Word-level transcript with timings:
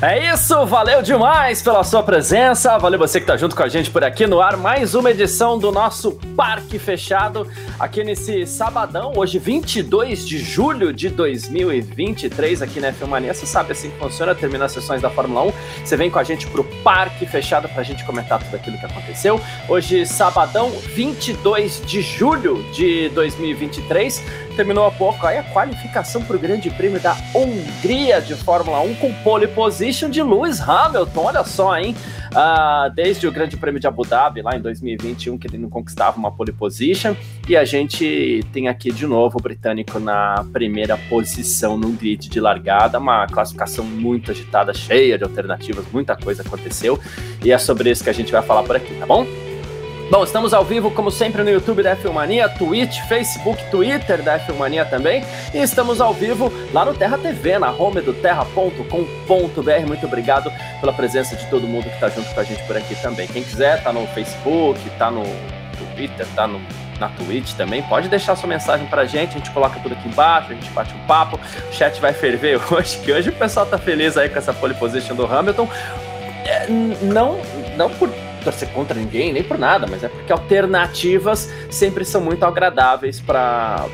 É 0.00 0.32
isso, 0.32 0.64
valeu 0.64 1.02
demais 1.02 1.60
pela 1.60 1.82
sua 1.82 2.04
presença, 2.04 2.78
valeu 2.78 3.00
você 3.00 3.20
que 3.20 3.26
tá 3.26 3.36
junto 3.36 3.56
com 3.56 3.64
a 3.64 3.68
gente 3.68 3.90
por 3.90 4.04
aqui 4.04 4.28
no 4.28 4.40
ar, 4.40 4.56
mais 4.56 4.94
uma 4.94 5.10
edição 5.10 5.58
do 5.58 5.72
nosso 5.72 6.12
Parque 6.36 6.78
Fechado, 6.78 7.44
aqui 7.80 8.04
nesse 8.04 8.46
sabadão, 8.46 9.12
hoje 9.16 9.40
22 9.40 10.24
de 10.24 10.38
julho 10.38 10.92
de 10.92 11.08
2023, 11.08 12.62
aqui 12.62 12.78
na 12.78 12.92
Filmania, 12.92 13.34
você 13.34 13.44
sabe 13.44 13.72
assim 13.72 13.90
que 13.90 13.98
funciona, 13.98 14.36
termina 14.36 14.66
as 14.66 14.72
sessões 14.72 15.02
da 15.02 15.10
Fórmula 15.10 15.42
1, 15.46 15.52
você 15.84 15.96
vem 15.96 16.08
com 16.08 16.20
a 16.20 16.22
gente 16.22 16.46
pro 16.46 16.62
Parque 16.84 17.26
Fechado 17.26 17.68
pra 17.68 17.82
gente 17.82 18.04
comentar 18.04 18.40
tudo 18.40 18.54
aquilo 18.54 18.78
que 18.78 18.86
aconteceu, 18.86 19.40
hoje 19.68 20.06
sabadão, 20.06 20.70
22 20.70 21.82
de 21.84 22.02
julho 22.02 22.62
de 22.72 23.08
2023, 23.08 24.22
terminou 24.58 24.86
há 24.86 24.90
pouco 24.90 25.24
aí 25.24 25.38
a 25.38 25.44
qualificação 25.44 26.20
para 26.20 26.34
o 26.34 26.38
Grande 26.38 26.68
Prêmio 26.68 26.98
da 26.98 27.16
Hungria 27.32 28.20
de 28.20 28.34
Fórmula 28.34 28.80
1 28.80 28.96
com 28.96 29.14
pole 29.22 29.46
position 29.46 30.10
de 30.10 30.20
Lewis 30.20 30.60
Hamilton. 30.60 31.22
Olha 31.26 31.44
só, 31.44 31.78
hein? 31.78 31.94
Uh, 32.32 32.92
desde 32.92 33.28
o 33.28 33.30
Grande 33.30 33.56
Prêmio 33.56 33.80
de 33.80 33.86
Abu 33.86 34.04
Dhabi, 34.04 34.42
lá 34.42 34.56
em 34.56 34.60
2021, 34.60 35.38
que 35.38 35.46
ele 35.46 35.58
não 35.58 35.70
conquistava 35.70 36.18
uma 36.18 36.32
pole 36.32 36.50
position. 36.50 37.14
E 37.48 37.56
a 37.56 37.64
gente 37.64 38.44
tem 38.52 38.66
aqui 38.66 38.90
de 38.90 39.06
novo 39.06 39.38
o 39.38 39.40
britânico 39.40 40.00
na 40.00 40.44
primeira 40.52 40.98
posição 41.08 41.76
no 41.76 41.90
grid 41.92 42.28
de 42.28 42.40
largada. 42.40 42.98
Uma 42.98 43.28
classificação 43.28 43.84
muito 43.84 44.32
agitada, 44.32 44.74
cheia 44.74 45.16
de 45.16 45.22
alternativas, 45.22 45.84
muita 45.92 46.16
coisa 46.16 46.42
aconteceu. 46.42 46.98
E 47.44 47.52
é 47.52 47.58
sobre 47.58 47.90
isso 47.90 48.02
que 48.02 48.10
a 48.10 48.14
gente 48.14 48.32
vai 48.32 48.42
falar 48.42 48.64
por 48.64 48.74
aqui, 48.74 48.92
tá 48.94 49.06
bom? 49.06 49.24
Bom, 50.10 50.24
estamos 50.24 50.54
ao 50.54 50.64
vivo, 50.64 50.90
como 50.90 51.10
sempre, 51.10 51.42
no 51.42 51.50
YouTube 51.50 51.82
da 51.82 51.94
Filmania, 51.94 52.48
Twitch, 52.48 52.98
Facebook, 53.08 53.62
Twitter 53.70 54.22
da 54.22 54.38
Filmania 54.38 54.86
também. 54.86 55.22
E 55.52 55.58
estamos 55.58 56.00
ao 56.00 56.14
vivo 56.14 56.50
lá 56.72 56.82
no 56.82 56.94
Terra 56.94 57.18
TV, 57.18 57.58
na 57.58 57.70
home 57.70 58.00
do 58.00 58.14
terra.com.br. 58.14 59.86
Muito 59.86 60.06
obrigado 60.06 60.50
pela 60.80 60.94
presença 60.94 61.36
de 61.36 61.44
todo 61.50 61.66
mundo 61.66 61.84
que 61.84 61.94
está 61.94 62.08
junto 62.08 62.32
com 62.32 62.40
a 62.40 62.42
gente 62.42 62.62
por 62.62 62.74
aqui 62.74 62.96
também. 63.02 63.28
Quem 63.28 63.42
quiser, 63.42 63.82
tá 63.82 63.92
no 63.92 64.06
Facebook, 64.08 64.80
tá 64.98 65.10
no 65.10 65.24
Twitter, 65.94 66.26
tá 66.34 66.46
no 66.46 66.58
na 66.98 67.10
Twitch 67.10 67.52
também. 67.52 67.82
Pode 67.82 68.08
deixar 68.08 68.34
sua 68.34 68.48
mensagem 68.48 68.86
pra 68.86 69.04
gente, 69.04 69.34
a 69.34 69.38
gente 69.38 69.50
coloca 69.50 69.78
tudo 69.78 69.92
aqui 69.92 70.08
embaixo, 70.08 70.52
a 70.52 70.54
gente 70.54 70.70
bate 70.70 70.94
um 70.94 71.06
papo. 71.06 71.38
O 71.70 71.72
chat 71.72 72.00
vai 72.00 72.14
ferver 72.14 72.58
hoje, 72.72 72.96
que 72.98 73.12
hoje 73.12 73.28
o 73.28 73.32
pessoal 73.34 73.66
tá 73.66 73.76
feliz 73.76 74.16
aí 74.16 74.30
com 74.30 74.38
essa 74.38 74.54
pole 74.54 74.72
position 74.72 75.14
do 75.14 75.26
Hamilton. 75.26 75.68
É, 76.46 76.66
não, 77.02 77.38
não 77.76 77.90
por 77.90 78.08
torcer 78.38 78.68
contra 78.70 78.98
ninguém, 78.98 79.32
nem 79.32 79.42
por 79.42 79.58
nada, 79.58 79.86
mas 79.86 80.02
é 80.02 80.08
porque 80.08 80.32
alternativas 80.32 81.52
sempre 81.70 82.04
são 82.04 82.20
muito 82.20 82.44
agradáveis 82.44 83.20
para 83.20 83.86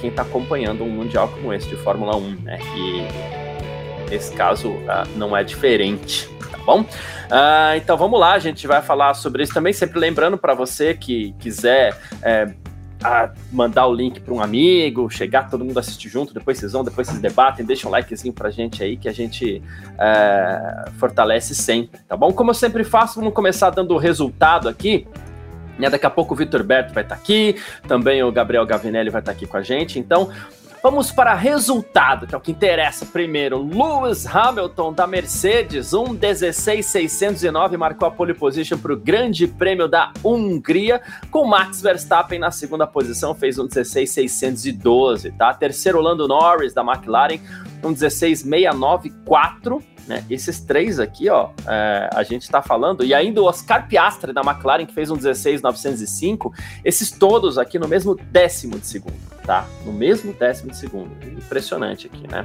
quem 0.00 0.10
está 0.10 0.22
acompanhando 0.22 0.84
um 0.84 0.88
Mundial 0.88 1.28
como 1.28 1.52
esse 1.52 1.68
de 1.68 1.76
Fórmula 1.76 2.16
1, 2.16 2.20
né? 2.42 2.58
E 2.76 4.10
nesse 4.10 4.32
caso 4.34 4.70
uh, 4.70 5.08
não 5.16 5.36
é 5.36 5.44
diferente, 5.44 6.28
tá 6.50 6.58
bom? 6.58 6.80
Uh, 6.80 7.76
então 7.76 7.96
vamos 7.96 8.18
lá, 8.18 8.32
a 8.32 8.38
gente 8.38 8.66
vai 8.66 8.82
falar 8.82 9.14
sobre 9.14 9.42
isso 9.42 9.54
também, 9.54 9.72
sempre 9.72 9.98
lembrando 9.98 10.36
para 10.36 10.54
você 10.54 10.94
que 10.94 11.32
quiser. 11.38 11.96
É, 12.22 12.52
a 13.02 13.30
mandar 13.50 13.86
o 13.86 13.94
link 13.94 14.20
para 14.20 14.34
um 14.34 14.40
amigo, 14.40 15.08
chegar 15.08 15.48
todo 15.48 15.64
mundo 15.64 15.78
assistir 15.78 16.08
junto, 16.08 16.34
depois 16.34 16.58
vocês 16.58 16.72
vão, 16.72 16.84
depois 16.84 17.08
vocês 17.08 17.20
debatem, 17.20 17.64
deixa 17.64 17.88
um 17.88 17.90
likezinho 17.90 18.32
pra 18.32 18.50
gente 18.50 18.82
aí 18.82 18.96
que 18.96 19.08
a 19.08 19.12
gente 19.12 19.62
é, 19.98 20.84
fortalece 20.98 21.54
sempre, 21.54 22.00
tá 22.06 22.16
bom? 22.16 22.32
Como 22.32 22.50
eu 22.50 22.54
sempre 22.54 22.84
faço, 22.84 23.16
vamos 23.18 23.34
começar 23.34 23.70
dando 23.70 23.94
o 23.94 23.98
resultado 23.98 24.68
aqui. 24.68 25.06
Né? 25.78 25.88
Daqui 25.88 26.04
a 26.04 26.10
pouco 26.10 26.34
o 26.34 26.36
Vitor 26.36 26.62
Berto 26.62 26.92
vai 26.92 27.02
estar 27.02 27.16
tá 27.16 27.20
aqui, 27.20 27.56
também 27.88 28.22
o 28.22 28.30
Gabriel 28.30 28.66
Gavinelli 28.66 29.08
vai 29.08 29.22
estar 29.22 29.32
tá 29.32 29.36
aqui 29.36 29.46
com 29.46 29.56
a 29.56 29.62
gente. 29.62 29.98
Então, 29.98 30.30
Vamos 30.82 31.12
para 31.12 31.34
resultado, 31.34 32.26
que 32.26 32.34
é 32.34 32.38
o 32.38 32.40
que 32.40 32.52
interessa 32.52 33.04
primeiro. 33.04 33.62
Lewis 33.62 34.26
Hamilton 34.26 34.94
da 34.94 35.06
Mercedes, 35.06 35.90
1.16.609, 35.90 37.76
marcou 37.76 38.08
a 38.08 38.10
pole 38.10 38.32
position 38.32 38.78
para 38.78 38.94
o 38.94 38.96
Grande 38.96 39.46
Prêmio 39.46 39.86
da 39.86 40.10
Hungria, 40.24 41.02
com 41.30 41.46
Max 41.46 41.82
Verstappen 41.82 42.38
na 42.38 42.50
segunda 42.50 42.86
posição, 42.86 43.34
fez 43.34 43.58
1.16.612, 43.58 45.36
tá? 45.36 45.52
Terceiro, 45.52 46.00
Lando 46.00 46.26
Norris 46.26 46.72
da 46.72 46.80
McLaren, 46.80 47.38
1.16.694. 47.82 49.82
Né? 50.10 50.24
Esses 50.28 50.58
três 50.58 50.98
aqui, 50.98 51.30
ó, 51.30 51.50
é, 51.68 52.10
a 52.12 52.24
gente 52.24 52.42
está 52.42 52.60
falando, 52.60 53.04
e 53.04 53.14
ainda 53.14 53.40
o 53.40 53.44
Oscar 53.44 53.86
Piastri 53.86 54.32
da 54.32 54.40
McLaren, 54.40 54.84
que 54.84 54.92
fez 54.92 55.08
um 55.08 55.14
16,905, 55.14 56.52
esses 56.84 57.12
todos 57.12 57.56
aqui 57.56 57.78
no 57.78 57.86
mesmo 57.86 58.16
décimo 58.16 58.76
de 58.76 58.88
segundo, 58.88 59.14
tá? 59.46 59.64
No 59.86 59.92
mesmo 59.92 60.32
décimo 60.32 60.72
de 60.72 60.78
segundo. 60.78 61.12
Impressionante 61.24 62.10
aqui, 62.12 62.26
né? 62.26 62.44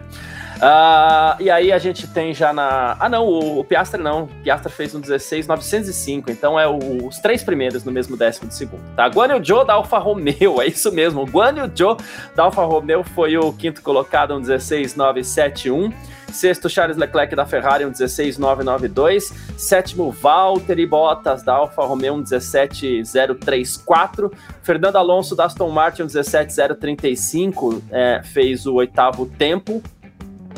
Uh, 0.58 1.42
e 1.42 1.50
aí 1.50 1.72
a 1.72 1.80
gente 1.80 2.06
tem 2.06 2.36
já 2.36 2.54
na. 2.54 2.98
Ah, 3.00 3.10
não, 3.10 3.26
o, 3.26 3.62
o 3.62 3.64
Piastri 3.64 4.00
não. 4.00 4.26
O 4.26 4.28
Piastri 4.44 4.72
fez 4.72 4.94
um 4.94 5.00
16,905, 5.00 6.30
então 6.30 6.60
é 6.60 6.68
o, 6.68 7.08
os 7.08 7.18
três 7.18 7.42
primeiros 7.44 7.84
no 7.84 7.92
mesmo 7.92 8.16
décimo 8.16 8.48
de 8.48 8.54
segundo, 8.54 8.84
tá? 8.96 9.08
Guan 9.08 9.34
Yu 9.36 9.44
Zhou 9.44 9.66
da 9.66 9.74
Alfa 9.74 9.98
Romeo, 9.98 10.62
é 10.62 10.68
isso 10.68 10.92
mesmo. 10.92 11.26
Guan 11.26 11.58
Yu 11.58 11.72
Zhou 11.76 11.98
da 12.36 12.44
Alfa 12.44 12.64
Romeo 12.64 13.04
foi 13.04 13.36
o 13.40 13.52
quinto 13.52 13.82
colocado, 13.82 14.36
um 14.36 14.40
16,971. 14.40 15.92
Sexto, 16.36 16.70
Charles 16.70 16.98
Leclerc 16.98 17.36
da 17.36 17.46
Ferrari, 17.46 17.86
um 17.86 17.92
16,992. 17.92 19.34
Sétimo, 19.58 20.12
Valtteri 20.12 20.86
Bottas 20.86 21.44
da 21.44 21.54
Alfa 21.54 21.84
Romeo, 21.84 22.16
um 22.16 22.22
17,034. 22.22 24.32
Fernando 24.62 24.98
Alonso 24.98 25.36
da 25.36 25.46
Aston 25.46 25.70
Martin, 25.70 26.04
um 26.04 26.08
17,035, 26.08 27.82
é, 27.90 28.22
fez 28.24 28.66
o 28.66 28.74
oitavo 28.76 29.26
tempo. 29.26 29.82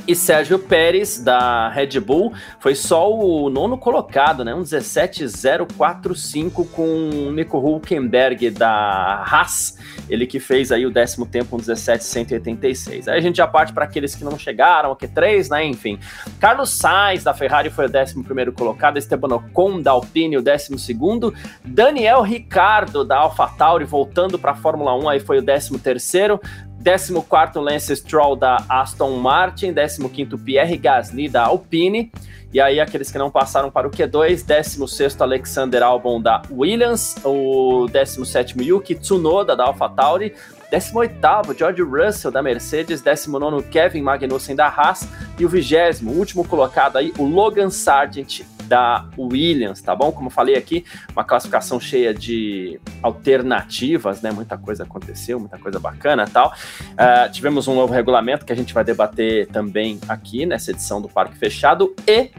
E 0.07 0.15
Sérgio 0.15 0.57
Pérez, 0.57 1.19
da 1.19 1.67
Red 1.67 1.99
Bull, 1.99 2.31
foi 2.59 2.73
só 2.75 3.13
o 3.13 3.49
nono 3.49 3.77
colocado, 3.77 4.45
né? 4.45 4.55
Um 4.55 4.61
17,045 4.61 6.63
com 6.63 7.29
Nico 7.33 7.57
Hulkenberg, 7.57 8.51
da 8.51 9.25
Haas, 9.29 9.77
ele 10.09 10.25
que 10.25 10.39
fez 10.39 10.71
aí 10.71 10.85
o 10.85 10.91
décimo 10.91 11.25
tempo, 11.25 11.57
um 11.57 11.59
17,186. 11.59 13.09
Aí 13.09 13.17
a 13.17 13.21
gente 13.21 13.35
já 13.35 13.47
parte 13.47 13.73
para 13.73 13.83
aqueles 13.83 14.15
que 14.15 14.23
não 14.23 14.39
chegaram, 14.39 14.91
o 14.91 14.95
Q3, 14.95 15.49
né? 15.49 15.65
Enfim. 15.65 15.99
Carlos 16.39 16.69
Sainz, 16.69 17.25
da 17.25 17.33
Ferrari, 17.33 17.69
foi 17.69 17.87
o 17.87 17.89
décimo 17.89 18.23
primeiro 18.23 18.53
colocado. 18.53 18.97
Esteban 18.97 19.35
Ocon, 19.35 19.81
da 19.81 19.91
Alpine, 19.91 20.37
o 20.37 20.41
décimo 20.41 20.79
segundo. 20.79 21.33
Daniel 21.65 22.21
Ricardo, 22.21 23.03
da 23.03 23.17
AlphaTauri, 23.17 23.83
voltando 23.83 24.39
para 24.39 24.51
a 24.51 24.55
Fórmula 24.55 24.95
1, 24.95 25.09
aí 25.09 25.19
foi 25.19 25.39
o 25.39 25.41
décimo 25.41 25.77
terceiro. 25.77 26.39
14 26.87 27.59
Lance 27.59 27.93
Stroll 27.97 28.37
da 28.37 28.63
Aston 28.69 29.17
Martin, 29.17 29.73
15 29.73 30.37
Pierre 30.37 30.77
Gasly 30.77 31.27
da 31.27 31.43
Alpine, 31.43 32.09
e 32.53 32.61
aí 32.61 32.79
aqueles 32.79 33.11
que 33.11 33.17
não 33.17 33.29
passaram 33.29 33.69
para 33.69 33.85
o 33.85 33.91
Q2, 33.91 34.45
16 34.45 35.21
Alexander 35.21 35.83
Albon 35.83 36.21
da 36.21 36.41
Williams, 36.49 37.17
o 37.25 37.87
17 37.91 38.55
Yuki 38.63 38.95
Tsunoda 38.95 39.53
da 39.53 39.65
AlphaTauri, 39.65 40.33
18º, 40.71 41.57
George 41.57 41.81
Russell 41.81 42.31
da 42.31 42.41
Mercedes, 42.41 43.03
19º, 43.03 43.63
Kevin 43.63 44.01
Magnussen 44.01 44.55
da 44.55 44.67
Haas. 44.67 45.09
E 45.37 45.45
o 45.45 45.49
20 45.49 46.05
último 46.05 46.45
colocado 46.45 46.95
aí, 46.95 47.13
o 47.17 47.25
Logan 47.25 47.69
Sargent 47.69 48.43
da 48.67 49.05
Williams, 49.17 49.81
tá 49.81 49.95
bom? 49.95 50.11
Como 50.11 50.29
falei 50.29 50.55
aqui, 50.55 50.85
uma 51.11 51.23
classificação 51.23 51.79
cheia 51.79 52.13
de 52.13 52.79
alternativas, 53.01 54.21
né? 54.21 54.31
Muita 54.31 54.57
coisa 54.57 54.83
aconteceu, 54.83 55.39
muita 55.39 55.57
coisa 55.57 55.79
bacana 55.79 56.27
tal. 56.27 56.53
Uh, 56.91 57.31
tivemos 57.31 57.67
um 57.67 57.75
novo 57.75 57.93
regulamento 57.93 58.45
que 58.45 58.53
a 58.53 58.55
gente 58.55 58.73
vai 58.73 58.83
debater 58.83 59.47
também 59.47 59.99
aqui 60.07 60.45
nessa 60.45 60.71
edição 60.71 61.01
do 61.01 61.07
Parque 61.07 61.37
Fechado 61.37 61.95
e 62.07 62.31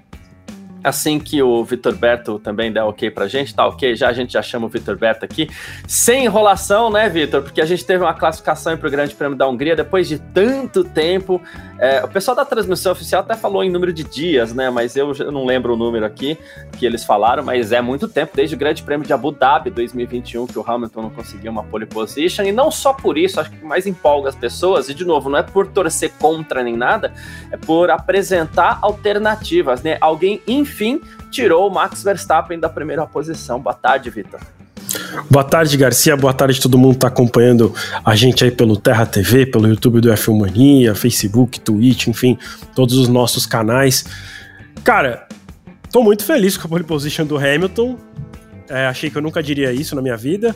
assim 0.82 1.18
que 1.18 1.42
o 1.42 1.64
Vitor 1.64 1.94
Berto 1.94 2.38
também 2.38 2.72
der 2.72 2.82
ok 2.82 3.10
pra 3.10 3.26
gente, 3.26 3.54
tá 3.54 3.66
ok, 3.66 3.94
já 3.96 4.08
a 4.08 4.12
gente 4.12 4.32
já 4.32 4.42
chama 4.42 4.66
o 4.66 4.68
Vitor 4.68 4.96
Berto 4.96 5.24
aqui, 5.24 5.48
sem 5.86 6.24
enrolação, 6.24 6.90
né, 6.90 7.08
Vitor? 7.08 7.42
Porque 7.42 7.60
a 7.60 7.66
gente 7.66 7.84
teve 7.84 8.02
uma 8.04 8.14
classificação 8.14 8.76
para 8.76 8.88
o 8.88 8.90
Grande 8.90 9.14
Prêmio 9.14 9.36
da 9.36 9.48
Hungria 9.48 9.74
depois 9.74 10.08
de 10.08 10.18
tanto 10.18 10.84
tempo. 10.84 11.40
É, 11.78 12.04
o 12.04 12.08
pessoal 12.08 12.36
da 12.36 12.44
transmissão 12.44 12.90
oficial 12.90 13.20
até 13.20 13.36
falou 13.36 13.62
em 13.62 13.70
número 13.70 13.92
de 13.92 14.02
dias, 14.02 14.52
né? 14.52 14.68
Mas 14.68 14.96
eu, 14.96 15.12
eu 15.14 15.30
não 15.30 15.46
lembro 15.46 15.74
o 15.74 15.76
número 15.76 16.04
aqui 16.04 16.36
que 16.76 16.84
eles 16.84 17.04
falaram, 17.04 17.44
mas 17.44 17.70
é 17.70 17.80
muito 17.80 18.08
tempo, 18.08 18.32
desde 18.34 18.56
o 18.56 18.58
Grande 18.58 18.82
Prêmio 18.82 19.06
de 19.06 19.12
Abu 19.12 19.30
Dhabi 19.30 19.70
2021, 19.70 20.46
que 20.48 20.58
o 20.58 20.64
Hamilton 20.66 21.02
não 21.02 21.10
conseguiu 21.10 21.52
uma 21.52 21.62
pole 21.62 21.86
position, 21.86 22.44
e 22.44 22.52
não 22.52 22.70
só 22.70 22.92
por 22.92 23.16
isso, 23.16 23.40
acho 23.40 23.50
que 23.50 23.64
mais 23.64 23.86
empolga 23.86 24.28
as 24.28 24.34
pessoas, 24.34 24.88
e 24.88 24.94
de 24.94 25.04
novo, 25.04 25.30
não 25.30 25.38
é 25.38 25.42
por 25.42 25.68
torcer 25.68 26.12
contra 26.18 26.64
nem 26.64 26.76
nada, 26.76 27.12
é 27.52 27.56
por 27.56 27.90
apresentar 27.90 28.78
alternativas, 28.82 29.80
né? 29.82 29.98
Alguém, 30.00 30.42
enfim, 30.48 31.00
tirou 31.30 31.68
o 31.68 31.70
Max 31.70 32.02
Verstappen 32.02 32.58
da 32.58 32.68
primeira 32.68 33.06
posição. 33.06 33.60
Boa 33.60 33.74
tarde, 33.74 34.10
Vitor. 34.10 34.40
Boa 35.30 35.44
tarde, 35.44 35.76
Garcia. 35.76 36.16
Boa 36.16 36.32
tarde, 36.32 36.60
todo 36.60 36.78
mundo 36.78 36.94
que 36.94 37.00
tá 37.00 37.08
acompanhando 37.08 37.74
a 38.04 38.14
gente 38.16 38.44
aí 38.44 38.50
pelo 38.50 38.76
Terra 38.76 39.04
TV, 39.04 39.46
pelo 39.46 39.68
YouTube 39.68 40.00
do 40.00 40.10
F1 40.10 40.38
Mania, 40.38 40.94
Facebook, 40.94 41.60
Twitch, 41.60 42.08
enfim, 42.08 42.38
todos 42.74 42.96
os 42.96 43.08
nossos 43.08 43.46
canais. 43.46 44.04
Cara, 44.82 45.26
tô 45.92 46.02
muito 46.02 46.24
feliz 46.24 46.56
com 46.56 46.66
a 46.66 46.70
pole 46.70 46.84
position 46.84 47.26
do 47.26 47.36
Hamilton. 47.36 47.98
É, 48.68 48.86
achei 48.86 49.10
que 49.10 49.16
eu 49.16 49.22
nunca 49.22 49.42
diria 49.42 49.72
isso 49.72 49.94
na 49.94 50.02
minha 50.02 50.16
vida. 50.16 50.54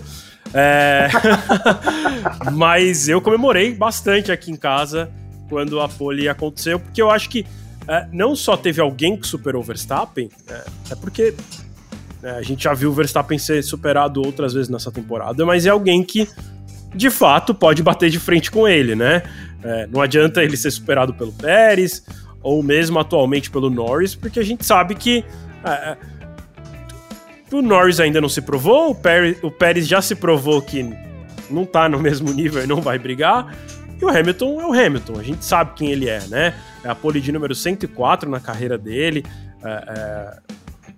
É... 0.54 1.08
Mas 2.52 3.08
eu 3.08 3.20
comemorei 3.20 3.74
bastante 3.74 4.30
aqui 4.30 4.50
em 4.50 4.56
casa 4.56 5.10
quando 5.48 5.80
a 5.80 5.88
pole 5.88 6.28
aconteceu, 6.28 6.78
porque 6.78 7.00
eu 7.00 7.10
acho 7.10 7.28
que 7.28 7.46
é, 7.86 8.06
não 8.12 8.34
só 8.34 8.56
teve 8.56 8.80
alguém 8.80 9.16
que 9.16 9.26
superou 9.26 9.60
o 9.60 9.64
Verstappen, 9.64 10.30
é, 10.48 10.64
é 10.90 10.94
porque 10.94 11.34
a 12.22 12.42
gente 12.42 12.64
já 12.64 12.74
viu 12.74 12.90
o 12.90 12.92
Verstappen 12.92 13.38
ser 13.38 13.62
superado 13.62 14.22
outras 14.24 14.54
vezes 14.54 14.68
nessa 14.68 14.90
temporada, 14.90 15.44
mas 15.44 15.66
é 15.66 15.70
alguém 15.70 16.04
que 16.04 16.28
de 16.94 17.10
fato 17.10 17.54
pode 17.54 17.82
bater 17.82 18.10
de 18.10 18.20
frente 18.20 18.50
com 18.50 18.68
ele, 18.68 18.94
né? 18.94 19.22
É, 19.62 19.86
não 19.86 20.00
adianta 20.00 20.42
ele 20.42 20.56
ser 20.56 20.70
superado 20.70 21.14
pelo 21.14 21.32
Pérez 21.32 22.04
ou 22.42 22.62
mesmo 22.62 22.98
atualmente 22.98 23.50
pelo 23.50 23.70
Norris, 23.70 24.14
porque 24.14 24.40
a 24.40 24.44
gente 24.44 24.64
sabe 24.64 24.94
que 24.94 25.24
é, 25.64 25.70
é 25.70 25.96
o 27.52 27.60
Norris 27.60 28.00
ainda 28.00 28.20
não 28.20 28.30
se 28.30 28.40
provou, 28.40 28.90
o 28.90 28.94
Pérez, 28.94 29.36
o 29.42 29.50
Pérez 29.50 29.86
já 29.86 30.00
se 30.00 30.14
provou 30.14 30.62
que 30.62 30.90
não 31.50 31.66
tá 31.66 31.88
no 31.88 31.98
mesmo 31.98 32.32
nível 32.32 32.64
e 32.64 32.66
não 32.66 32.80
vai 32.80 32.98
brigar. 32.98 33.54
E 34.00 34.04
o 34.04 34.08
Hamilton 34.08 34.60
é 34.60 34.66
o 34.66 34.72
Hamilton, 34.72 35.18
a 35.18 35.22
gente 35.22 35.44
sabe 35.44 35.72
quem 35.76 35.90
ele 35.90 36.08
é, 36.08 36.20
né? 36.28 36.54
É 36.82 36.88
a 36.88 36.94
pole 36.94 37.20
de 37.20 37.30
número 37.30 37.54
104 37.54 38.28
na 38.28 38.40
carreira 38.40 38.78
dele, 38.78 39.24
é, 39.62 39.68
é, 39.68 40.38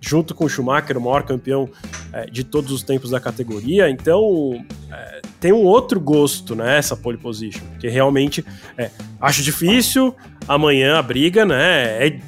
junto 0.05 0.35
com 0.35 0.45
o 0.45 0.49
Schumacher, 0.49 0.97
o 0.97 1.01
maior 1.01 1.23
campeão 1.23 1.67
é, 2.13 2.27
de 2.27 2.43
todos 2.43 2.71
os 2.71 2.83
tempos 2.83 3.09
da 3.09 3.19
categoria. 3.19 3.89
Então, 3.89 4.63
é, 4.91 5.21
tem 5.39 5.51
um 5.51 5.63
outro 5.63 5.99
gosto, 5.99 6.55
né, 6.55 6.79
pole 7.01 7.17
position, 7.17 7.63
que 7.79 7.87
realmente 7.87 8.45
é, 8.77 8.91
acho 9.19 9.41
difícil. 9.41 10.15
Amanhã 10.47 10.97
a 10.97 11.01
briga, 11.01 11.43
né? 11.43 12.07
É, 12.07 12.19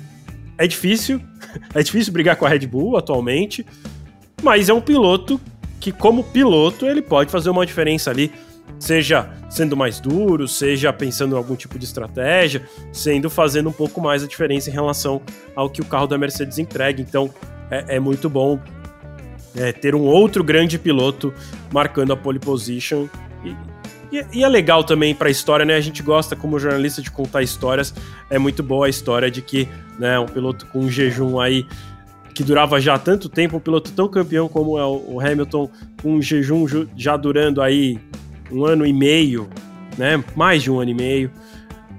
é 0.58 0.68
difícil, 0.68 1.22
é 1.74 1.84
difícil 1.84 2.12
brigar 2.12 2.36
com 2.36 2.46
a 2.46 2.50
Red 2.50 2.66
Bull 2.66 2.98
atualmente, 2.98 3.64
mas 4.42 4.70
é 4.70 4.74
um 4.74 4.82
piloto 4.82 5.40
que, 5.80 5.92
como 5.92 6.24
piloto, 6.24 6.88
ele 6.88 7.02
pode 7.02 7.30
fazer 7.30 7.52
uma 7.52 7.66
diferença 7.66 8.10
ali 8.10 8.32
seja 8.80 9.30
sendo 9.50 9.76
mais 9.76 10.00
duro, 10.00 10.48
seja 10.48 10.92
pensando 10.92 11.36
em 11.36 11.38
algum 11.38 11.56
tipo 11.56 11.80
de 11.80 11.86
estratégia, 11.86 12.68
sendo 12.92 13.30
fazendo 13.30 13.70
um 13.70 13.72
pouco 13.72 14.02
mais 14.02 14.24
a 14.24 14.28
diferença 14.28 14.70
em 14.70 14.74
relação 14.74 15.22
ao 15.56 15.70
que 15.70 15.82
o 15.82 15.86
carro 15.86 16.06
da 16.06 16.18
Mercedes 16.18 16.60
entrega. 16.60 17.02
Então 17.02 17.34
é, 17.70 17.96
é 17.96 18.00
muito 18.00 18.30
bom 18.30 18.60
é, 19.56 19.72
ter 19.72 19.96
um 19.96 20.02
outro 20.02 20.44
grande 20.44 20.78
piloto 20.78 21.34
marcando 21.72 22.14
a 22.14 22.18
pole 22.18 22.40
position. 22.40 23.08
E, 24.12 24.26
e, 24.34 24.44
é 24.44 24.48
legal 24.48 24.84
também 24.84 25.14
para 25.14 25.28
a 25.28 25.32
história, 25.32 25.66
né? 25.66 25.76
A 25.76 25.82
gente 25.82 26.02
gosta, 26.02 26.36
como 26.36 26.60
jornalista, 26.60 27.02
de 27.02 27.12
contar 27.12 27.42
histórias. 27.42 27.94
É 28.30 28.38
muito 28.38 28.64
boa 28.64 28.86
a 28.86 28.90
história 28.90 29.30
de 29.30 29.42
que 29.42 29.68
né, 30.00 30.18
um 30.20 30.26
piloto 30.26 30.66
com 30.68 30.80
um 30.80 30.90
jejum 30.90 31.40
aí 31.40 31.66
que 32.34 32.44
durava 32.44 32.80
já 32.80 33.00
tanto 33.00 33.28
tempo, 33.28 33.58
um 33.58 33.60
piloto 33.60 33.92
tão 33.92 34.08
campeão 34.08 34.48
como 34.48 34.78
é 34.78 34.86
o 34.86 35.20
Hamilton, 35.20 35.72
com 36.04 36.14
um 36.14 36.22
jejum 36.22 36.68
já 36.96 37.18
durando 37.18 37.64
aí 37.64 38.00
um 38.52 38.64
ano 38.64 38.86
e 38.86 38.94
meio, 38.94 39.50
né? 39.98 40.24
Mais 40.36 40.62
de 40.62 40.72
um 40.72 40.80
ano 40.80 40.92
e 40.92 40.94
meio. 40.94 41.32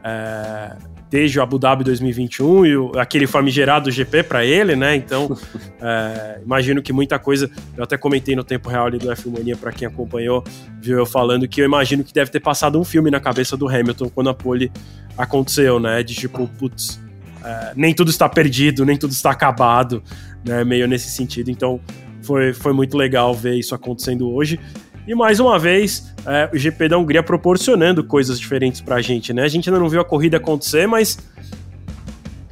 É, 0.05 0.77
desde 1.11 1.39
o 1.39 1.43
Abu 1.43 1.59
Dhabi 1.59 1.85
2021 1.85 2.67
e 2.67 2.77
o, 2.77 2.93
aquele 2.99 3.27
famigerado 3.27 3.91
GP 3.91 4.23
para 4.25 4.45
ele, 4.45 4.77
né? 4.77 4.95
Então, 4.95 5.37
é, 5.81 6.41
imagino 6.45 6.83
que 6.83 6.93
muita 6.93 7.19
coisa. 7.19 7.51
Eu 7.77 7.85
até 7.85 7.97
comentei 7.97 8.37
no 8.37 8.45
tempo 8.45 8.69
real 8.69 8.87
ali 8.87 8.99
do 8.99 9.09
F1 9.09 9.39
Mania 9.39 9.57
para 9.57 9.73
quem 9.73 9.89
acompanhou, 9.89 10.45
viu 10.81 10.99
eu 10.99 11.07
falando 11.07 11.49
que 11.49 11.61
eu 11.61 11.65
imagino 11.65 12.05
que 12.05 12.13
deve 12.13 12.31
ter 12.31 12.41
passado 12.41 12.79
um 12.79 12.85
filme 12.85 13.11
na 13.11 13.21
cabeça 13.21 13.57
do 13.57 13.69
Hamilton 13.69 14.11
quando 14.11 14.31
a 14.31 14.35
pole 14.35 14.71
aconteceu, 15.17 15.81
né? 15.81 16.03
De 16.03 16.15
tipo, 16.15 16.47
putz, 16.59 17.01
é, 17.45 17.73
nem 17.75 17.95
tudo 17.95 18.11
está 18.11 18.29
perdido, 18.29 18.85
nem 18.85 18.97
tudo 18.97 19.13
está 19.13 19.31
acabado, 19.31 20.03
né? 20.45 20.63
Meio 20.65 20.87
nesse 20.87 21.11
sentido. 21.11 21.51
Então, 21.51 21.81
foi, 22.23 22.53
foi 22.53 22.75
muito 22.75 22.97
legal 22.97 23.35
ver 23.35 23.55
isso 23.55 23.75
acontecendo 23.75 24.31
hoje. 24.31 24.61
E 25.09 25.15
mais 25.15 25.41
uma 25.41 25.59
vez, 25.59 26.15
é, 26.27 26.51
o 26.53 26.59
GP 26.59 26.87
da 26.87 26.99
Hungria 26.99 27.23
proporcionando 27.23 28.05
coisas 28.05 28.39
diferentes 28.39 28.83
pra 28.83 29.01
gente, 29.01 29.33
né? 29.33 29.43
A 29.43 29.49
gente 29.49 29.71
ainda 29.71 29.81
não 29.81 29.89
viu 29.89 30.03
a 30.03 30.05
corrida 30.05 30.37
acontecer, 30.37 30.87
mas 30.87 31.17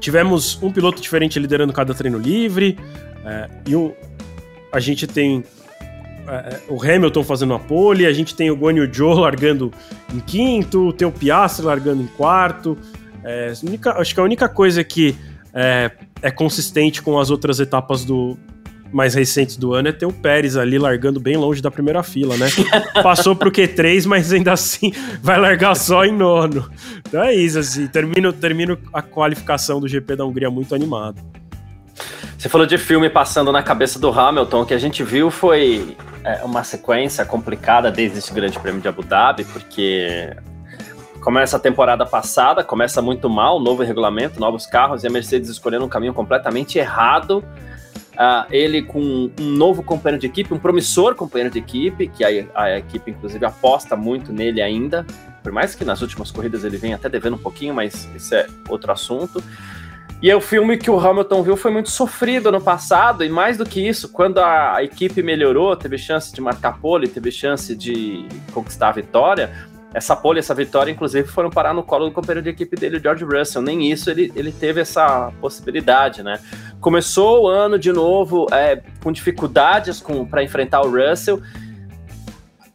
tivemos 0.01 0.59
um 0.63 0.73
piloto 0.73 1.03
diferente 1.03 1.39
liderando 1.39 1.71
cada 1.71 1.93
treino 1.93 2.17
livre, 2.17 2.79
é, 3.27 3.51
e 3.67 3.77
um, 3.77 3.93
a 4.73 4.81
gente 4.81 5.07
tem 5.07 5.45
é, 6.27 6.61
o 6.71 6.83
Hamilton 6.83 7.23
fazendo 7.23 7.53
a 7.53 7.59
pole, 7.59 8.07
a 8.07 8.13
gente 8.15 8.35
tem 8.35 8.51
o 8.51 8.57
Guanyu 8.57 8.91
Zhou 8.91 9.13
largando 9.21 9.71
em 10.15 10.21
quinto, 10.21 10.95
tem 10.95 11.07
o 11.07 11.13
Piastri 11.13 11.67
largando 11.67 12.03
em 12.03 12.07
quarto. 12.07 12.79
É, 13.23 13.53
única, 13.65 14.01
acho 14.01 14.15
que 14.15 14.21
a 14.21 14.25
única 14.25 14.49
coisa 14.49 14.83
que 14.83 15.15
é, 15.53 15.91
é 16.23 16.31
consistente 16.31 17.03
com 17.03 17.19
as 17.19 17.29
outras 17.29 17.61
etapas 17.61 18.03
do, 18.03 18.35
mais 18.97 19.15
recentes 19.15 19.57
do 19.57 19.75
ano 19.75 19.89
é 19.89 19.93
ter 19.93 20.07
o 20.07 20.13
Pérez 20.13 20.57
ali 20.57 20.79
largando 20.79 21.21
bem 21.21 21.37
longe 21.37 21.61
da 21.61 21.71
primeira 21.71 22.03
fila, 22.03 22.37
né? 22.37 22.49
Passou 23.03 23.37
pro 23.37 23.53
Q3, 23.53 24.07
mas 24.07 24.33
ainda 24.33 24.53
assim 24.53 24.93
vai 25.23 25.39
largar 25.39 25.77
só 25.77 26.05
em 26.05 26.13
nono. 26.13 26.69
Então 27.07 27.23
é 27.23 27.35
isso, 27.35 27.59
assim, 27.59 27.87
termino, 27.87 28.33
termino 28.33 28.79
a 28.93 29.03
qualificação 29.03 29.79
do 29.79 29.87
GP 29.87 30.17
da 30.17 30.25
Hungria 30.25 30.51
muito 30.51 30.75
animado. 30.75 31.21
Você 32.39 32.49
falou 32.49 32.67
de 32.67 32.79
filme 32.79 33.09
passando 33.09 33.53
na 33.53 33.63
cabeça 33.63 33.99
do 33.99 34.09
Hamilton, 34.11 34.63
o 34.63 34.67
que 34.67 34.75
a 34.75 34.79
gente 34.79 35.05
viu 35.05 35.31
foi 35.31 35.97
é, 36.25 36.43
uma 36.43 36.65
sequência 36.65 37.25
complicada 37.25 37.91
desde 37.91 38.19
esse 38.19 38.33
grande 38.33 38.59
prêmio 38.59 38.81
de 38.81 38.89
Abu 38.89 39.03
Dhabi, 39.03 39.45
porque 39.45 40.35
começa 41.21 41.57
a 41.57 41.61
temporada 41.61 42.07
passada, 42.07 42.65
começa 42.65 43.03
muito 43.03 43.29
mal, 43.29 43.61
novo 43.61 43.83
regulamento, 43.83 44.41
novos 44.41 44.67
carros, 44.67 45.05
e 45.05 45.07
a 45.07 45.11
Mercedes 45.11 45.51
escolhendo 45.51 45.85
um 45.85 45.89
caminho 45.89 46.15
completamente 46.15 46.79
errado 46.79 47.45
Uh, 48.17 48.51
ele 48.51 48.81
com 48.81 49.31
um 49.39 49.51
novo 49.51 49.83
companheiro 49.83 50.19
de 50.19 50.27
equipe, 50.27 50.55
um 50.55 50.59
promissor 50.59 51.15
companheiro 51.15 51.53
de 51.53 51.59
equipe, 51.59 52.09
que 52.09 52.25
a, 52.25 52.29
a, 52.55 52.79
equipe 52.79 53.11
inclusive 53.11 53.45
aposta 53.45 53.95
muito 53.95 54.33
nele 54.33 54.63
ainda, 54.63 55.05
por 55.43 55.53
mais 55.53 55.75
que 55.75 55.85
nas 55.85 56.01
últimas 56.01 56.31
corridas 56.31 56.65
ele 56.65 56.79
venha 56.79 56.97
até 56.97 57.11
devendo 57.11 57.35
um 57.35 57.39
pouquinho, 57.39 57.75
mas 57.75 58.09
isso 58.17 58.35
é 58.35 58.47
outro 58.71 58.91
assunto. 58.91 59.45
E 60.23 60.31
é 60.31 60.35
o 60.35 60.41
filme 60.41 60.79
que 60.79 60.91
o 60.91 60.99
Hamilton 60.99 61.43
viu 61.43 61.59
foi 61.59 61.71
muito 61.71 61.91
sofrido 61.91 62.51
no 62.51 62.59
passado, 62.59 63.23
e 63.23 63.29
mais 63.29 63.59
do 63.59 63.67
que 63.67 63.87
isso, 63.87 64.09
quando 64.09 64.39
a, 64.39 64.77
a 64.77 64.83
equipe 64.83 65.23
melhorou, 65.23 65.77
teve 65.77 65.99
chance 65.99 66.33
de 66.33 66.41
marcar 66.41 66.81
pole, 66.81 67.07
teve 67.07 67.31
chance 67.31 67.77
de 67.77 68.27
conquistar 68.55 68.89
a 68.89 68.93
vitória, 68.93 69.53
essa 69.97 70.15
pole, 70.15 70.39
essa 70.39 70.55
vitória, 70.55 70.91
inclusive, 70.91 71.27
foram 71.27 71.49
parar 71.49 71.73
no 71.73 71.83
colo 71.83 72.05
do 72.05 72.13
companheiro 72.13 72.43
de 72.43 72.51
equipe 72.51 72.77
dele, 72.77 73.01
George 73.01 73.25
Russell. 73.25 73.63
Nem 73.63 73.91
isso 73.91 74.11
ele, 74.11 74.31
ele 74.37 74.53
teve 74.53 74.79
essa 74.79 75.33
possibilidade, 75.41 76.23
né? 76.23 76.39
Começou 76.81 77.45
o 77.45 77.49
ano 77.49 77.79
de 77.79 77.93
novo 77.93 78.47
é, 78.53 78.83
com 79.03 79.11
dificuldades 79.11 80.03
para 80.31 80.43
enfrentar 80.43 80.83
o 80.83 80.91
Russell. 80.91 81.43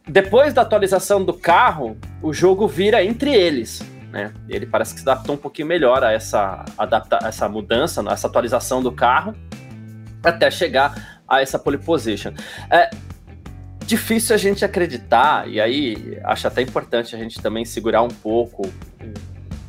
Depois 0.06 0.52
da 0.52 0.62
atualização 0.62 1.24
do 1.24 1.32
carro, 1.32 1.96
o 2.20 2.32
jogo 2.32 2.66
vira 2.66 3.02
entre 3.04 3.32
eles. 3.34 3.82
Né? 4.10 4.32
Ele 4.48 4.66
parece 4.66 4.94
que 4.94 5.00
se 5.00 5.08
adaptou 5.08 5.36
um 5.36 5.38
pouquinho 5.38 5.66
melhor 5.66 6.04
a 6.04 6.12
essa, 6.12 6.64
adapta, 6.76 7.18
essa 7.22 7.48
mudança, 7.48 8.04
essa 8.10 8.26
atualização 8.26 8.82
do 8.82 8.92
carro, 8.92 9.34
até 10.22 10.50
chegar 10.50 11.22
a 11.26 11.40
essa 11.40 11.58
pole 11.58 11.78
position. 11.78 12.32
É, 12.70 12.90
difícil 13.86 14.34
a 14.34 14.38
gente 14.38 14.64
acreditar, 14.64 15.48
e 15.48 15.60
aí 15.60 16.18
acho 16.24 16.46
até 16.46 16.60
importante 16.60 17.16
a 17.16 17.18
gente 17.18 17.40
também 17.40 17.64
segurar 17.64 18.02
um 18.02 18.08
pouco 18.08 18.70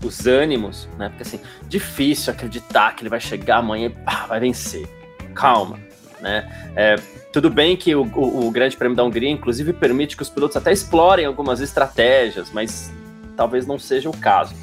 os 0.04 0.26
ânimos, 0.26 0.88
né? 0.98 1.10
Porque 1.10 1.24
assim, 1.24 1.40
difícil 1.68 2.34
acreditar 2.34 2.96
que 2.96 3.04
ele 3.04 3.10
vai 3.10 3.20
chegar 3.20 3.58
amanhã 3.58 3.90
e 3.90 3.96
ah, 4.06 4.26
vai 4.28 4.40
vencer. 4.40 4.88
Calma, 5.34 5.80
né? 6.22 6.72
É, 6.76 6.96
tudo 7.32 7.50
bem 7.50 7.76
que 7.76 7.96
o, 7.96 8.04
o, 8.04 8.48
o, 8.48 8.52
Grande 8.52 8.78
Prêmio 8.78 8.96
da 8.96 9.04
Hungria, 9.04 9.30
inclusive, 9.30 9.74
permite 9.74 10.16
que 10.16 10.24
os 10.24 10.30
pilotos 10.30 10.58
até 10.58 10.72
explorem 10.72 11.26
algumas 11.26 11.60
estratégias, 11.60 12.52
mas 12.52 12.92
talvez 13.36 13.66
não 13.66 13.80
seja 13.80 14.10
o 14.10 14.18
caso. 14.18 14.54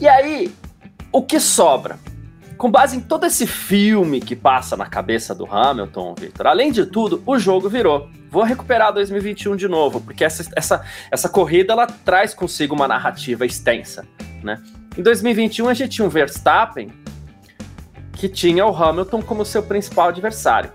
E 0.00 0.08
aí, 0.08 0.52
o 1.12 1.22
que 1.22 1.38
sobra? 1.38 1.98
com 2.60 2.70
base 2.70 2.94
em 2.94 3.00
todo 3.00 3.24
esse 3.24 3.46
filme 3.46 4.20
que 4.20 4.36
passa 4.36 4.76
na 4.76 4.84
cabeça 4.84 5.34
do 5.34 5.46
Hamilton, 5.50 6.14
Victor, 6.14 6.46
além 6.46 6.70
de 6.70 6.84
tudo, 6.84 7.22
o 7.24 7.38
jogo 7.38 7.70
virou. 7.70 8.10
Vou 8.28 8.42
recuperar 8.42 8.92
2021 8.92 9.56
de 9.56 9.66
novo, 9.66 9.98
porque 9.98 10.22
essa, 10.22 10.46
essa, 10.54 10.84
essa 11.10 11.26
corrida 11.26 11.72
ela 11.72 11.86
traz 11.86 12.34
consigo 12.34 12.74
uma 12.74 12.86
narrativa 12.86 13.46
extensa. 13.46 14.06
Né? 14.42 14.60
Em 14.96 15.02
2021, 15.02 15.68
a 15.68 15.74
gente 15.74 15.96
tinha 15.96 16.06
um 16.06 16.10
Verstappen 16.10 16.90
que 18.12 18.28
tinha 18.28 18.66
o 18.66 18.76
Hamilton 18.76 19.22
como 19.22 19.44
seu 19.44 19.62
principal 19.62 20.08
adversário. 20.08 20.70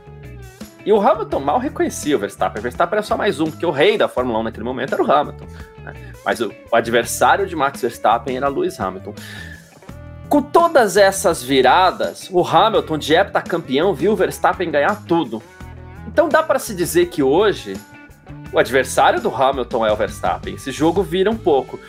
E 0.86 0.92
o 0.94 1.00
Hamilton 1.02 1.40
mal 1.40 1.60
reconhecia 1.60 2.16
o 2.16 2.20
Verstappen. 2.20 2.60
O 2.60 2.64
Verstappen 2.64 2.98
era 2.98 3.04
só 3.04 3.18
mais 3.18 3.40
um, 3.40 3.46
porque 3.46 3.66
o 3.66 3.72
rei 3.72 3.98
da 3.98 4.08
Fórmula 4.08 4.40
1 4.40 4.44
naquele 4.44 4.64
momento 4.64 4.94
era 4.94 5.04
o 5.04 5.12
Hamilton. 5.12 5.46
Né? 5.84 5.94
Mas 6.24 6.40
o, 6.42 6.52
o 6.72 6.76
adversário 6.76 7.48
de 7.48 7.56
Max 7.56 7.82
Verstappen 7.82 8.38
era 8.38 8.48
Lewis 8.48 8.80
Hamilton. 8.80 9.14
Com 10.30 10.42
todas 10.42 10.98
essas 10.98 11.44
viradas, 11.44 12.30
o 12.32 12.44
Hamilton, 12.44 12.98
de 12.98 13.14
heptacampeão, 13.14 13.94
viu 13.94 14.14
o 14.14 14.16
Verstappen 14.16 14.72
ganhar 14.72 15.04
tudo. 15.08 15.42
Então 16.08 16.30
dá 16.30 16.42
para 16.42 16.60
se 16.60 16.74
dizer 16.76 17.08
que 17.08 17.22
hoje 17.22 17.76
o 18.52 18.60
adversário 18.60 19.22
do 19.22 19.34
Hamilton 19.34 19.86
é 19.86 19.92
o 19.92 19.96
Verstappen. 19.96 20.56
Esse 20.56 20.72
jogo 20.72 21.04
vira 21.04 21.30
um 21.30 21.38
pouco. 21.38 21.80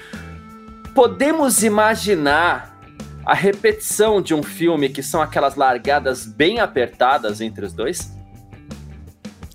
Podemos 0.96 1.62
imaginar 1.62 2.74
a 3.22 3.34
repetição 3.34 4.22
de 4.22 4.32
um 4.32 4.42
filme 4.42 4.88
que 4.88 5.02
são 5.02 5.20
aquelas 5.20 5.54
largadas 5.54 6.24
bem 6.24 6.58
apertadas 6.58 7.42
entre 7.42 7.66
os 7.66 7.74
dois? 7.74 8.16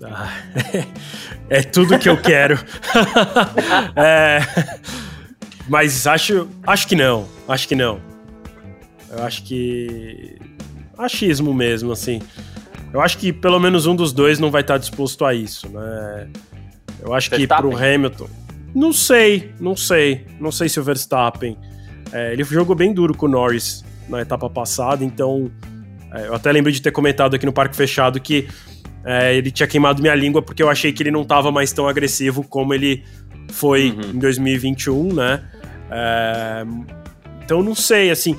Ah, 0.04 0.32
é 1.50 1.62
tudo 1.64 1.98
que 1.98 2.08
eu 2.08 2.16
quero. 2.16 2.54
é, 3.96 4.38
mas 5.68 6.06
acho, 6.06 6.48
acho 6.64 6.86
que 6.86 6.94
não. 6.94 7.26
Acho 7.48 7.66
que 7.66 7.74
não. 7.74 8.00
Eu 9.10 9.24
acho 9.24 9.42
que. 9.42 10.38
Achismo 10.96 11.52
mesmo, 11.52 11.90
assim. 11.90 12.22
Eu 12.92 13.00
acho 13.00 13.18
que 13.18 13.32
pelo 13.32 13.58
menos 13.58 13.84
um 13.86 13.96
dos 13.96 14.12
dois 14.12 14.38
não 14.38 14.52
vai 14.52 14.60
estar 14.60 14.78
disposto 14.78 15.24
a 15.24 15.34
isso, 15.34 15.68
né? 15.70 16.28
Eu 17.00 17.12
acho 17.12 17.30
que 17.30 17.48
pro 17.48 17.76
Hamilton. 17.76 18.28
Não 18.74 18.92
sei, 18.92 19.52
não 19.60 19.76
sei. 19.76 20.26
Não 20.40 20.50
sei 20.50 20.68
se 20.68 20.80
o 20.80 20.82
Verstappen. 20.82 21.56
É, 22.12 22.32
ele 22.32 22.44
jogou 22.44 22.76
bem 22.76 22.92
duro 22.92 23.16
com 23.16 23.26
o 23.26 23.28
Norris 23.28 23.84
na 24.08 24.20
etapa 24.20 24.48
passada, 24.48 25.04
então. 25.04 25.50
É, 26.12 26.26
eu 26.26 26.34
até 26.34 26.52
lembrei 26.52 26.72
de 26.74 26.82
ter 26.82 26.90
comentado 26.90 27.34
aqui 27.34 27.46
no 27.46 27.52
Parque 27.52 27.74
Fechado 27.74 28.20
que 28.20 28.46
é, 29.04 29.34
ele 29.34 29.50
tinha 29.50 29.66
queimado 29.66 30.02
minha 30.02 30.14
língua 30.14 30.42
porque 30.42 30.62
eu 30.62 30.68
achei 30.68 30.92
que 30.92 31.02
ele 31.02 31.10
não 31.10 31.22
estava 31.22 31.50
mais 31.50 31.72
tão 31.72 31.88
agressivo 31.88 32.46
como 32.46 32.74
ele 32.74 33.02
foi 33.50 33.90
uhum. 33.90 34.10
em 34.14 34.18
2021, 34.18 35.14
né? 35.14 35.42
É, 35.90 36.64
então 37.44 37.62
não 37.62 37.74
sei, 37.74 38.10
assim. 38.10 38.36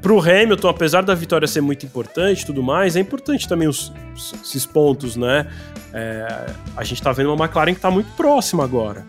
Pro 0.00 0.20
Hamilton, 0.20 0.68
apesar 0.68 1.02
da 1.02 1.14
vitória 1.14 1.48
ser 1.48 1.60
muito 1.60 1.84
importante 1.84 2.42
e 2.42 2.46
tudo 2.46 2.62
mais, 2.62 2.94
é 2.94 3.00
importante 3.00 3.48
também 3.48 3.66
os, 3.66 3.92
esses 4.14 4.64
pontos, 4.64 5.16
né? 5.16 5.48
É, 5.92 6.46
a 6.76 6.84
gente 6.84 7.02
tá 7.02 7.12
vendo 7.12 7.32
uma 7.32 7.44
McLaren 7.44 7.74
que 7.74 7.80
tá 7.80 7.90
muito 7.90 8.08
próxima 8.16 8.62
agora, 8.62 9.04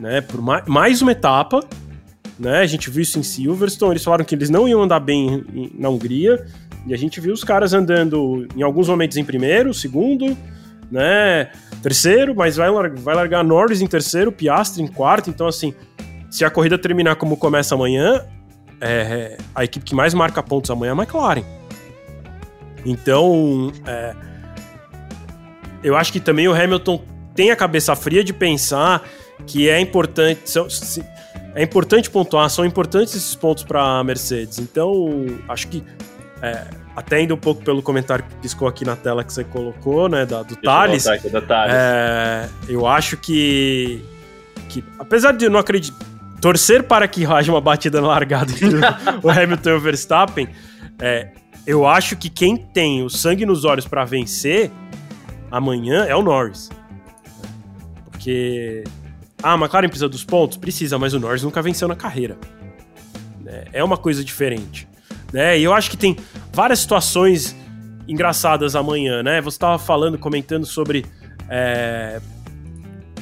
né? 0.00 0.20
Por 0.22 0.40
mais, 0.66 1.02
uma 1.02 1.12
etapa, 1.12 1.60
né? 2.38 2.60
A 2.60 2.66
gente 2.66 2.90
viu 2.90 3.02
isso 3.02 3.18
em 3.18 3.22
Silverstone, 3.22 3.92
eles 3.92 4.04
falaram 4.04 4.24
que 4.24 4.34
eles 4.34 4.48
não 4.48 4.66
iam 4.66 4.82
andar 4.82 4.98
bem 4.98 5.44
na 5.78 5.90
Hungria, 5.90 6.44
e 6.86 6.94
a 6.94 6.96
gente 6.96 7.20
viu 7.20 7.34
os 7.34 7.44
caras 7.44 7.74
andando 7.74 8.48
em 8.56 8.62
alguns 8.62 8.88
momentos 8.88 9.18
em 9.18 9.24
primeiro, 9.24 9.74
segundo, 9.74 10.36
né? 10.90 11.50
Terceiro, 11.82 12.34
mas 12.34 12.56
vai, 12.56 12.70
vai 12.70 13.14
largar 13.14 13.44
Norris 13.44 13.82
em 13.82 13.86
terceiro, 13.86 14.32
Piastri 14.32 14.82
em 14.82 14.86
quarto, 14.86 15.28
então 15.28 15.46
assim, 15.46 15.74
se 16.30 16.44
a 16.44 16.50
corrida 16.50 16.78
terminar 16.78 17.16
como 17.16 17.36
começa 17.36 17.74
amanhã, 17.74 18.24
é, 18.80 19.36
a 19.54 19.64
equipe 19.64 19.84
que 19.84 19.94
mais 19.94 20.14
marca 20.14 20.42
pontos 20.42 20.70
amanhã 20.70 20.90
é 20.90 20.92
a 20.94 20.96
McLaren. 20.96 21.44
Então, 22.86 23.70
é, 23.86 24.14
eu 25.84 25.94
acho 25.94 26.10
que 26.10 26.20
também 26.20 26.48
o 26.48 26.54
Hamilton 26.54 27.02
tem 27.34 27.50
a 27.50 27.56
cabeça 27.56 27.94
fria 27.94 28.24
de 28.24 28.32
pensar 28.32 29.02
que 29.46 29.68
é 29.68 29.80
importante. 29.80 30.50
São, 30.50 30.66
é 31.54 31.62
importante 31.62 32.08
pontuar, 32.10 32.48
são 32.48 32.64
importantes 32.64 33.14
esses 33.14 33.34
pontos 33.34 33.64
para 33.64 33.82
a 33.82 34.04
Mercedes. 34.04 34.58
Então, 34.58 35.26
acho 35.48 35.68
que 35.68 35.84
é, 36.42 36.64
até 36.96 37.22
indo 37.22 37.34
um 37.34 37.38
pouco 37.38 37.62
pelo 37.62 37.82
comentário 37.82 38.24
que 38.24 38.34
piscou 38.36 38.68
aqui 38.68 38.84
na 38.84 38.96
tela 38.96 39.24
que 39.24 39.32
você 39.32 39.44
colocou, 39.44 40.08
né, 40.08 40.24
da, 40.24 40.42
do 40.42 40.56
Thales, 40.56 41.06
eu, 41.06 41.46
Thales. 41.46 41.74
É, 41.74 42.48
eu 42.68 42.86
acho 42.86 43.16
que, 43.16 44.02
que, 44.68 44.84
apesar 44.98 45.32
de 45.32 45.44
eu 45.44 45.50
não 45.50 45.60
acreditar, 45.60 45.98
torcer 46.40 46.84
para 46.84 47.06
que 47.06 47.26
haja 47.26 47.52
uma 47.52 47.60
batida 47.60 48.00
na 48.00 48.08
largada 48.08 48.52
entre 48.52 48.78
o 49.22 49.30
Hamilton 49.30 49.70
e 49.70 49.72
o 49.74 49.80
Verstappen, 49.80 50.48
é, 50.98 51.28
eu 51.66 51.86
acho 51.86 52.16
que 52.16 52.28
quem 52.28 52.56
tem 52.56 53.02
o 53.02 53.10
sangue 53.10 53.44
nos 53.44 53.64
olhos 53.64 53.86
para 53.86 54.04
vencer 54.04 54.70
amanhã 55.50 56.04
é 56.04 56.14
o 56.14 56.22
Norris. 56.22 56.70
Porque. 58.10 58.84
Ah, 59.42 59.54
a 59.54 59.56
McLaren 59.56 59.88
precisa 59.88 60.08
dos 60.08 60.24
pontos? 60.24 60.56
Precisa, 60.56 60.98
mas 60.98 61.14
o 61.14 61.20
Norris 61.20 61.42
nunca 61.42 61.62
venceu 61.62 61.88
na 61.88 61.96
carreira. 61.96 62.36
É, 63.46 63.68
é 63.74 63.84
uma 63.84 63.96
coisa 63.96 64.24
diferente. 64.24 64.86
Né? 65.32 65.58
E 65.58 65.64
eu 65.64 65.72
acho 65.72 65.90
que 65.90 65.96
tem 65.96 66.16
várias 66.52 66.80
situações 66.80 67.56
engraçadas 68.08 68.74
amanhã, 68.74 69.22
né? 69.22 69.40
Você 69.40 69.56
estava 69.56 69.78
falando, 69.78 70.18
comentando 70.18 70.66
sobre 70.66 71.06
é, 71.48 72.20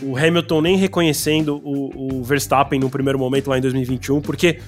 o 0.03 0.17
Hamilton 0.17 0.61
nem 0.61 0.77
reconhecendo 0.77 1.61
o, 1.63 2.19
o, 2.19 2.25
Verstappen 2.25 2.81
no 2.81 2.89
primeiro 2.89 3.19
momento 3.19 3.49
lá 3.51 3.59
em 3.59 3.61
2021, 3.61 4.21
porque 4.21 4.61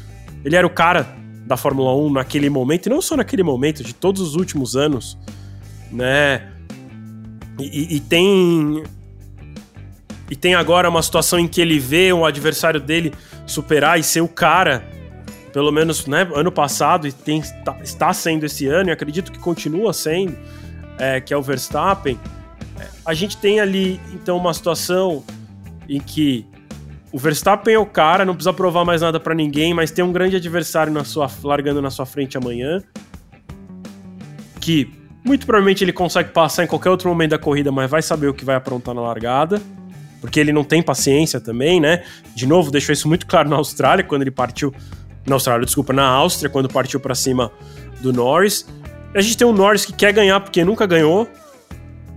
ele 0.44 0.56
era 0.56 0.66
o 0.66 0.70
cara 0.70 1.16
da 1.46 1.56
Fórmula 1.56 1.94
1 1.96 2.12
naquele 2.12 2.50
momento, 2.50 2.86
e 2.86 2.90
não 2.90 3.00
só 3.00 3.16
naquele 3.16 3.42
momento, 3.42 3.82
de 3.82 3.94
todos 3.94 4.20
os 4.20 4.34
últimos 4.34 4.76
anos, 4.76 5.18
né? 5.90 6.48
E, 7.58 7.96
e, 7.96 8.00
tem. 8.00 8.82
E 10.30 10.36
tem 10.36 10.54
agora 10.54 10.88
uma 10.88 11.02
situação 11.02 11.38
em 11.38 11.48
que 11.48 11.60
ele 11.60 11.78
vê 11.78 12.12
o 12.12 12.24
adversário 12.24 12.80
dele 12.80 13.12
superar 13.46 13.98
e 13.98 14.02
ser 14.02 14.20
o 14.20 14.28
cara, 14.28 14.84
pelo 15.52 15.72
menos 15.72 16.06
né, 16.06 16.26
ano 16.34 16.52
passado, 16.52 17.08
e 17.08 17.12
tem, 17.12 17.42
tá, 17.64 17.76
está 17.82 18.12
sendo 18.12 18.46
esse 18.46 18.66
ano, 18.66 18.90
e 18.90 18.92
acredito 18.92 19.32
que 19.32 19.38
continua 19.38 19.92
sendo, 19.92 20.36
é, 20.98 21.20
que 21.20 21.34
é 21.34 21.36
o 21.36 21.42
Verstappen 21.42 22.18
a 23.04 23.14
gente 23.14 23.36
tem 23.36 23.60
ali, 23.60 24.00
então, 24.12 24.36
uma 24.36 24.52
situação 24.52 25.24
em 25.88 26.00
que 26.00 26.46
o 27.12 27.18
Verstappen 27.18 27.74
é 27.74 27.78
o 27.78 27.86
cara, 27.86 28.24
não 28.24 28.34
precisa 28.34 28.52
provar 28.52 28.84
mais 28.84 29.02
nada 29.02 29.18
para 29.18 29.34
ninguém, 29.34 29.74
mas 29.74 29.90
tem 29.90 30.04
um 30.04 30.12
grande 30.12 30.36
adversário 30.36 30.92
na 30.92 31.02
sua, 31.02 31.28
largando 31.42 31.82
na 31.82 31.90
sua 31.90 32.06
frente 32.06 32.38
amanhã. 32.38 32.82
Que 34.60 34.92
muito 35.24 35.44
provavelmente 35.44 35.82
ele 35.82 35.92
consegue 35.92 36.30
passar 36.30 36.64
em 36.64 36.66
qualquer 36.66 36.90
outro 36.90 37.08
momento 37.08 37.30
da 37.30 37.38
corrida, 37.38 37.72
mas 37.72 37.90
vai 37.90 38.00
saber 38.00 38.28
o 38.28 38.34
que 38.34 38.44
vai 38.44 38.54
aprontar 38.54 38.94
na 38.94 39.00
largada. 39.00 39.60
Porque 40.20 40.38
ele 40.38 40.52
não 40.52 40.62
tem 40.62 40.82
paciência 40.82 41.40
também, 41.40 41.80
né? 41.80 42.04
De 42.34 42.46
novo, 42.46 42.70
deixou 42.70 42.92
isso 42.92 43.08
muito 43.08 43.26
claro 43.26 43.48
na 43.48 43.56
Austrália, 43.56 44.04
quando 44.04 44.22
ele 44.22 44.30
partiu. 44.30 44.74
Na 45.26 45.36
Austrália, 45.36 45.64
desculpa, 45.64 45.92
na 45.92 46.06
Áustria, 46.06 46.50
quando 46.50 46.68
partiu 46.68 46.98
para 47.00 47.14
cima 47.14 47.50
do 48.00 48.12
Norris. 48.12 48.66
A 49.14 49.20
gente 49.20 49.36
tem 49.36 49.46
um 49.46 49.52
Norris 49.52 49.84
que 49.84 49.92
quer 49.92 50.12
ganhar 50.12 50.40
porque 50.40 50.64
nunca 50.64 50.86
ganhou, 50.86 51.28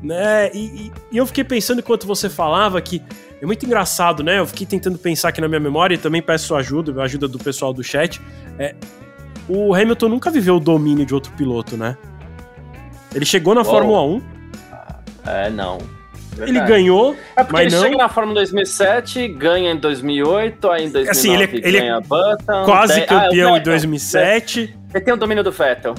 né? 0.02 0.52
E, 0.54 0.92
e, 1.12 1.18
eu 1.18 1.26
fiquei 1.26 1.44
pensando 1.44 1.80
enquanto 1.80 2.06
você 2.06 2.30
falava 2.30 2.80
que 2.82 3.02
é 3.42 3.46
muito 3.46 3.66
engraçado, 3.66 4.24
né? 4.24 4.40
Eu 4.40 4.46
fiquei 4.46 4.66
tentando 4.68 4.98
pensar 4.98 5.30
aqui 5.30 5.42
na 5.42 5.48
minha 5.48 5.60
memória 5.60 5.96
e 5.96 5.98
também 5.98 6.22
peço 6.22 6.48
sua 6.48 6.60
ajuda, 6.60 7.02
a 7.02 7.06
ajuda 7.06 7.28
do 7.28 7.40
pessoal 7.40 7.74
do 7.74 7.84
chat. 7.84 8.22
É, 8.60 8.76
o 9.48 9.74
Hamilton 9.74 10.10
nunca 10.10 10.30
viveu 10.30 10.58
o 10.58 10.60
domínio 10.60 11.06
de 11.06 11.14
outro 11.14 11.32
piloto, 11.34 11.76
né? 11.76 11.98
Ele 13.14 13.26
chegou 13.26 13.56
na. 13.56 13.64
Fórmula 13.64 14.02
1. 14.04 14.22
É, 15.26 15.50
não. 15.50 15.78
Verdade. 16.36 16.52
Ele 16.52 16.68
ganhou, 16.68 17.16
é 17.36 17.44
porque 17.44 17.54
mas 17.54 17.74
ele 17.74 17.76
não... 17.76 17.84
chega 17.84 17.98
na 17.98 18.10
Fórmula 18.10 18.36
2007, 18.36 19.28
ganha 19.30 19.72
em 19.72 19.78
2008, 19.78 20.72
aí 20.72 20.86
em 20.86 20.92
2009 20.92 21.10
assim, 21.10 21.34
ele, 21.34 21.44
é- 21.44 21.68
ele 21.68 21.78
é 21.78 22.02
Button, 22.02 22.66
quase 22.66 22.96
tem... 22.96 23.06
campeão 23.06 23.54
ah, 23.54 23.60
em 23.60 23.64
2007. 23.64 24.76
Ele 24.94 25.04
tem 25.04 25.14
o 25.14 25.18
domínio 25.18 25.44
do 25.44 25.52
Vettel. 25.52 25.96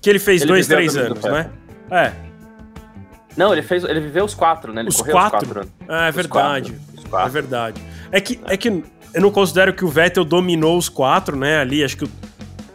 Que 0.00 0.10
ele 0.10 0.18
fez 0.18 0.42
ele 0.42 0.52
dois, 0.52 0.66
três 0.66 0.96
anos, 0.96 1.22
né? 1.22 1.50
É. 1.90 2.12
Não, 3.36 3.52
ele 3.52 3.62
fez, 3.62 3.84
ele 3.84 4.00
viveu 4.00 4.24
os 4.24 4.34
quatro, 4.34 4.72
né? 4.72 4.82
Ele 4.82 4.88
os 4.88 5.00
quatro? 5.00 5.48
os 5.48 5.52
quatro. 5.52 5.72
Ah, 5.88 6.08
é 6.08 6.12
verdade. 6.12 6.72
Quatro. 6.72 7.10
Quatro. 7.10 7.28
É 7.28 7.30
verdade. 7.30 7.82
É 8.10 8.20
que, 8.20 8.40
é 8.46 8.56
que 8.56 8.68
eu 8.68 9.20
não 9.20 9.30
considero 9.30 9.72
que 9.72 9.84
o 9.84 9.88
Vettel 9.88 10.24
dominou 10.24 10.76
os 10.76 10.88
quatro, 10.88 11.36
né? 11.36 11.58
Ali, 11.58 11.84
acho 11.84 11.96
que 11.96 12.04
o, 12.04 12.10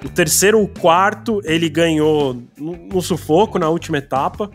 o 0.05 0.09
terceiro 0.09 0.59
ou 0.59 0.65
o 0.65 0.67
quarto 0.67 1.41
ele 1.43 1.69
ganhou 1.69 2.41
no, 2.57 2.75
no 2.75 3.01
sufoco 3.01 3.57
na 3.57 3.69
última 3.69 3.97
etapa. 3.97 4.49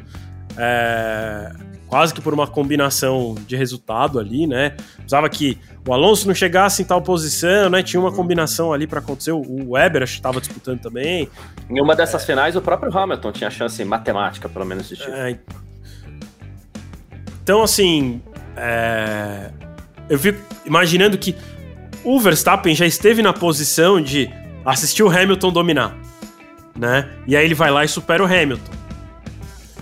É, 0.56 1.52
quase 1.86 2.12
que 2.12 2.20
por 2.20 2.34
uma 2.34 2.46
combinação 2.46 3.34
de 3.46 3.56
resultado 3.56 4.18
ali, 4.18 4.46
né? 4.46 4.70
Precisava 4.96 5.28
que 5.28 5.58
o 5.86 5.92
Alonso 5.92 6.26
não 6.26 6.34
chegasse 6.34 6.82
em 6.82 6.84
tal 6.84 7.00
posição, 7.00 7.70
né? 7.70 7.82
Tinha 7.82 8.00
uma 8.00 8.12
combinação 8.12 8.72
ali 8.72 8.86
para 8.86 8.98
acontecer. 8.98 9.32
O 9.32 9.70
Weber 9.72 10.02
acho 10.02 10.14
que 10.14 10.18
estava 10.18 10.40
disputando 10.40 10.80
também. 10.80 11.28
Em 11.70 11.80
uma 11.80 11.94
dessas 11.94 12.22
é... 12.22 12.26
finais, 12.26 12.56
o 12.56 12.60
próprio 12.60 12.96
Hamilton 12.96 13.32
tinha 13.32 13.50
chance 13.50 13.84
matemática, 13.84 14.48
pelo 14.48 14.64
menos, 14.64 14.88
de. 14.88 15.00
É, 15.02 15.38
então, 17.42 17.62
assim, 17.62 18.20
é... 18.56 19.50
eu 20.08 20.18
fico 20.18 20.40
imaginando 20.64 21.16
que 21.16 21.36
o 22.02 22.18
Verstappen 22.18 22.74
já 22.74 22.86
esteve 22.86 23.22
na 23.22 23.32
posição 23.32 24.00
de 24.00 24.28
assistir 24.64 25.04
o 25.04 25.08
Hamilton 25.08 25.52
dominar, 25.52 25.96
né? 26.74 27.08
E 27.26 27.36
aí 27.36 27.44
ele 27.44 27.54
vai 27.54 27.70
lá 27.70 27.84
e 27.84 27.88
supera 27.88 28.22
o 28.22 28.26
Hamilton. 28.26 28.85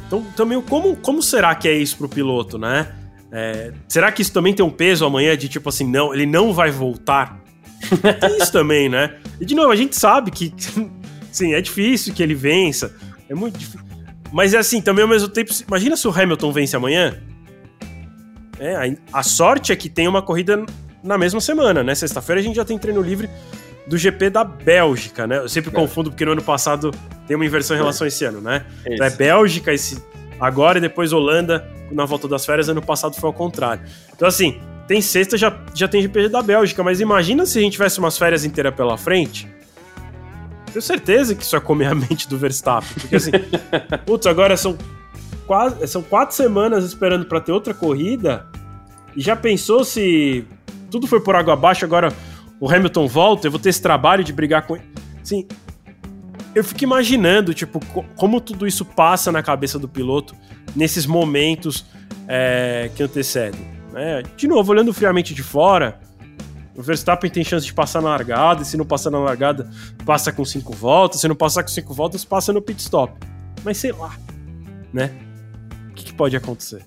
Então, 0.06 0.22
também, 0.36 0.60
como, 0.62 0.96
como 0.96 1.22
será 1.22 1.54
que 1.54 1.68
é 1.68 1.76
isso 1.76 1.96
pro 1.96 2.08
piloto, 2.08 2.58
né? 2.58 2.94
É... 3.32 3.72
será 3.88 4.12
que 4.12 4.22
isso 4.22 4.32
também 4.32 4.54
tem 4.54 4.64
um 4.64 4.70
peso 4.70 5.04
amanhã 5.04 5.36
de 5.36 5.48
tipo 5.48 5.68
assim, 5.68 5.88
não, 5.88 6.14
ele 6.14 6.26
não 6.26 6.52
vai 6.52 6.70
voltar? 6.70 7.42
tem 8.20 8.36
isso 8.38 8.52
também, 8.52 8.88
né? 8.88 9.16
E 9.40 9.44
de 9.44 9.54
novo, 9.54 9.70
a 9.70 9.76
gente 9.76 9.96
sabe 9.96 10.30
que, 10.30 10.54
sim, 11.32 11.52
é 11.52 11.60
difícil 11.60 12.14
que 12.14 12.22
ele 12.22 12.34
vença, 12.34 12.94
é 13.28 13.34
muito 13.34 13.58
difícil. 13.58 13.80
Mas 14.32 14.54
é 14.54 14.58
assim, 14.58 14.80
também 14.80 15.02
ao 15.02 15.08
mesmo 15.08 15.28
tempo, 15.28 15.52
imagina 15.66 15.96
se 15.96 16.08
o 16.08 16.10
Hamilton 16.10 16.52
vence 16.52 16.76
amanhã, 16.76 17.20
é, 18.58 18.96
a, 19.12 19.22
sorte 19.22 19.72
é 19.72 19.76
que 19.76 19.88
tem 19.88 20.08
uma 20.08 20.22
corrida 20.22 20.64
na 21.02 21.18
mesma 21.18 21.40
semana, 21.40 21.82
né? 21.82 21.94
Sexta-feira 21.94 22.40
a 22.40 22.44
gente 22.44 22.56
já 22.56 22.64
tem 22.64 22.78
treino 22.78 23.02
livre 23.02 23.28
do 23.86 23.98
GP 23.98 24.30
da 24.30 24.44
Bélgica, 24.44 25.26
né? 25.26 25.38
Eu 25.38 25.48
sempre 25.48 25.70
é. 25.70 25.72
confundo 25.72 26.10
porque 26.10 26.24
no 26.24 26.32
ano 26.32 26.42
passado 26.42 26.90
tem 27.26 27.36
uma 27.36 27.44
inversão 27.44 27.76
em 27.76 27.80
relação 27.80 28.04
a 28.04 28.08
esse 28.08 28.24
ano, 28.24 28.40
né? 28.40 28.64
Então 28.86 29.06
é 29.06 29.10
Bélgica 29.10 29.72
esse, 29.72 30.02
agora 30.40 30.78
e 30.78 30.80
depois 30.80 31.12
Holanda 31.12 31.68
na 31.90 32.04
volta 32.04 32.26
das 32.26 32.44
férias. 32.44 32.68
Ano 32.68 32.82
passado 32.82 33.14
foi 33.14 33.28
ao 33.28 33.34
contrário. 33.34 33.84
Então, 34.14 34.26
assim, 34.26 34.60
tem 34.86 35.00
sexta, 35.00 35.36
já, 35.36 35.56
já 35.74 35.88
tem 35.88 36.02
GP 36.02 36.28
da 36.28 36.42
Bélgica, 36.42 36.82
mas 36.82 37.00
imagina 37.00 37.46
se 37.46 37.58
a 37.58 37.62
gente 37.62 37.72
tivesse 37.74 37.98
umas 37.98 38.16
férias 38.16 38.44
inteiras 38.44 38.74
pela 38.74 38.96
frente. 38.96 39.48
Tenho 40.72 40.82
certeza 40.82 41.34
que 41.34 41.42
isso 41.42 41.54
é 41.54 41.60
comer 41.60 41.86
a 41.86 41.94
mente 41.94 42.28
do 42.28 42.36
Verstappen. 42.36 42.90
Porque 43.00 43.16
assim, 43.16 43.30
putz, 44.04 44.26
agora 44.26 44.56
são 44.56 44.76
quase 45.46 45.86
são 45.86 46.02
quatro 46.02 46.34
semanas 46.34 46.84
esperando 46.84 47.26
para 47.26 47.40
ter 47.40 47.52
outra 47.52 47.72
corrida. 47.72 48.46
E 49.14 49.20
já 49.20 49.36
pensou 49.36 49.84
se 49.84 50.44
tudo 50.90 51.06
foi 51.06 51.20
por 51.20 51.36
água 51.36 51.54
abaixo, 51.54 51.84
agora 51.84 52.12
o 52.64 52.70
Hamilton 52.70 53.06
volta, 53.06 53.46
eu 53.46 53.50
vou 53.50 53.60
ter 53.60 53.68
esse 53.68 53.82
trabalho 53.82 54.24
de 54.24 54.32
brigar 54.32 54.66
com 54.66 54.76
ele. 54.76 54.86
Sim. 55.22 55.46
Eu 56.54 56.64
fico 56.64 56.82
imaginando, 56.82 57.52
tipo, 57.52 57.78
como 58.16 58.40
tudo 58.40 58.66
isso 58.66 58.86
passa 58.86 59.30
na 59.30 59.42
cabeça 59.42 59.78
do 59.78 59.86
piloto 59.86 60.34
nesses 60.74 61.04
momentos 61.04 61.84
é, 62.26 62.90
que 62.96 63.02
antecedem. 63.02 63.60
Né? 63.92 64.22
De 64.34 64.48
novo, 64.48 64.72
olhando 64.72 64.94
friamente 64.94 65.34
de 65.34 65.42
fora, 65.42 66.00
o 66.74 66.80
Verstappen 66.80 67.30
tem 67.30 67.44
chance 67.44 67.66
de 67.66 67.74
passar 67.74 68.00
na 68.00 68.08
largada, 68.08 68.62
e 68.62 68.64
se 68.64 68.78
não 68.78 68.86
passar 68.86 69.10
na 69.10 69.18
largada, 69.18 69.68
passa 70.06 70.32
com 70.32 70.42
cinco 70.42 70.72
voltas, 70.72 71.20
se 71.20 71.28
não 71.28 71.36
passar 71.36 71.64
com 71.64 71.68
cinco 71.68 71.92
voltas, 71.92 72.24
passa 72.24 72.50
no 72.50 72.62
pit 72.62 72.80
stop. 72.80 73.12
Mas 73.62 73.76
sei 73.76 73.92
lá, 73.92 74.16
né? 74.90 75.12
O 75.90 75.92
que, 75.92 76.06
que 76.06 76.14
pode 76.14 76.34
acontecer? 76.34 76.82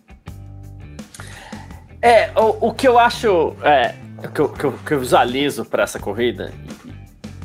É, 2.01 2.31
o, 2.36 2.69
o 2.69 2.74
que 2.74 2.88
eu 2.88 2.98
acho, 2.98 3.55
é, 3.62 3.93
que, 4.33 4.41
eu, 4.41 4.50
que, 4.50 4.63
eu, 4.63 4.71
que 4.71 4.93
eu 4.93 5.00
visualizo 5.00 5.65
para 5.65 5.83
essa 5.83 6.00
corrida, 6.00 6.51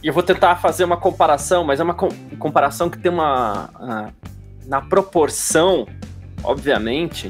e 0.02 0.08
eu 0.08 0.12
vou 0.12 0.22
tentar 0.22 0.56
fazer 0.56 0.84
uma 0.84 0.96
comparação, 0.96 1.62
mas 1.62 1.78
é 1.78 1.82
uma 1.82 1.94
com, 1.94 2.08
comparação 2.38 2.90
que 2.90 2.98
tem 2.98 3.10
uma. 3.10 3.70
Uh, 3.78 4.32
na 4.66 4.80
proporção, 4.80 5.86
obviamente, 6.42 7.28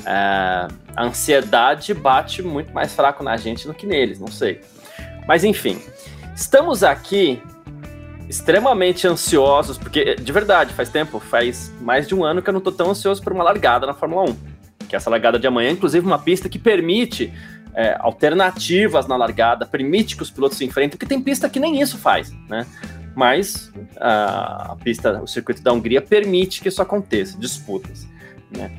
uh, 0.00 0.72
a 0.96 1.04
ansiedade 1.04 1.94
bate 1.94 2.42
muito 2.42 2.72
mais 2.72 2.92
fraco 2.92 3.22
na 3.22 3.36
gente 3.36 3.66
do 3.66 3.74
que 3.74 3.86
neles, 3.86 4.18
não 4.18 4.28
sei. 4.28 4.60
Mas 5.28 5.44
enfim, 5.44 5.80
estamos 6.34 6.82
aqui 6.82 7.40
extremamente 8.28 9.06
ansiosos, 9.06 9.78
porque 9.78 10.16
de 10.16 10.32
verdade, 10.32 10.74
faz 10.74 10.88
tempo, 10.88 11.20
faz 11.20 11.72
mais 11.80 12.08
de 12.08 12.14
um 12.14 12.24
ano 12.24 12.42
que 12.42 12.50
eu 12.50 12.54
não 12.54 12.60
tô 12.60 12.72
tão 12.72 12.90
ansioso 12.90 13.22
por 13.22 13.32
uma 13.32 13.44
largada 13.44 13.86
na 13.86 13.94
Fórmula 13.94 14.30
1. 14.30 14.36
Que 14.88 14.96
é 14.96 14.98
essa 14.98 15.10
largada 15.10 15.38
de 15.38 15.46
amanhã, 15.46 15.70
inclusive 15.70 16.04
uma 16.04 16.18
pista 16.18 16.48
que 16.48 16.58
permite 16.58 17.32
é, 17.78 17.96
alternativas 18.00 19.06
na 19.06 19.14
largada, 19.14 19.64
permite 19.64 20.16
que 20.16 20.22
os 20.24 20.32
pilotos 20.32 20.58
se 20.58 20.64
enfrentem, 20.64 20.98
porque 20.98 21.06
tem 21.06 21.20
pista 21.20 21.48
que 21.48 21.60
nem 21.60 21.80
isso 21.80 21.96
faz, 21.96 22.32
né? 22.48 22.66
Mas 23.14 23.72
a, 24.00 24.76
pista, 24.82 25.22
o 25.22 25.28
circuito 25.28 25.62
da 25.62 25.72
Hungria 25.72 26.02
permite 26.02 26.60
que 26.60 26.68
isso 26.68 26.82
aconteça, 26.82 27.38
disputas, 27.38 28.04
né? 28.50 28.72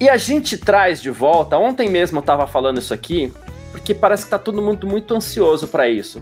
E 0.00 0.08
a 0.08 0.16
gente 0.16 0.58
traz 0.58 1.00
de 1.00 1.10
volta, 1.10 1.56
ontem 1.58 1.88
mesmo 1.88 2.18
eu 2.18 2.20
estava 2.20 2.44
falando 2.44 2.78
isso 2.78 2.92
aqui, 2.92 3.32
porque 3.70 3.94
parece 3.94 4.24
que 4.24 4.26
está 4.26 4.38
todo 4.38 4.60
mundo 4.60 4.84
muito 4.88 5.14
ansioso 5.14 5.68
para 5.68 5.88
isso. 5.88 6.20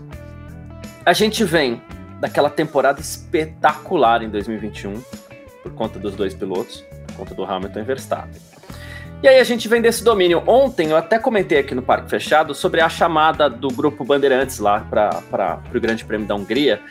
A 1.03 1.13
gente 1.13 1.43
vem 1.43 1.81
daquela 2.19 2.51
temporada 2.51 3.01
espetacular 3.01 4.21
em 4.21 4.29
2021, 4.29 5.01
por 5.63 5.73
conta 5.73 5.97
dos 5.97 6.13
dois 6.13 6.35
pilotos, 6.35 6.83
por 7.07 7.15
conta 7.15 7.33
do 7.33 7.43
Hamilton 7.43 7.79
e 7.79 7.83
Verstappen. 7.83 8.48
E 9.21 9.27
aí 9.27 9.37
a 9.37 9.43
gente 9.43 9.67
vem 9.67 9.81
desse 9.81 10.01
domínio. 10.01 10.41
Ontem 10.47 10.91
eu 10.91 10.95
até 10.95 11.19
comentei 11.19 11.59
aqui 11.59 11.75
no 11.75 11.81
Parque 11.81 12.09
Fechado 12.09 12.55
sobre 12.55 12.79
a 12.79 12.87
chamada 12.87 13.49
do 13.49 13.67
grupo 13.67 14.05
Bandeirantes 14.05 14.59
lá 14.59 14.79
para 14.89 15.61
o 15.75 15.79
Grande 15.79 16.05
Prêmio 16.05 16.25
da 16.25 16.35
Hungria, 16.35 16.81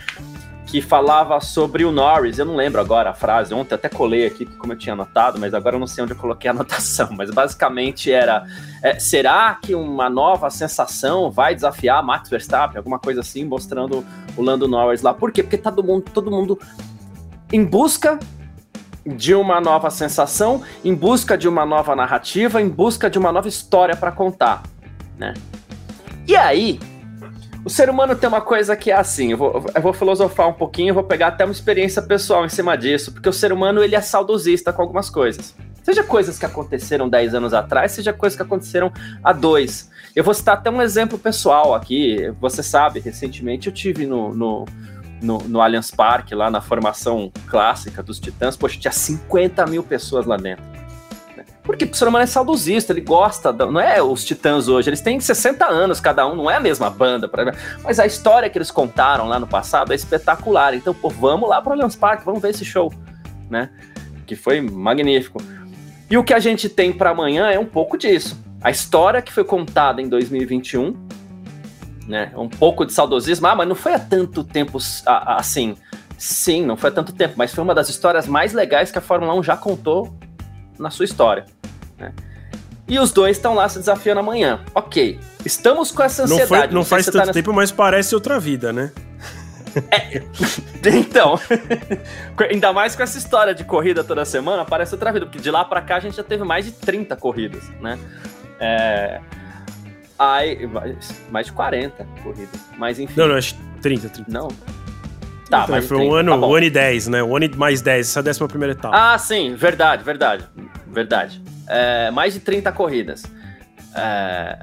que 0.67 0.83
falava 0.83 1.41
sobre 1.41 1.87
o 1.87 1.91
Norris. 1.91 2.39
Eu 2.39 2.45
não 2.45 2.55
lembro 2.55 2.83
agora 2.83 3.09
a 3.09 3.15
frase, 3.15 3.55
ontem 3.55 3.75
até 3.75 3.89
colei 3.89 4.27
aqui 4.27 4.45
como 4.45 4.75
eu 4.75 4.77
tinha 4.77 4.93
anotado, 4.93 5.39
mas 5.39 5.55
agora 5.55 5.77
eu 5.77 5.81
não 5.81 5.87
sei 5.87 6.05
onde 6.05 6.13
eu 6.13 6.19
coloquei 6.19 6.51
a 6.51 6.53
anotação. 6.53 7.09
Mas 7.13 7.31
basicamente 7.31 8.13
era: 8.13 8.45
é, 8.83 8.99
será 8.99 9.55
que 9.55 9.75
uma 9.75 10.11
nova 10.11 10.51
sensação 10.51 11.31
vai 11.31 11.55
desafiar 11.55 12.03
Max 12.03 12.29
Verstappen? 12.29 12.77
Alguma 12.77 12.99
coisa 12.99 13.23
assim, 13.23 13.43
mostrando 13.43 14.05
o 14.37 14.43
Lando 14.43 14.69
Norris 14.69 15.01
lá. 15.01 15.15
Por 15.15 15.33
quê? 15.33 15.43
Porque 15.43 15.57
tá 15.57 15.73
todo 15.73 15.83
mundo, 15.83 16.05
todo 16.13 16.31
mundo 16.31 16.59
em 17.51 17.65
busca 17.65 18.19
de 19.17 19.35
uma 19.35 19.61
nova 19.61 19.91
sensação, 19.91 20.63
em 20.85 20.95
busca 20.95 21.37
de 21.37 21.49
uma 21.49 21.65
nova 21.65 21.95
narrativa, 21.97 22.61
em 22.61 22.69
busca 22.69 23.09
de 23.09 23.19
uma 23.19 23.33
nova 23.33 23.49
história 23.49 23.97
para 23.97 24.13
contar, 24.13 24.63
né? 25.19 25.35
E 26.27 26.37
aí, 26.37 26.79
o 27.65 27.71
ser 27.71 27.91
humano 27.91 28.15
tem 28.15 28.29
uma 28.29 28.41
coisa 28.41 28.77
que 28.77 28.91
é 28.91 28.95
assim, 28.95 29.33
eu 29.33 29.39
vou, 29.39 29.67
eu 29.75 29.83
vou 29.83 29.93
filosofar 29.93 30.49
um 30.49 30.53
pouquinho, 30.53 30.91
eu 30.91 30.95
vou 30.95 31.05
pegar 31.05 31.29
até 31.29 31.45
uma 31.45 31.53
experiência 31.53 32.01
pessoal 32.01 32.45
em 32.45 32.49
cima 32.49 32.77
disso, 32.77 33.13
porque 33.13 33.29
o 33.29 33.33
ser 33.33 33.53
humano 33.53 33.83
ele 33.83 33.97
é 33.97 34.01
saudosista 34.01 34.73
com 34.73 34.83
algumas 34.83 35.11
coisas. 35.11 35.55
Seja 35.83 36.05
coisas 36.05 36.39
que 36.39 36.45
aconteceram 36.45 37.09
10 37.09 37.35
anos 37.35 37.55
atrás, 37.55 37.93
seja 37.93 38.13
coisas 38.13 38.37
que 38.37 38.43
aconteceram 38.43 38.93
há 39.25 39.33
dois. 39.33 39.91
Eu 40.15 40.23
vou 40.23 40.35
citar 40.35 40.57
até 40.57 40.71
um 40.71 40.83
exemplo 40.83 41.19
pessoal 41.19 41.75
aqui. 41.75 42.31
Você 42.41 42.63
sabe, 42.63 43.01
recentemente 43.01 43.69
eu 43.69 43.73
tive 43.73 44.07
no, 44.07 44.35
no 44.35 44.65
no, 45.21 45.39
no 45.39 45.61
Allianz 45.61 45.91
Parque, 45.91 46.35
lá 46.35 46.51
na 46.51 46.61
formação 46.61 47.31
clássica 47.47 48.03
dos 48.03 48.19
Titãs, 48.19 48.57
poxa, 48.57 48.79
tinha 48.79 48.93
50 48.93 49.67
mil 49.67 49.83
pessoas 49.83 50.27
lá 50.27 50.37
dentro. 50.37 50.65
Né? 51.37 51.45
Porque 51.63 51.85
o 51.85 51.95
ser 51.95 52.09
humano 52.09 52.25
é 52.25 52.27
saudosista, 52.27 52.93
ele 52.93 53.01
gosta, 53.01 53.53
da, 53.53 53.67
não 53.67 53.81
é 53.81 54.03
os 54.03 54.25
Titãs 54.25 54.69
hoje, 54.69 54.89
eles 54.89 55.01
têm 55.01 55.19
60 55.19 55.67
anos 55.67 56.01
cada 56.01 56.27
um, 56.27 56.35
não 56.35 56.51
é 56.51 56.57
a 56.57 56.61
mesma 56.61 56.91
banda, 56.91 57.29
pra, 57.29 57.55
mas 57.83 57.99
a 57.99 58.07
história 58.07 58.49
que 58.49 58.59
eles 58.59 58.71
contaram 58.71 59.29
lá 59.29 59.39
no 59.39 59.47
passado 59.47 59.93
é 59.93 59.97
espetacular. 59.97 60.75
Então, 60.75 60.95
pô, 60.95 61.09
vamos 61.09 61.49
lá 61.49 61.61
para 61.61 61.71
o 61.71 61.73
Allianz 61.73 61.97
Parque, 61.97 62.25
vamos 62.25 62.41
ver 62.41 62.51
esse 62.51 62.65
show, 62.65 62.93
né? 63.51 63.71
Que 64.27 64.37
foi 64.37 64.61
magnífico. 64.61 65.41
E 66.11 66.17
o 66.17 66.25
que 66.25 66.33
a 66.33 66.39
gente 66.39 66.69
tem 66.69 66.93
para 66.93 67.11
amanhã 67.11 67.51
é 67.51 67.59
um 67.59 67.67
pouco 67.67 67.99
disso. 67.99 68.39
A 68.63 68.71
história 68.71 69.23
que 69.23 69.33
foi 69.33 69.45
contada 69.45 70.01
em 70.01 70.09
2021 70.09 70.95
né? 72.09 72.33
Um 72.35 72.49
pouco 72.49 72.87
de 72.87 72.93
saudosismo, 72.93 73.47
ah, 73.47 73.55
mas 73.55 73.69
não 73.69 73.75
foi 73.75 73.93
há 73.93 73.99
tanto 73.99 74.43
tempo 74.43 74.79
assim. 75.05 75.77
Sim, 76.17 76.65
não 76.65 76.77
foi 76.77 76.91
há 76.91 76.93
tanto 76.93 77.13
tempo, 77.13 77.35
mas 77.37 77.55
foi 77.55 77.63
uma 77.63 77.75
das 77.75 77.89
histórias 77.89 78.27
mais 78.27 78.53
legais 78.53 78.91
que 78.91 78.99
a 78.99 79.01
Fórmula 79.01 79.35
1 79.35 79.43
já 79.43 79.57
contou 79.57 80.13
na 80.79 80.91
sua 80.91 81.05
história. 81.05 81.45
Né? 81.99 82.13
E 82.89 82.99
os 82.99 83.13
dois 83.13 83.37
estão 83.37 83.55
lá 83.55 83.69
se 83.69 83.79
desafiando 83.79 84.21
amanhã. 84.21 84.61
Ok, 84.75 85.21
estamos 85.45 85.93
com 85.93 86.03
essa 86.03 86.25
ansiedade. 86.25 86.51
Não, 86.51 86.59
foi, 86.59 86.67
não, 86.69 86.75
não 86.75 86.85
faz 86.85 87.07
tanto 87.07 87.27
tá 87.27 87.33
tempo, 87.33 87.53
mas 87.53 87.71
parece 87.71 88.15
outra 88.15 88.41
vida, 88.41 88.73
né? 88.73 88.91
É, 89.91 90.23
então, 90.91 91.39
ainda 92.51 92.73
mais 92.73 92.97
com 92.97 93.03
essa 93.03 93.19
história 93.19 93.55
de 93.55 93.63
corrida 93.65 94.03
toda 94.03 94.25
semana, 94.25 94.65
parece 94.65 94.95
outra 94.95 95.13
vida, 95.13 95.27
porque 95.27 95.39
de 95.39 95.51
lá 95.51 95.65
para 95.65 95.83
cá 95.83 95.97
a 95.97 96.01
gente 96.01 96.17
já 96.17 96.25
teve 96.25 96.43
mais 96.43 96.65
de 96.65 96.73
30 96.73 97.15
corridas, 97.17 97.69
né? 97.81 97.99
É, 98.59 99.21
Aí, 100.19 100.69
mais 101.31 101.47
de 101.47 101.53
40 101.53 102.07
corridas. 102.23 102.61
Mas 102.77 102.99
enfim. 102.99 103.15
Não, 103.17 103.29
não, 103.29 103.37
acho 103.37 103.55
30, 103.81 104.09
30. 104.09 104.31
Não. 104.31 104.49
Tá, 105.49 105.63
então, 105.63 105.77
mas 105.77 105.87
foi 105.87 105.99
30, 105.99 106.13
um 106.13 106.15
ano, 106.15 106.31
tá 106.41 106.47
um 106.47 106.55
ano 106.55 106.67
e 106.67 106.71
10, 106.71 107.09
né? 107.09 107.23
Um 107.23 107.37
ano 107.37 107.45
e 107.45 107.57
mais 107.57 107.81
10, 107.81 108.09
essa 108.09 108.19
é 108.19 108.21
a 108.21 108.25
décima 108.25 108.49
primeira 108.49 108.73
etapa. 108.73 108.95
Ah, 108.95 109.17
sim, 109.19 109.55
verdade, 109.55 110.03
verdade. 110.03 110.45
Verdade. 110.87 111.43
É, 111.67 112.11
mais 112.11 112.35
de 112.35 112.41
30 112.41 112.73
corridas. 112.73 113.23
É, 113.95 114.59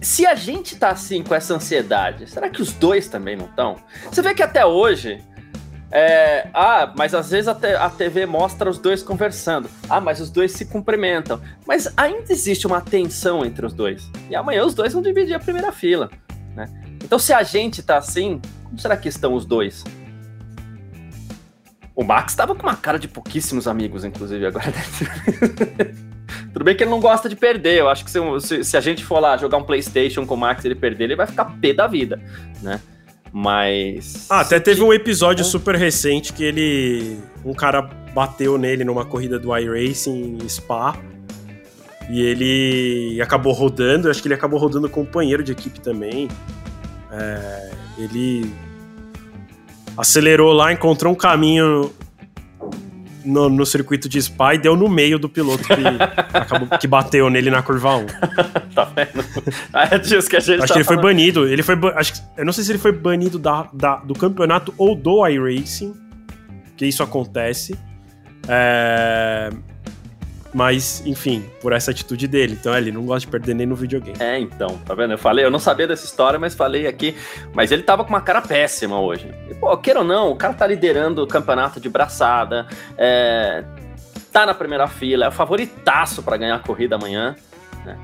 se 0.00 0.26
a 0.26 0.34
gente 0.34 0.76
tá 0.76 0.90
assim 0.90 1.22
com 1.22 1.34
essa 1.34 1.54
ansiedade, 1.54 2.28
será 2.28 2.48
que 2.48 2.60
os 2.60 2.72
dois 2.72 3.08
também 3.08 3.36
não 3.36 3.46
estão? 3.46 3.76
Você 4.10 4.22
vê 4.22 4.34
que 4.34 4.42
até 4.42 4.64
hoje 4.64 5.22
é, 5.94 6.48
ah, 6.54 6.90
mas 6.96 7.14
às 7.14 7.30
vezes 7.30 7.48
a, 7.48 7.54
te, 7.54 7.66
a, 7.66 7.90
TV 7.90 8.24
mostra 8.24 8.70
os 8.70 8.78
dois 8.78 9.02
conversando. 9.02 9.68
Ah, 9.90 10.00
mas 10.00 10.20
os 10.20 10.30
dois 10.30 10.52
se 10.52 10.64
cumprimentam. 10.64 11.38
Mas 11.66 11.92
ainda 11.98 12.32
existe 12.32 12.66
uma 12.66 12.80
tensão 12.80 13.44
entre 13.44 13.66
os 13.66 13.74
dois. 13.74 14.10
E 14.30 14.34
amanhã 14.34 14.64
os 14.64 14.74
dois 14.74 14.94
vão 14.94 15.02
dividir 15.02 15.34
a 15.34 15.38
primeira 15.38 15.70
fila. 15.70 16.10
Né? 16.56 16.66
Então, 17.04 17.18
se 17.18 17.34
a 17.34 17.42
gente 17.42 17.82
tá 17.82 17.98
assim, 17.98 18.40
como 18.64 18.78
será 18.78 18.96
que 18.96 19.06
estão 19.06 19.34
os 19.34 19.44
dois? 19.44 19.84
O 21.94 22.02
Max 22.02 22.32
estava 22.32 22.54
com 22.54 22.62
uma 22.62 22.76
cara 22.76 22.98
de 22.98 23.06
pouquíssimos 23.06 23.68
amigos, 23.68 24.02
inclusive, 24.02 24.46
agora. 24.46 24.72
Tudo 26.54 26.64
bem 26.64 26.74
que 26.74 26.84
ele 26.84 26.90
não 26.90 27.00
gosta 27.00 27.28
de 27.28 27.36
perder. 27.36 27.80
Eu 27.80 27.90
acho 27.90 28.02
que 28.02 28.10
se, 28.10 28.64
se, 28.64 28.76
a 28.78 28.80
gente 28.80 29.04
for 29.04 29.20
lá 29.20 29.36
jogar 29.36 29.58
um 29.58 29.62
PlayStation 29.62 30.24
com 30.24 30.34
o 30.34 30.38
Max 30.38 30.64
e 30.64 30.68
ele 30.68 30.74
perder, 30.74 31.04
ele 31.04 31.16
vai 31.16 31.26
ficar 31.26 31.44
pé 31.60 31.74
da 31.74 31.86
vida, 31.86 32.18
né? 32.62 32.80
Mas. 33.32 34.26
Ah, 34.28 34.40
até 34.40 34.60
teve 34.60 34.82
um 34.82 34.92
episódio 34.92 35.44
super 35.44 35.74
recente 35.74 36.32
que 36.32 36.44
ele. 36.44 37.18
Um 37.44 37.54
cara 37.54 37.82
bateu 38.14 38.58
nele 38.58 38.84
numa 38.84 39.04
corrida 39.04 39.38
do 39.38 39.56
iRacing 39.56 40.38
em 40.42 40.48
Spa. 40.48 40.96
E 42.10 42.20
ele 42.20 43.22
acabou 43.22 43.52
rodando, 43.52 44.10
acho 44.10 44.20
que 44.20 44.28
ele 44.28 44.34
acabou 44.34 44.58
rodando 44.58 44.88
companheiro 44.88 45.42
de 45.42 45.52
equipe 45.52 45.80
também. 45.80 46.28
É, 47.10 47.70
ele 47.96 48.52
acelerou 49.96 50.52
lá, 50.52 50.72
encontrou 50.72 51.12
um 51.12 51.16
caminho 51.16 51.90
no, 53.24 53.48
no, 53.48 53.64
circuito 53.66 54.08
de 54.08 54.20
Spa 54.20 54.54
e 54.54 54.58
deu 54.58 54.76
no 54.76 54.88
meio 54.88 55.18
do 55.18 55.28
piloto 55.28 55.64
que, 55.64 55.72
acabou, 56.32 56.78
que 56.78 56.86
bateu 56.86 57.28
nele 57.30 57.50
na 57.50 57.62
curva 57.62 57.96
1. 57.96 58.06
tá 58.74 58.84
vendo? 58.84 59.24
é 59.72 59.98
disso 59.98 60.28
que 60.28 60.36
a 60.36 60.40
gente 60.40 60.58
Acho 60.58 60.68
tá 60.68 60.74
que 60.74 60.78
ele 60.78 60.84
falando. 60.84 61.02
foi 61.02 61.10
banido. 61.10 61.46
Ele 61.46 61.62
foi, 61.62 61.76
acho 61.94 62.14
que, 62.14 62.20
eu 62.36 62.44
não 62.44 62.52
sei 62.52 62.64
se 62.64 62.72
ele 62.72 62.78
foi 62.78 62.92
banido 62.92 63.38
da, 63.38 63.68
da, 63.72 63.96
do 63.96 64.14
campeonato 64.14 64.74
ou 64.76 64.94
do 64.94 65.26
iRacing, 65.26 65.94
que 66.76 66.86
isso 66.86 67.02
acontece. 67.02 67.78
É... 68.48 69.50
Mas, 70.54 71.02
enfim, 71.06 71.50
por 71.60 71.72
essa 71.72 71.90
atitude 71.90 72.28
dele. 72.28 72.56
Então, 72.58 72.76
ele 72.76 72.92
não 72.92 73.06
gosta 73.06 73.20
de 73.20 73.28
perder 73.28 73.54
nem 73.54 73.66
no 73.66 73.74
videogame. 73.74 74.18
É, 74.20 74.38
então, 74.38 74.78
tá 74.84 74.94
vendo? 74.94 75.12
Eu 75.12 75.18
falei, 75.18 75.44
eu 75.44 75.50
não 75.50 75.58
sabia 75.58 75.86
dessa 75.86 76.04
história, 76.04 76.38
mas 76.38 76.54
falei 76.54 76.86
aqui. 76.86 77.16
Mas 77.54 77.72
ele 77.72 77.82
tava 77.82 78.04
com 78.04 78.10
uma 78.10 78.20
cara 78.20 78.42
péssima 78.42 79.00
hoje. 79.00 79.32
E, 79.50 79.54
pô, 79.54 79.74
queira 79.78 80.00
ou 80.00 80.04
não, 80.04 80.30
o 80.30 80.36
cara 80.36 80.52
tá 80.52 80.66
liderando 80.66 81.22
o 81.22 81.26
campeonato 81.26 81.80
de 81.80 81.88
braçada, 81.88 82.66
é, 82.98 83.64
tá 84.30 84.44
na 84.44 84.54
primeira 84.54 84.86
fila, 84.86 85.26
é 85.26 85.28
o 85.28 85.32
favoritaço 85.32 86.22
para 86.22 86.36
ganhar 86.36 86.56
a 86.56 86.58
corrida 86.58 86.96
amanhã, 86.96 87.34
né? 87.84 87.98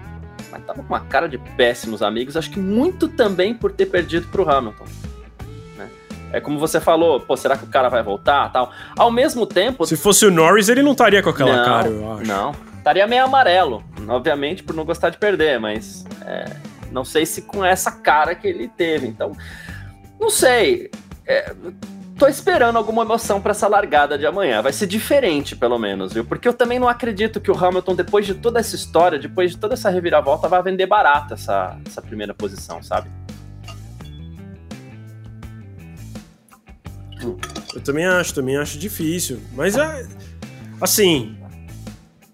Mas 0.51 0.65
tava 0.65 0.83
com 0.83 0.89
uma 0.89 1.01
cara 1.01 1.29
de 1.29 1.39
péssimos 1.39 2.03
amigos, 2.03 2.37
acho 2.37 2.51
que 2.51 2.59
muito 2.59 3.09
também 3.09 3.55
por 3.55 3.73
ter 3.73 3.87
perdido 3.87 4.27
pro 4.29 4.49
Hamilton. 4.49 4.85
É 6.33 6.41
como 6.41 6.59
você 6.59 6.81
falou, 6.81 7.21
pô, 7.21 7.37
será 7.37 7.57
que 7.57 7.65
o 7.65 7.69
cara 7.69 7.89
vai 7.89 8.03
voltar 8.03 8.53
tal? 8.53 8.71
Ao 8.97 9.11
mesmo 9.11 9.47
tempo. 9.47 9.87
Se 9.87 9.97
fosse 9.97 10.27
o 10.27 10.31
Norris, 10.31 10.69
ele 10.69 10.83
não 10.83 10.93
estaria 10.93 11.23
com 11.23 11.31
aquela 11.31 11.57
não, 11.57 11.65
cara, 11.65 11.89
eu 11.89 12.13
acho. 12.13 12.27
Não, 12.27 12.53
estaria 12.77 13.07
meio 13.07 13.25
amarelo, 13.25 13.83
obviamente, 14.07 14.63
por 14.63 14.75
não 14.75 14.85
gostar 14.85 15.11
de 15.11 15.19
perder, 15.19 15.59
mas 15.59 16.05
é, 16.25 16.45
não 16.91 17.05
sei 17.05 17.25
se 17.25 17.43
com 17.43 17.65
essa 17.65 17.91
cara 17.91 18.35
que 18.35 18.47
ele 18.47 18.69
teve. 18.69 19.07
Então, 19.07 19.33
não 20.21 20.31
sei. 20.31 20.91
É, 21.27 21.55
tô 22.19 22.27
esperando 22.27 22.77
alguma 22.77 23.03
emoção 23.03 23.41
para 23.41 23.53
essa 23.53 23.69
largada 23.69 24.19
de 24.19 24.27
amanhã. 24.27 24.61
Vai 24.61 24.73
ser 24.73 24.87
diferente, 24.87 25.55
pelo 25.55 25.79
menos, 25.79 26.13
viu? 26.13 26.25
Porque 26.25 26.49
eu 26.49 26.53
também 26.53 26.79
não 26.79 26.89
acredito 26.89 27.41
que 27.41 27.51
o 27.51 27.57
Hamilton, 27.57 27.95
depois 27.95 28.27
de 28.27 28.35
toda 28.35 28.59
essa 28.59 28.75
história, 28.75 29.19
depois 29.19 29.53
de 29.53 29.59
toda 29.59 29.75
essa 29.75 29.89
reviravolta, 29.89 30.49
vai 30.49 30.63
vender 30.63 30.87
barata 30.87 31.35
essa, 31.35 31.79
essa 31.87 32.03
primeira 32.03 32.35
posição, 32.35 32.83
sabe? 32.83 33.09
Eu 37.75 37.81
também 37.81 38.07
acho, 38.07 38.35
também 38.35 38.57
acho 38.57 38.79
difícil. 38.79 39.39
Mas 39.53 39.77
é. 39.77 40.07
Assim. 40.81 41.35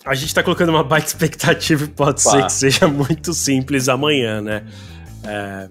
A 0.05 0.15
gente 0.15 0.35
tá 0.35 0.43
colocando 0.43 0.69
uma 0.69 0.85
baita 0.85 1.07
expectativa 1.07 1.85
e 1.85 1.89
pode 1.89 2.23
Pá. 2.23 2.31
ser 2.31 2.45
que 2.45 2.53
seja 2.53 2.87
muito 2.87 3.33
simples 3.33 3.89
amanhã, 3.89 4.43
né? 4.43 4.67
É, 5.25 5.69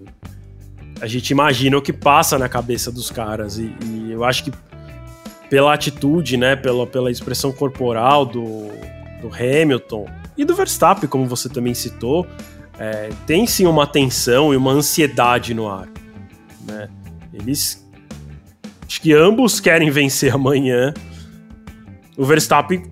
a 1.00 1.06
gente 1.06 1.30
imagina 1.30 1.78
o 1.78 1.82
que 1.82 1.92
passa 1.92 2.36
na 2.36 2.48
cabeça 2.48 2.90
dos 2.90 3.12
caras. 3.12 3.58
E, 3.58 3.72
e 3.84 4.10
eu 4.10 4.24
acho 4.24 4.44
que 4.44 4.52
pela 5.48 5.72
atitude, 5.72 6.36
né, 6.36 6.56
pela, 6.56 6.84
pela 6.84 7.10
expressão 7.10 7.52
corporal 7.52 8.26
do, 8.26 8.68
do 9.20 9.28
Hamilton 9.32 10.06
e 10.36 10.44
do 10.44 10.54
Verstappen, 10.54 11.08
como 11.08 11.26
você 11.26 11.48
também 11.48 11.74
citou, 11.74 12.26
é, 12.78 13.10
tem 13.26 13.46
sim 13.46 13.66
uma 13.66 13.86
tensão 13.86 14.52
e 14.52 14.56
uma 14.56 14.72
ansiedade 14.72 15.54
no 15.54 15.68
ar. 15.68 15.88
Né? 16.66 16.88
Eles. 17.32 17.83
Acho 18.94 19.00
que 19.00 19.12
ambos 19.12 19.58
querem 19.58 19.90
vencer 19.90 20.32
amanhã. 20.32 20.94
O 22.16 22.24
Verstappen, 22.24 22.84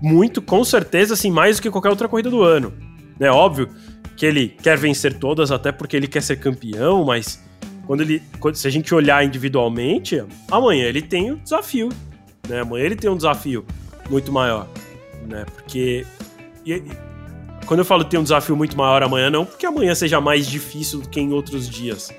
muito, 0.00 0.40
com 0.40 0.64
certeza, 0.64 1.12
assim, 1.12 1.30
mais 1.30 1.56
do 1.56 1.62
que 1.62 1.70
qualquer 1.70 1.90
outra 1.90 2.08
corrida 2.08 2.30
do 2.30 2.42
ano. 2.42 2.72
É 3.20 3.30
óbvio 3.30 3.68
que 4.16 4.24
ele 4.24 4.48
quer 4.48 4.78
vencer 4.78 5.18
todas, 5.18 5.52
até 5.52 5.70
porque 5.70 5.94
ele 5.94 6.06
quer 6.06 6.22
ser 6.22 6.36
campeão, 6.36 7.04
mas 7.04 7.44
quando 7.86 8.00
ele, 8.00 8.22
se 8.54 8.66
a 8.66 8.70
gente 8.70 8.94
olhar 8.94 9.22
individualmente, 9.22 10.24
amanhã 10.50 10.86
ele 10.86 11.02
tem 11.02 11.30
um 11.30 11.36
desafio, 11.36 11.90
né? 12.48 12.60
Amanhã 12.60 12.86
ele 12.86 12.96
tem 12.96 13.10
um 13.10 13.16
desafio 13.16 13.62
muito 14.08 14.32
maior, 14.32 14.66
né? 15.28 15.44
Porque 15.44 16.06
e, 16.64 16.82
quando 17.66 17.80
eu 17.80 17.84
falo 17.84 18.02
ter 18.02 18.16
um 18.16 18.22
desafio 18.22 18.56
muito 18.56 18.78
maior 18.78 19.02
amanhã, 19.02 19.28
não 19.28 19.44
porque 19.44 19.66
amanhã 19.66 19.94
seja 19.94 20.22
mais 20.22 20.46
difícil 20.46 21.02
do 21.02 21.08
que 21.10 21.20
em 21.20 21.34
outros 21.34 21.68
dias. 21.68 22.10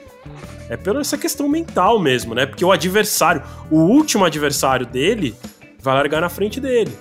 É 0.69 0.77
pela 0.77 1.01
essa 1.01 1.17
questão 1.17 1.49
mental 1.49 1.99
mesmo, 1.99 2.33
né? 2.33 2.45
Porque 2.45 2.63
o 2.63 2.71
adversário, 2.71 3.43
o 3.69 3.79
último 3.79 4.23
adversário 4.23 4.85
dele, 4.85 5.35
vai 5.81 5.95
largar 5.95 6.21
na 6.21 6.29
frente 6.29 6.59
dele. 6.59 6.97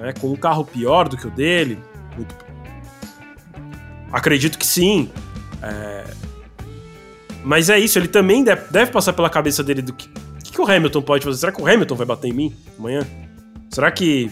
Né? 0.00 0.12
Com 0.20 0.32
um 0.32 0.36
carro 0.36 0.64
pior 0.64 1.08
do 1.08 1.16
que 1.16 1.26
o 1.26 1.30
dele. 1.30 1.78
Muito... 2.16 2.34
Acredito 4.10 4.58
que 4.58 4.66
sim. 4.66 5.10
É... 5.62 6.04
Mas 7.44 7.70
é 7.70 7.78
isso, 7.78 7.98
ele 7.98 8.08
também 8.08 8.42
deve, 8.42 8.70
deve 8.70 8.90
passar 8.90 9.12
pela 9.12 9.30
cabeça 9.30 9.62
dele 9.62 9.80
do 9.80 9.92
que, 9.92 10.08
que, 10.42 10.52
que 10.52 10.60
o 10.60 10.68
Hamilton 10.68 11.02
pode 11.02 11.24
fazer. 11.24 11.38
Será 11.38 11.52
que 11.52 11.62
o 11.62 11.66
Hamilton 11.66 11.94
vai 11.94 12.06
bater 12.06 12.28
em 12.28 12.32
mim 12.32 12.56
amanhã? 12.78 13.06
Será 13.70 13.90
que. 13.90 14.30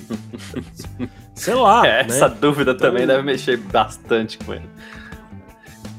Sei 1.34 1.54
lá. 1.54 1.86
É, 1.86 2.02
né? 2.02 2.08
Essa 2.08 2.28
dúvida 2.28 2.72
então, 2.72 2.88
também 2.88 3.06
deve 3.06 3.22
mexer 3.22 3.58
bastante 3.58 4.38
com 4.38 4.54
ele. 4.54 4.68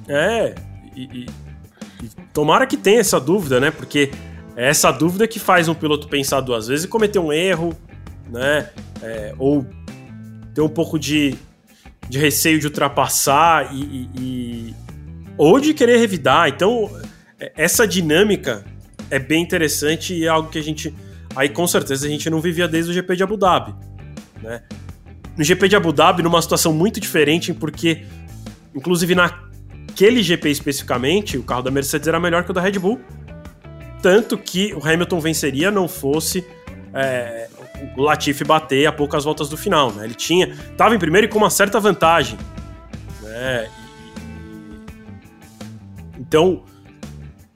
É, 0.07 0.55
e, 0.95 1.03
e, 1.03 1.25
e, 2.03 2.09
tomara 2.33 2.65
que 2.65 2.77
tenha 2.77 2.99
essa 2.99 3.19
dúvida, 3.19 3.59
né? 3.59 3.71
Porque 3.71 4.11
é 4.55 4.69
essa 4.69 4.91
dúvida 4.91 5.27
que 5.27 5.39
faz 5.39 5.67
um 5.67 5.73
piloto 5.73 6.07
pensar 6.07 6.41
duas 6.41 6.67
vezes 6.67 6.85
e 6.85 6.87
cometer 6.87 7.19
um 7.19 7.31
erro, 7.31 7.75
né? 8.29 8.69
É, 9.01 9.33
ou 9.37 9.65
ter 10.53 10.61
um 10.61 10.69
pouco 10.69 10.97
de, 10.97 11.35
de 12.09 12.17
receio 12.17 12.59
de 12.59 12.67
ultrapassar 12.67 13.73
e, 13.73 14.09
e 14.17 14.75
ou 15.37 15.59
de 15.59 15.73
querer 15.73 15.97
revidar. 15.97 16.49
Então, 16.49 16.89
é, 17.39 17.51
essa 17.55 17.87
dinâmica 17.87 18.65
é 19.09 19.19
bem 19.19 19.43
interessante 19.43 20.13
e 20.13 20.25
é 20.25 20.27
algo 20.27 20.49
que 20.49 20.57
a 20.57 20.63
gente. 20.63 20.93
Aí 21.35 21.49
com 21.49 21.67
certeza 21.67 22.07
a 22.07 22.09
gente 22.09 22.29
não 22.29 22.41
vivia 22.41 22.67
desde 22.67 22.91
o 22.91 22.93
GP 22.93 23.15
de 23.15 23.23
Abu 23.23 23.37
Dhabi. 23.37 23.75
Né? 24.41 24.63
No 25.37 25.43
GP 25.43 25.69
de 25.69 25.75
Abu 25.75 25.93
Dhabi, 25.93 26.23
numa 26.23 26.41
situação 26.41 26.73
muito 26.73 26.99
diferente, 26.99 27.53
porque, 27.53 28.05
inclusive 28.73 29.13
naquele 29.97 30.21
GP 30.21 30.51
especificamente, 30.51 31.39
o 31.39 31.43
carro 31.43 31.63
da 31.63 31.71
Mercedes 31.71 32.07
era 32.07 32.19
melhor 32.19 32.43
que 32.43 32.51
o 32.51 32.53
da 32.53 32.61
Red 32.61 32.73
Bull. 32.73 33.01
Tanto 33.99 34.37
que 34.37 34.71
o 34.75 34.87
Hamilton 34.87 35.19
venceria 35.19 35.71
não 35.71 35.87
fosse 35.87 36.45
é, 36.93 37.49
o 37.97 38.01
Latifi 38.03 38.43
bater 38.43 38.85
a 38.85 38.91
poucas 38.91 39.23
voltas 39.23 39.49
do 39.49 39.57
final. 39.57 39.91
Né? 39.91 40.05
Ele 40.05 40.13
tinha. 40.13 40.49
estava 40.49 40.93
em 40.93 40.99
primeiro 40.99 41.25
e 41.25 41.29
com 41.29 41.39
uma 41.39 41.49
certa 41.49 41.79
vantagem. 41.79 42.37
Né? 43.23 43.71
Então, 46.19 46.63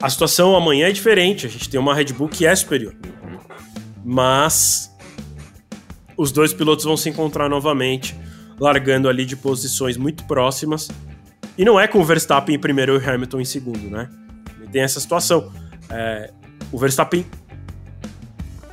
a 0.01 0.09
situação 0.09 0.55
amanhã 0.55 0.87
é 0.87 0.91
diferente. 0.91 1.45
A 1.45 1.49
gente 1.49 1.69
tem 1.69 1.79
uma 1.79 1.93
Red 1.93 2.05
Bull 2.05 2.27
que 2.27 2.43
é 2.43 2.55
superior. 2.55 2.95
Mas 4.03 4.91
os 6.17 6.31
dois 6.31 6.51
pilotos 6.51 6.85
vão 6.85 6.97
se 6.97 7.07
encontrar 7.07 7.47
novamente, 7.47 8.15
largando 8.59 9.07
ali 9.07 9.25
de 9.25 9.35
posições 9.35 9.95
muito 9.95 10.23
próximas. 10.23 10.89
E 11.61 11.65
não 11.65 11.79
é 11.79 11.87
com 11.87 11.99
o 11.99 12.03
Verstappen 12.03 12.55
em 12.55 12.59
primeiro 12.59 12.95
e 12.95 12.97
o 12.97 13.09
Hamilton 13.09 13.39
em 13.39 13.45
segundo, 13.45 13.89
né? 13.89 14.09
Tem 14.71 14.81
essa 14.81 14.99
situação. 14.99 15.51
É, 15.89 16.31
o 16.71 16.77
Verstappen 16.77 17.25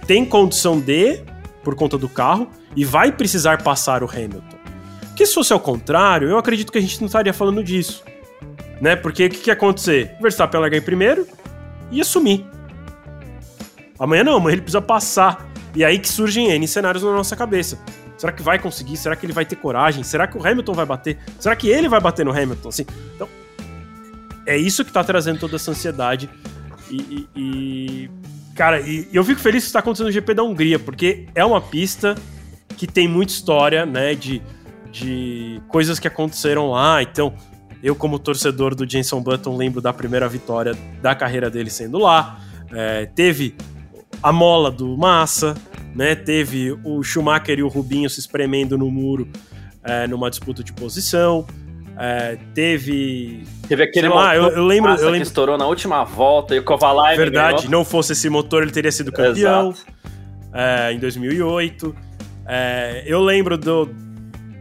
tem 0.07 0.25
condição 0.25 0.81
de, 0.81 1.21
por 1.63 1.75
conta 1.75 1.99
do 1.99 2.09
carro, 2.09 2.49
e 2.75 2.85
vai 2.85 3.13
precisar 3.13 3.63
passar 3.63 4.03
o 4.03 4.11
Hamilton. 4.11 4.57
Que 5.15 5.27
se 5.27 5.35
fosse 5.35 5.53
ao 5.53 5.61
contrário, 5.61 6.31
eu 6.31 6.39
acredito 6.39 6.73
que 6.73 6.79
a 6.79 6.81
gente 6.81 6.99
não 7.01 7.07
estaria 7.07 7.35
falando 7.35 7.63
disso 7.63 8.03
né? 8.81 8.97
Porque 8.97 9.27
o 9.27 9.31
que, 9.31 9.39
que 9.39 9.51
ia 9.51 9.55
acontecer? 9.55 10.15
O 10.19 10.23
Verstappen 10.23 10.59
ia 10.59 10.63
largar 10.63 10.79
em 10.79 10.83
primeiro 10.83 11.27
e 11.91 12.01
assumir. 12.01 12.47
Amanhã 13.99 14.25
não, 14.25 14.37
amanhã 14.37 14.55
ele 14.55 14.63
precisa 14.63 14.81
passar. 14.81 15.49
E 15.75 15.85
aí 15.85 15.99
que 15.99 16.09
surgem 16.09 16.51
N 16.51 16.67
cenários 16.67 17.03
na 17.03 17.13
nossa 17.13 17.37
cabeça. 17.37 17.79
Será 18.19 18.33
que 18.33 18.43
vai 18.43 18.59
conseguir? 18.59 18.97
Será 18.97 19.15
que 19.15 19.25
ele 19.25 19.33
vai 19.33 19.47
ter 19.47 19.57
coragem? 19.57 20.03
Será 20.03 20.27
que 20.27 20.37
o 20.37 20.47
Hamilton 20.47 20.75
vai 20.75 20.85
bater? 20.85 21.19
Será 21.39 21.55
que 21.55 21.69
ele 21.69 21.89
vai 21.89 22.01
bater 22.01 22.27
no 22.27 22.33
Hamilton? 22.33 22.69
Assim, 22.69 22.85
então, 23.15 23.29
é 24.45 24.57
isso 24.57 24.85
que 24.85 24.93
tá 24.93 25.05
trazendo 25.05 25.39
toda 25.39 25.55
essa 25.55 25.71
ansiedade. 25.71 26.29
E, 26.91 26.97
e, 26.97 27.29
e 27.37 28.11
cara, 28.57 28.81
e, 28.81 29.09
eu 29.13 29.23
fico 29.23 29.41
feliz 29.41 29.63
que 29.63 29.69
está 29.69 29.79
acontecendo 29.79 30.07
no 30.07 30.13
GP 30.13 30.35
da 30.35 30.43
Hungria, 30.43 30.81
porque 30.81 31.29
é 31.33 31.45
uma 31.45 31.61
pista 31.61 32.17
que 32.77 32.89
tem 32.89 33.07
muita 33.07 33.33
história, 33.33 33.87
né, 33.87 34.15
de, 34.17 34.43
de 34.91 35.63
coisas 35.69 36.01
que 36.01 36.09
aconteceram 36.09 36.73
lá. 36.73 37.01
Então, 37.01 37.33
eu, 37.83 37.95
como 37.95 38.19
torcedor 38.19 38.75
do 38.75 38.89
Jenson 38.89 39.23
Button, 39.23 39.57
lembro 39.57 39.81
da 39.81 39.93
primeira 39.93 40.29
vitória 40.29 40.77
da 41.01 41.15
carreira 41.15 41.49
dele 41.49 41.71
sendo 41.71 41.99
lá. 41.99 42.41
É, 42.73 43.07
teve 43.07 43.55
a 44.23 44.33
mola 44.33 44.71
do 44.71 44.97
Massa, 44.97 45.55
né? 45.95 46.15
Teve 46.15 46.79
o 46.85 47.03
Schumacher 47.03 47.59
e 47.59 47.63
o 47.63 47.69
Rubinho 47.69 48.09
se 48.09 48.21
espremendo 48.21 48.77
no 48.77 48.91
muro 48.91 49.29
é, 49.83 50.07
numa 50.07 50.31
disputa 50.31 50.63
de 50.63 50.73
posição. 50.73 51.47
É, 51.99 52.39
teve. 52.55 53.45
Teve 53.67 53.83
aquele 53.83 54.09
lá, 54.09 54.37
eu, 54.37 54.45
eu, 54.51 54.65
lembro, 54.65 54.93
eu 54.93 55.07
lembro. 55.07 55.21
que 55.21 55.27
estourou 55.27 55.59
na 55.59 55.67
última 55.67 56.05
volta 56.05 56.55
e 56.55 56.61
o 56.61 56.63
Kovalainen. 56.63 57.19
Verdade, 57.19 57.57
ganhou. 57.57 57.71
não 57.71 57.85
fosse 57.85 58.13
esse 58.13 58.31
motor, 58.31 58.63
ele 58.63 58.71
teria 58.71 58.93
sido 58.93 59.11
campeão 59.11 59.75
é, 60.53 60.93
em 60.93 60.99
2008. 60.99 61.95
É, 62.47 63.03
eu 63.05 63.21
lembro 63.21 63.59
do. 63.59 63.89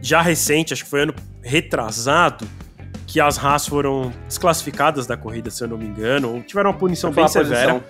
Já 0.02 0.20
recente, 0.20 0.72
acho 0.72 0.84
que 0.84 0.90
foi 0.90 1.02
ano 1.02 1.14
retrasado, 1.42 2.46
que 3.06 3.20
as 3.20 3.42
Haas 3.42 3.66
foram 3.66 4.12
desclassificadas 4.26 5.06
da 5.06 5.16
corrida, 5.16 5.50
se 5.50 5.62
eu 5.62 5.68
não 5.68 5.78
me 5.78 5.86
engano, 5.86 6.34
ou 6.34 6.42
tiveram 6.42 6.70
uma 6.70 6.78
punição 6.78 7.12
bem 7.12 7.26
severa. 7.28 7.84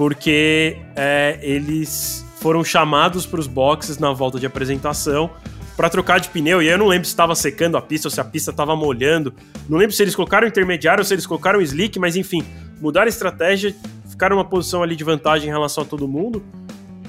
Porque 0.00 0.78
é, 0.96 1.38
eles 1.42 2.24
foram 2.36 2.64
chamados 2.64 3.26
para 3.26 3.38
os 3.38 3.46
boxes 3.46 3.98
na 3.98 4.10
volta 4.14 4.40
de 4.40 4.46
apresentação 4.46 5.28
para 5.76 5.90
trocar 5.90 6.18
de 6.18 6.30
pneu. 6.30 6.62
E 6.62 6.68
eu 6.68 6.78
não 6.78 6.86
lembro 6.86 7.04
se 7.04 7.12
estava 7.12 7.34
secando 7.34 7.76
a 7.76 7.82
pista 7.82 8.08
ou 8.08 8.10
se 8.10 8.18
a 8.18 8.24
pista 8.24 8.50
estava 8.50 8.74
molhando. 8.74 9.34
Não 9.68 9.76
lembro 9.76 9.94
se 9.94 10.02
eles 10.02 10.16
colocaram 10.16 10.48
intermediário 10.48 11.02
ou 11.02 11.04
se 11.04 11.12
eles 11.12 11.26
colocaram 11.26 11.60
slick, 11.60 11.98
mas 11.98 12.16
enfim, 12.16 12.42
mudaram 12.80 13.04
a 13.04 13.08
estratégia, 13.10 13.76
ficaram 14.08 14.38
uma 14.38 14.44
posição 14.46 14.82
ali 14.82 14.96
de 14.96 15.04
vantagem 15.04 15.50
em 15.50 15.52
relação 15.52 15.84
a 15.84 15.86
todo 15.86 16.08
mundo. 16.08 16.42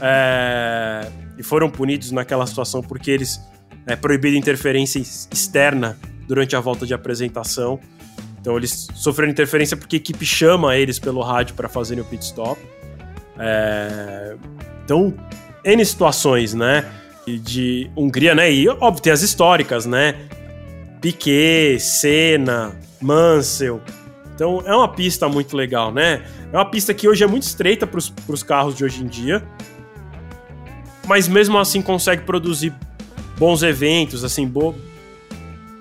é, 0.02 1.10
e 1.38 1.44
foram 1.44 1.70
punidos 1.70 2.12
naquela 2.12 2.46
situação 2.46 2.82
porque 2.82 3.10
eles 3.10 3.40
é, 3.88 3.96
proibiram 3.96 4.38
interferência 4.38 5.00
externa 5.00 5.98
durante 6.28 6.58
a 6.58 6.60
volta 6.60 6.86
de 6.86 6.94
apresentação. 6.94 7.80
Então 8.42 8.58
eles 8.58 8.90
sofreram 8.96 9.32
interferência 9.32 9.78
porque 9.78 9.96
a 9.96 10.00
equipe 10.00 10.26
chama 10.26 10.76
eles 10.76 11.00
pelo 11.00 11.22
rádio 11.22 11.56
para 11.56 11.70
fazerem 11.70 12.04
o 12.04 12.06
pit 12.06 12.26
stop. 12.26 12.60
É, 13.42 14.36
então, 14.86 15.14
N 15.66 15.84
situações, 15.86 16.54
né? 16.54 16.86
De 17.26 17.90
Hungria, 17.96 18.36
né? 18.36 18.52
E 18.52 18.68
óbvio, 18.70 19.02
tem 19.02 19.12
as 19.12 19.22
históricas, 19.22 19.86
né? 19.86 20.16
Piquet, 21.02 21.80
Senna, 21.80 22.78
Mansell. 23.02 23.82
Então 24.36 24.62
é 24.66 24.76
uma 24.76 24.88
pista 24.88 25.28
muito 25.28 25.56
legal, 25.58 25.92
né? 25.92 26.24
É 26.52 26.58
uma 26.58 26.66
pista 26.66 26.94
que 26.94 27.08
hoje 27.08 27.24
é 27.24 27.28
muito 27.28 27.44
estreita 27.44 27.88
para 27.88 28.00
os 28.00 28.44
carros 28.44 28.76
de 28.76 28.84
hoje 28.84 29.04
em 29.04 29.08
dia, 29.08 29.44
mas 31.08 31.28
mesmo 31.28 31.58
assim 31.58 31.82
consegue 31.82 32.24
produzir 32.24 32.74
bons 33.38 33.64
eventos, 33.64 34.24
assim, 34.24 34.48
bo... 34.48 34.76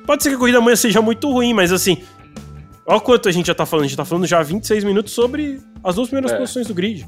pode 0.06 0.22
ser 0.22 0.30
que 0.30 0.36
a 0.36 0.38
corrida 0.38 0.58
amanhã 0.58 0.76
seja 0.76 1.02
muito 1.02 1.30
ruim, 1.30 1.52
mas 1.52 1.72
assim, 1.72 1.98
olha 2.86 3.00
quanto 3.00 3.28
a 3.28 3.32
gente 3.32 3.46
já 3.46 3.54
tá 3.54 3.66
falando, 3.66 3.84
a 3.84 3.88
gente 3.88 3.96
tá 3.96 4.04
falando 4.04 4.26
já 4.26 4.42
26 4.42 4.84
minutos 4.84 5.12
sobre 5.12 5.60
as 5.84 5.94
duas 5.94 6.08
primeiras 6.08 6.32
é. 6.32 6.38
posições 6.38 6.66
do 6.66 6.74
grid. 6.74 7.06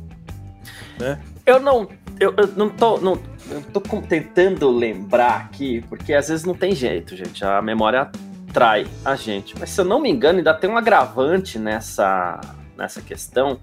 Né? 0.98 1.18
Eu 1.44 1.58
não, 1.60 1.88
eu, 2.20 2.34
eu 2.36 2.46
não 2.56 2.68
tô, 2.68 2.98
não, 2.98 3.18
eu 3.50 3.62
tô 3.62 3.80
tentando 4.00 4.70
lembrar 4.70 5.36
aqui, 5.36 5.84
porque 5.88 6.14
às 6.14 6.28
vezes 6.28 6.44
não 6.44 6.54
tem 6.54 6.74
jeito, 6.74 7.16
gente, 7.16 7.44
a 7.44 7.60
memória 7.60 8.10
trai 8.52 8.86
a 9.04 9.16
gente. 9.16 9.58
Mas 9.58 9.70
se 9.70 9.80
eu 9.80 9.84
não 9.84 10.00
me 10.00 10.10
engano, 10.10 10.38
ainda 10.38 10.54
tem 10.54 10.70
um 10.70 10.76
agravante 10.76 11.58
nessa, 11.58 12.40
nessa 12.76 13.00
questão, 13.00 13.58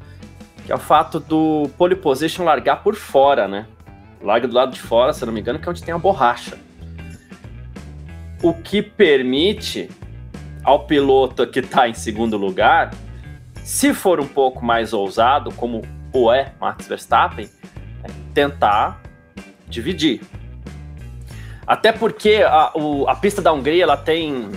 que 0.65 0.71
é 0.71 0.75
o 0.75 0.79
fato 0.79 1.19
do 1.19 1.69
pole 1.77 1.95
position 1.95 2.43
largar 2.43 2.83
por 2.83 2.95
fora, 2.95 3.47
né? 3.47 3.67
Larga 4.21 4.47
do 4.47 4.53
lado 4.53 4.73
de 4.73 4.81
fora, 4.81 5.13
se 5.13 5.23
eu 5.23 5.27
não 5.27 5.33
me 5.33 5.39
engano, 5.39 5.59
que 5.59 5.67
é 5.67 5.71
onde 5.71 5.83
tem 5.83 5.93
a 5.93 5.97
borracha. 5.97 6.57
O 8.43 8.53
que 8.53 8.81
permite 8.81 9.89
ao 10.63 10.85
piloto 10.85 11.47
que 11.47 11.59
está 11.59 11.87
em 11.87 11.93
segundo 11.93 12.35
lugar, 12.37 12.91
se 13.63 13.93
for 13.93 14.19
um 14.19 14.27
pouco 14.27 14.65
mais 14.65 14.93
ousado, 14.93 15.51
como 15.53 15.81
o 16.13 16.31
é 16.31 16.53
Max 16.59 16.87
Verstappen, 16.87 17.49
é 18.03 18.07
tentar 18.33 19.01
dividir. 19.67 20.21
Até 21.65 21.91
porque 21.91 22.41
a, 22.45 22.71
o, 22.75 23.07
a 23.07 23.15
pista 23.15 23.41
da 23.41 23.53
Hungria 23.53 23.83
ela 23.83 23.97
tem 23.97 24.49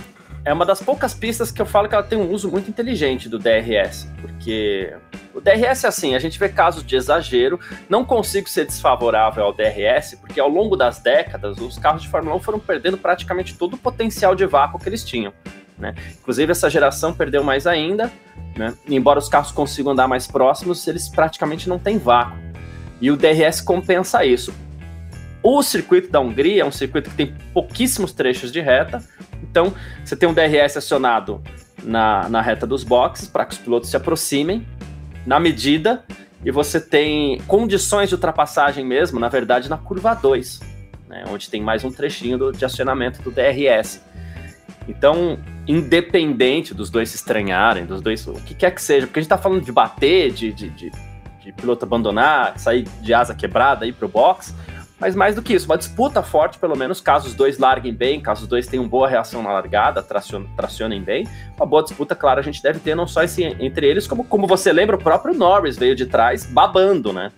é 0.45 0.51
uma 0.51 0.65
das 0.65 0.81
poucas 0.81 1.13
pistas 1.13 1.51
que 1.51 1.61
eu 1.61 1.65
falo 1.65 1.87
que 1.87 1.95
ela 1.95 2.03
tem 2.03 2.17
um 2.17 2.29
uso 2.29 2.51
muito 2.51 2.69
inteligente 2.69 3.29
do 3.29 3.39
DRS, 3.39 4.09
porque 4.19 4.93
o 5.33 5.39
DRS 5.39 5.85
é 5.85 5.87
assim, 5.87 6.15
a 6.15 6.19
gente 6.19 6.37
vê 6.37 6.49
casos 6.49 6.85
de 6.85 6.95
exagero, 6.95 7.59
não 7.87 8.03
consigo 8.03 8.49
ser 8.49 8.65
desfavorável 8.65 9.45
ao 9.45 9.53
DRS, 9.53 10.15
porque 10.19 10.39
ao 10.39 10.49
longo 10.49 10.75
das 10.75 10.99
décadas 10.99 11.59
os 11.59 11.77
carros 11.77 12.01
de 12.01 12.09
Fórmula 12.09 12.35
1 12.35 12.39
foram 12.41 12.59
perdendo 12.59 12.97
praticamente 12.97 13.55
todo 13.55 13.75
o 13.75 13.77
potencial 13.77 14.35
de 14.35 14.45
vácuo 14.45 14.79
que 14.79 14.89
eles 14.89 15.03
tinham. 15.03 15.31
Né? 15.77 15.95
Inclusive 16.19 16.51
essa 16.51 16.69
geração 16.69 17.13
perdeu 17.13 17.43
mais 17.43 17.67
ainda, 17.67 18.11
né? 18.55 18.73
embora 18.87 19.19
os 19.19 19.27
carros 19.27 19.51
consigam 19.51 19.91
andar 19.91 20.07
mais 20.07 20.27
próximos, 20.27 20.87
eles 20.87 21.09
praticamente 21.09 21.67
não 21.67 21.79
têm 21.79 21.97
vácuo. 21.97 22.37
E 23.01 23.11
o 23.11 23.17
DRS 23.17 23.61
compensa 23.61 24.23
isso. 24.25 24.53
O 25.41 25.61
circuito 25.61 26.09
da 26.09 26.21
Hungria 26.21 26.61
é 26.61 26.65
um 26.65 26.71
circuito 26.71 27.09
que 27.09 27.17
tem 27.17 27.35
pouquíssimos 27.53 28.13
trechos 28.13 28.51
de 28.51 28.61
reta, 28.61 29.03
então 29.41 29.73
você 30.03 30.15
tem 30.15 30.29
um 30.29 30.33
DRS 30.33 30.77
acionado 30.77 31.43
na, 31.83 32.29
na 32.29 32.41
reta 32.41 32.65
dos 32.65 32.83
boxes 32.83 33.27
para 33.27 33.45
que 33.45 33.53
os 33.53 33.57
pilotos 33.57 33.89
se 33.89 33.97
aproximem 33.97 34.65
na 35.25 35.39
medida 35.39 36.03
e 36.45 36.51
você 36.51 36.79
tem 36.79 37.39
condições 37.47 38.09
de 38.09 38.15
ultrapassagem 38.15 38.85
mesmo, 38.85 39.19
na 39.19 39.29
verdade, 39.29 39.69
na 39.69 39.77
curva 39.77 40.13
2, 40.13 40.59
né, 41.07 41.23
onde 41.29 41.49
tem 41.49 41.61
mais 41.61 41.83
um 41.83 41.91
trechinho 41.91 42.37
do, 42.37 42.51
de 42.51 42.63
acionamento 42.63 43.21
do 43.21 43.31
DRS. 43.31 44.01
Então, 44.87 45.37
independente 45.67 46.73
dos 46.73 46.89
dois 46.89 47.09
se 47.09 47.15
estranharem, 47.15 47.85
dos 47.85 48.01
dois, 48.01 48.27
o 48.27 48.33
que 48.33 48.53
quer 48.53 48.71
que 48.71 48.81
seja, 48.81 49.07
porque 49.07 49.19
a 49.19 49.21
gente 49.21 49.31
está 49.31 49.37
falando 49.37 49.63
de 49.63 49.71
bater, 49.71 50.31
de, 50.31 50.51
de, 50.51 50.69
de, 50.69 50.91
de, 51.43 51.51
piloto 51.53 51.85
abandonar, 51.85 52.57
sair 52.59 52.83
de 53.01 53.13
asa 53.13 53.33
quebrada, 53.33 53.85
ir 53.85 53.93
para 53.93 54.05
o 54.05 54.09
box, 54.09 54.53
mas 54.99 55.15
mais 55.15 55.35
do 55.35 55.41
que 55.41 55.53
isso, 55.53 55.65
uma 55.65 55.77
disputa 55.77 56.21
forte, 56.21 56.57
pelo 56.57 56.77
menos, 56.77 57.01
caso 57.01 57.27
os 57.27 57.33
dois 57.33 57.57
larguem 57.57 57.93
bem, 57.93 58.21
caso 58.21 58.43
os 58.43 58.47
dois 58.47 58.67
tenham 58.67 58.87
boa 58.87 59.07
reação 59.07 59.43
na 59.43 59.51
largada, 59.51 60.01
tracionem, 60.01 60.47
tracionem 60.55 61.01
bem. 61.01 61.27
Uma 61.57 61.65
boa 61.65 61.83
disputa, 61.83 62.15
claro, 62.15 62.39
a 62.39 62.43
gente 62.43 62.63
deve 62.63 62.79
ter 62.79 62.95
não 62.95 63.05
só 63.05 63.21
esse, 63.23 63.43
entre 63.43 63.85
eles, 63.85 64.07
como, 64.07 64.23
como 64.23 64.47
você 64.47 64.71
lembra, 64.71 64.95
o 64.95 64.99
próprio 64.99 65.33
Norris 65.33 65.77
veio 65.77 65.93
de 65.93 66.05
trás 66.05 66.45
babando, 66.45 67.11
né? 67.11 67.31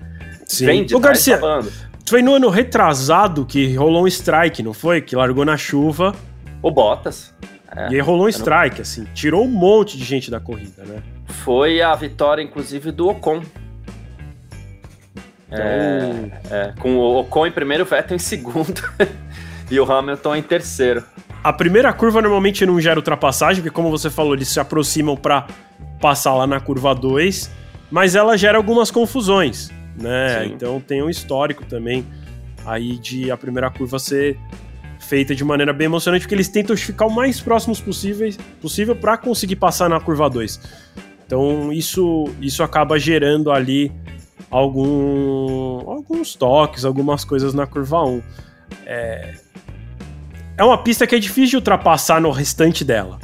Sim. 0.45 0.65
Vem 0.65 0.85
de 0.85 0.95
Ô, 0.95 0.99
trás 0.99 1.17
Garcia, 1.17 1.37
babando. 1.37 1.71
Foi 2.07 2.21
no 2.21 2.35
ano 2.35 2.49
retrasado 2.49 3.47
que 3.47 3.73
rolou 3.73 4.03
um 4.03 4.07
strike, 4.07 4.61
não 4.61 4.73
foi? 4.73 5.01
Que 5.01 5.15
largou 5.15 5.43
na 5.43 5.57
chuva. 5.57 6.13
O 6.65 6.71
Bottas. 6.71 7.33
É, 7.75 7.91
e 7.91 7.95
aí 7.95 7.99
rolou 7.99 8.25
um 8.25 8.29
strike, 8.29 8.81
assim, 8.81 9.05
tirou 9.13 9.45
um 9.45 9.49
monte 9.49 9.97
de 9.97 10.03
gente 10.03 10.31
da 10.31 10.39
corrida, 10.39 10.83
né? 10.83 11.03
Foi 11.25 11.81
a 11.81 11.93
vitória, 11.93 12.41
inclusive, 12.41 12.91
do 12.91 13.07
Ocon 13.09 13.41
então... 15.47 15.59
É, 15.59 16.31
é, 16.49 16.73
com 16.79 16.97
o 16.97 17.19
Ocon 17.19 17.47
em 17.47 17.51
primeiro, 17.51 17.83
o 17.83 17.85
Vettel 17.85 18.15
em 18.15 18.19
segundo 18.19 18.81
e 19.69 19.79
o 19.79 19.91
Hamilton 19.91 20.35
em 20.35 20.41
terceiro. 20.41 21.03
A 21.43 21.53
primeira 21.53 21.93
curva 21.93 22.21
normalmente 22.21 22.65
não 22.65 22.81
gera 22.81 22.97
ultrapassagem, 22.97 23.61
porque 23.61 23.73
como 23.73 23.91
você 23.91 24.09
falou, 24.09 24.33
eles 24.33 24.47
se 24.47 24.59
aproximam 24.59 25.15
para 25.15 25.45
passar 26.01 26.33
lá 26.33 26.47
na 26.47 26.59
curva 26.59 26.93
2, 26.95 27.51
mas 27.91 28.15
ela 28.15 28.35
gera 28.37 28.57
algumas 28.57 28.89
confusões, 28.89 29.71
né? 29.95 30.43
Sim. 30.43 30.53
Então 30.53 30.81
tem 30.81 31.03
um 31.03 31.09
histórico 31.09 31.63
também 31.65 32.05
aí 32.65 32.97
de 32.97 33.29
a 33.29 33.37
primeira 33.37 33.69
curva 33.69 33.99
ser 33.99 34.37
feita 35.05 35.35
de 35.35 35.43
maneira 35.43 35.71
bem 35.71 35.85
emocionante, 35.85 36.23
porque 36.23 36.35
eles 36.35 36.49
tentam 36.49 36.75
ficar 36.75 37.05
o 37.05 37.11
mais 37.11 37.39
próximos 37.39 37.79
possíveis, 37.79 38.37
possível 38.61 38.95
para 38.95 39.17
conseguir 39.17 39.55
passar 39.55 39.89
na 39.89 39.99
curva 39.99 40.29
2. 40.29 40.59
Então 41.25 41.71
isso, 41.71 42.29
isso 42.41 42.63
acaba 42.63 42.99
gerando 42.99 43.51
ali 43.51 43.91
algum, 44.49 45.89
alguns 45.89 46.35
toques, 46.35 46.85
algumas 46.85 47.23
coisas 47.23 47.53
na 47.53 47.65
curva 47.65 48.03
1. 48.03 48.23
É, 48.85 49.35
é 50.57 50.63
uma 50.63 50.77
pista 50.77 51.05
que 51.05 51.15
é 51.15 51.19
difícil 51.19 51.49
de 51.51 51.55
ultrapassar 51.57 52.21
no 52.21 52.31
restante 52.31 52.83
dela, 52.83 53.19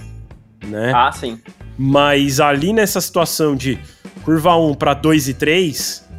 né? 0.65 0.91
Ah, 0.93 1.11
sim. 1.11 1.39
Mas 1.77 2.39
ali 2.39 2.73
nessa 2.73 3.01
situação 3.01 3.55
de 3.55 3.79
curva 4.23 4.55
1 4.55 4.75
para 4.75 4.93
2 4.93 5.29
e 5.29 5.33
3, 5.33 6.09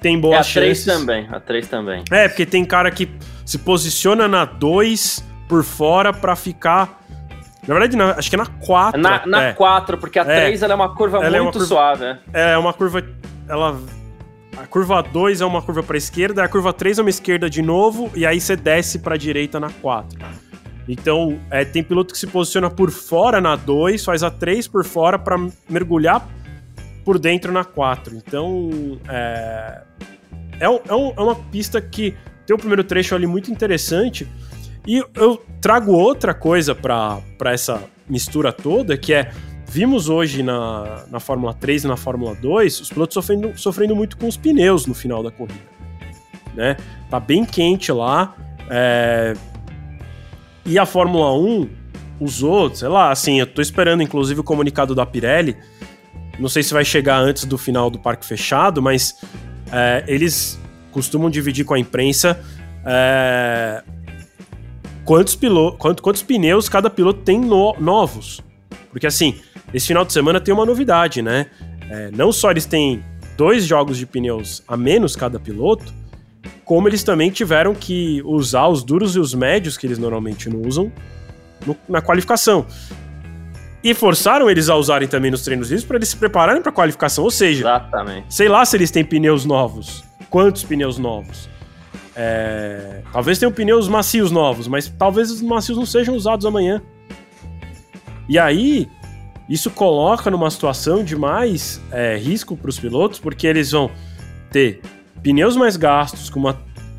tem 0.00 0.18
boas 0.18 0.36
é, 0.36 0.38
a 0.38 0.42
chances. 0.42 0.88
A 0.88 0.92
3 0.92 0.98
também, 0.98 1.28
a 1.30 1.40
3 1.40 1.68
também. 1.68 2.04
É, 2.10 2.28
porque 2.28 2.46
tem 2.46 2.64
cara 2.64 2.90
que 2.90 3.08
se 3.46 3.56
posiciona 3.58 4.28
na 4.28 4.44
2 4.44 5.24
por 5.48 5.64
fora 5.64 6.12
para 6.12 6.36
ficar 6.36 7.00
na 7.66 7.74
verdade, 7.74 7.96
não, 7.96 8.10
acho 8.10 8.30
que 8.30 8.36
é 8.36 8.38
na 8.38 8.46
4. 8.46 9.00
Na, 9.00 9.26
na 9.26 9.42
é. 9.42 9.52
4, 9.52 9.98
porque 9.98 10.20
a 10.20 10.24
3 10.24 10.62
é. 10.62 10.66
é 10.66 10.74
uma 10.74 10.94
curva 10.94 11.16
ela 11.16 11.24
muito 11.24 11.36
é 11.36 11.40
uma 11.40 11.52
curva, 11.52 11.66
suave. 11.66 12.04
Né? 12.04 12.18
É, 12.32 12.56
uma 12.56 12.72
curva. 12.72 13.04
Ela 13.48 13.80
a 14.56 14.66
curva 14.66 15.02
2 15.02 15.40
é 15.40 15.44
uma 15.44 15.60
curva 15.60 15.82
para 15.82 15.96
esquerda, 15.96 16.42
a 16.42 16.48
curva 16.48 16.72
3 16.72 16.98
é 16.98 17.02
uma 17.02 17.10
esquerda 17.10 17.50
de 17.50 17.60
novo, 17.60 18.10
e 18.14 18.24
aí 18.24 18.40
você 18.40 18.56
desce 18.56 19.00
para 19.00 19.16
direita 19.16 19.60
na 19.60 19.68
4. 19.68 20.18
Então, 20.88 21.38
é, 21.50 21.64
tem 21.64 21.82
piloto 21.82 22.14
que 22.14 22.18
se 22.18 22.26
posiciona 22.26 22.70
por 22.70 22.90
fora 22.90 23.40
na 23.40 23.56
2, 23.56 24.04
faz 24.04 24.22
a 24.22 24.30
3 24.30 24.68
por 24.68 24.84
fora 24.84 25.18
para 25.18 25.36
mergulhar 25.68 26.26
por 27.04 27.18
dentro 27.18 27.52
na 27.52 27.64
4. 27.64 28.16
Então, 28.16 28.98
é, 29.08 29.82
é, 30.60 30.64
é, 30.64 30.68
um, 30.68 31.12
é, 31.16 31.20
uma 31.20 31.34
pista 31.34 31.80
que 31.80 32.14
tem 32.46 32.54
o 32.54 32.58
primeiro 32.58 32.84
trecho 32.84 33.14
ali 33.14 33.26
muito 33.26 33.50
interessante. 33.50 34.26
E 34.86 35.04
eu 35.14 35.44
trago 35.60 35.92
outra 35.92 36.32
coisa 36.32 36.74
para 36.74 37.22
essa 37.46 37.82
mistura 38.08 38.52
toda, 38.52 38.96
que 38.96 39.12
é 39.12 39.32
Vimos 39.68 40.08
hoje 40.08 40.44
na, 40.44 41.04
na 41.10 41.18
Fórmula 41.18 41.52
3 41.52 41.84
e 41.84 41.88
na 41.88 41.96
Fórmula 41.96 42.34
2 42.36 42.80
os 42.80 42.88
pilotos 42.88 43.14
sofrendo, 43.14 43.58
sofrendo 43.58 43.96
muito 43.96 44.16
com 44.16 44.28
os 44.28 44.36
pneus 44.36 44.86
no 44.86 44.94
final 44.94 45.22
da 45.22 45.30
corrida. 45.30 45.60
Né? 46.54 46.76
Tá 47.10 47.18
bem 47.18 47.44
quente 47.44 47.90
lá. 47.90 48.34
É... 48.70 49.34
E 50.64 50.78
a 50.78 50.86
Fórmula 50.86 51.32
1 51.36 51.68
usou, 52.20 52.74
sei 52.74 52.88
lá, 52.88 53.10
assim, 53.10 53.40
eu 53.40 53.46
tô 53.46 53.60
esperando 53.60 54.02
inclusive 54.02 54.40
o 54.40 54.44
comunicado 54.44 54.94
da 54.94 55.04
Pirelli. 55.04 55.56
Não 56.38 56.48
sei 56.48 56.62
se 56.62 56.72
vai 56.72 56.84
chegar 56.84 57.18
antes 57.18 57.44
do 57.44 57.58
final 57.58 57.90
do 57.90 57.98
parque 57.98 58.24
fechado, 58.24 58.80
mas 58.80 59.20
é, 59.72 60.04
eles 60.06 60.60
costumam 60.96 61.28
dividir 61.28 61.62
com 61.62 61.74
a 61.74 61.78
imprensa 61.78 62.42
é, 62.82 63.82
quantos, 65.04 65.36
pilotos, 65.36 65.78
quantos, 65.78 66.02
quantos 66.02 66.22
pneus 66.22 66.70
cada 66.70 66.88
piloto 66.88 67.20
tem 67.20 67.38
no, 67.38 67.76
novos. 67.78 68.40
Porque 68.90 69.06
assim, 69.06 69.38
esse 69.74 69.88
final 69.88 70.06
de 70.06 70.14
semana 70.14 70.40
tem 70.40 70.54
uma 70.54 70.64
novidade, 70.64 71.20
né? 71.20 71.50
É, 71.90 72.10
não 72.12 72.32
só 72.32 72.50
eles 72.50 72.64
têm 72.64 73.04
dois 73.36 73.66
jogos 73.66 73.98
de 73.98 74.06
pneus 74.06 74.62
a 74.66 74.74
menos 74.74 75.14
cada 75.14 75.38
piloto, 75.38 75.92
como 76.64 76.88
eles 76.88 77.04
também 77.04 77.30
tiveram 77.30 77.74
que 77.74 78.22
usar 78.24 78.66
os 78.66 78.82
duros 78.82 79.16
e 79.16 79.20
os 79.20 79.34
médios 79.34 79.76
que 79.76 79.86
eles 79.86 79.98
normalmente 79.98 80.48
não 80.48 80.62
usam 80.62 80.90
no, 81.66 81.76
na 81.86 82.00
qualificação. 82.00 82.64
E 83.84 83.92
forçaram 83.92 84.48
eles 84.48 84.70
a 84.70 84.76
usarem 84.76 85.06
também 85.06 85.30
nos 85.30 85.42
treinos 85.42 85.68
livres 85.68 85.84
para 85.84 85.96
eles 85.98 86.08
se 86.08 86.16
prepararem 86.16 86.62
para 86.62 86.70
a 86.70 86.74
qualificação. 86.74 87.22
Ou 87.22 87.30
seja, 87.30 87.60
Exatamente. 87.60 88.34
sei 88.34 88.48
lá 88.48 88.64
se 88.64 88.78
eles 88.78 88.90
têm 88.90 89.04
pneus 89.04 89.44
novos 89.44 90.02
quantos 90.30 90.62
pneus 90.64 90.98
novos? 90.98 91.48
É, 92.14 93.02
talvez 93.12 93.38
tenham 93.38 93.52
pneus 93.52 93.88
macios 93.88 94.30
novos, 94.30 94.66
mas 94.66 94.88
talvez 94.88 95.30
os 95.30 95.42
macios 95.42 95.76
não 95.76 95.84
sejam 95.84 96.14
usados 96.14 96.46
amanhã. 96.46 96.80
E 98.28 98.38
aí, 98.38 98.88
isso 99.48 99.70
coloca 99.70 100.30
numa 100.30 100.50
situação 100.50 101.04
de 101.04 101.14
mais 101.14 101.80
é, 101.92 102.16
risco 102.16 102.56
para 102.56 102.70
os 102.70 102.78
pilotos, 102.80 103.18
porque 103.18 103.46
eles 103.46 103.70
vão 103.70 103.90
ter 104.50 104.80
pneus 105.22 105.56
mais 105.56 105.76
gastos, 105.76 106.30
com 106.30 106.40
uma, 106.40 106.58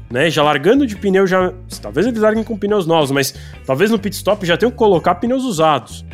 né, 0.10 0.30
já 0.30 0.44
largando 0.44 0.86
de 0.86 0.96
pneu, 0.96 1.26
já, 1.26 1.52
talvez 1.82 2.06
eles 2.06 2.20
larguem 2.20 2.44
com 2.44 2.58
pneus 2.58 2.86
novos, 2.86 3.12
mas 3.12 3.34
talvez 3.66 3.90
no 3.92 4.00
pit 4.00 4.16
stop 4.16 4.46
já 4.46 4.56
tenham 4.56 4.72
que 4.72 4.78
colocar 4.78 5.16
pneus 5.16 5.44
usados. 5.44 6.06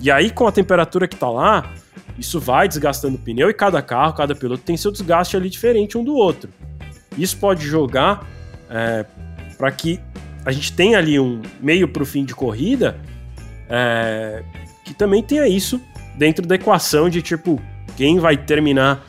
E 0.00 0.10
aí, 0.10 0.30
com 0.30 0.46
a 0.46 0.52
temperatura 0.52 1.08
que 1.08 1.14
está 1.14 1.30
lá, 1.30 1.72
isso 2.18 2.38
vai 2.38 2.68
desgastando 2.68 3.16
o 3.16 3.18
pneu 3.18 3.48
e 3.48 3.54
cada 3.54 3.80
carro, 3.82 4.12
cada 4.14 4.34
piloto 4.34 4.62
tem 4.62 4.76
seu 4.76 4.90
desgaste 4.90 5.36
ali 5.36 5.48
diferente 5.48 5.96
um 5.96 6.04
do 6.04 6.14
outro. 6.14 6.50
Isso 7.16 7.36
pode 7.36 7.66
jogar 7.66 8.26
é, 8.70 9.04
para 9.56 9.70
que 9.70 10.00
a 10.44 10.52
gente 10.52 10.72
tenha 10.72 10.98
ali 10.98 11.18
um 11.18 11.40
meio 11.60 11.88
para 11.88 12.02
o 12.02 12.06
fim 12.06 12.24
de 12.24 12.34
corrida 12.34 12.98
é, 13.68 14.42
que 14.84 14.92
também 14.92 15.22
tenha 15.22 15.46
isso 15.46 15.80
dentro 16.16 16.46
da 16.46 16.56
equação 16.56 17.08
de 17.08 17.22
tipo 17.22 17.60
quem 17.96 18.18
vai 18.18 18.36
terminar, 18.36 19.04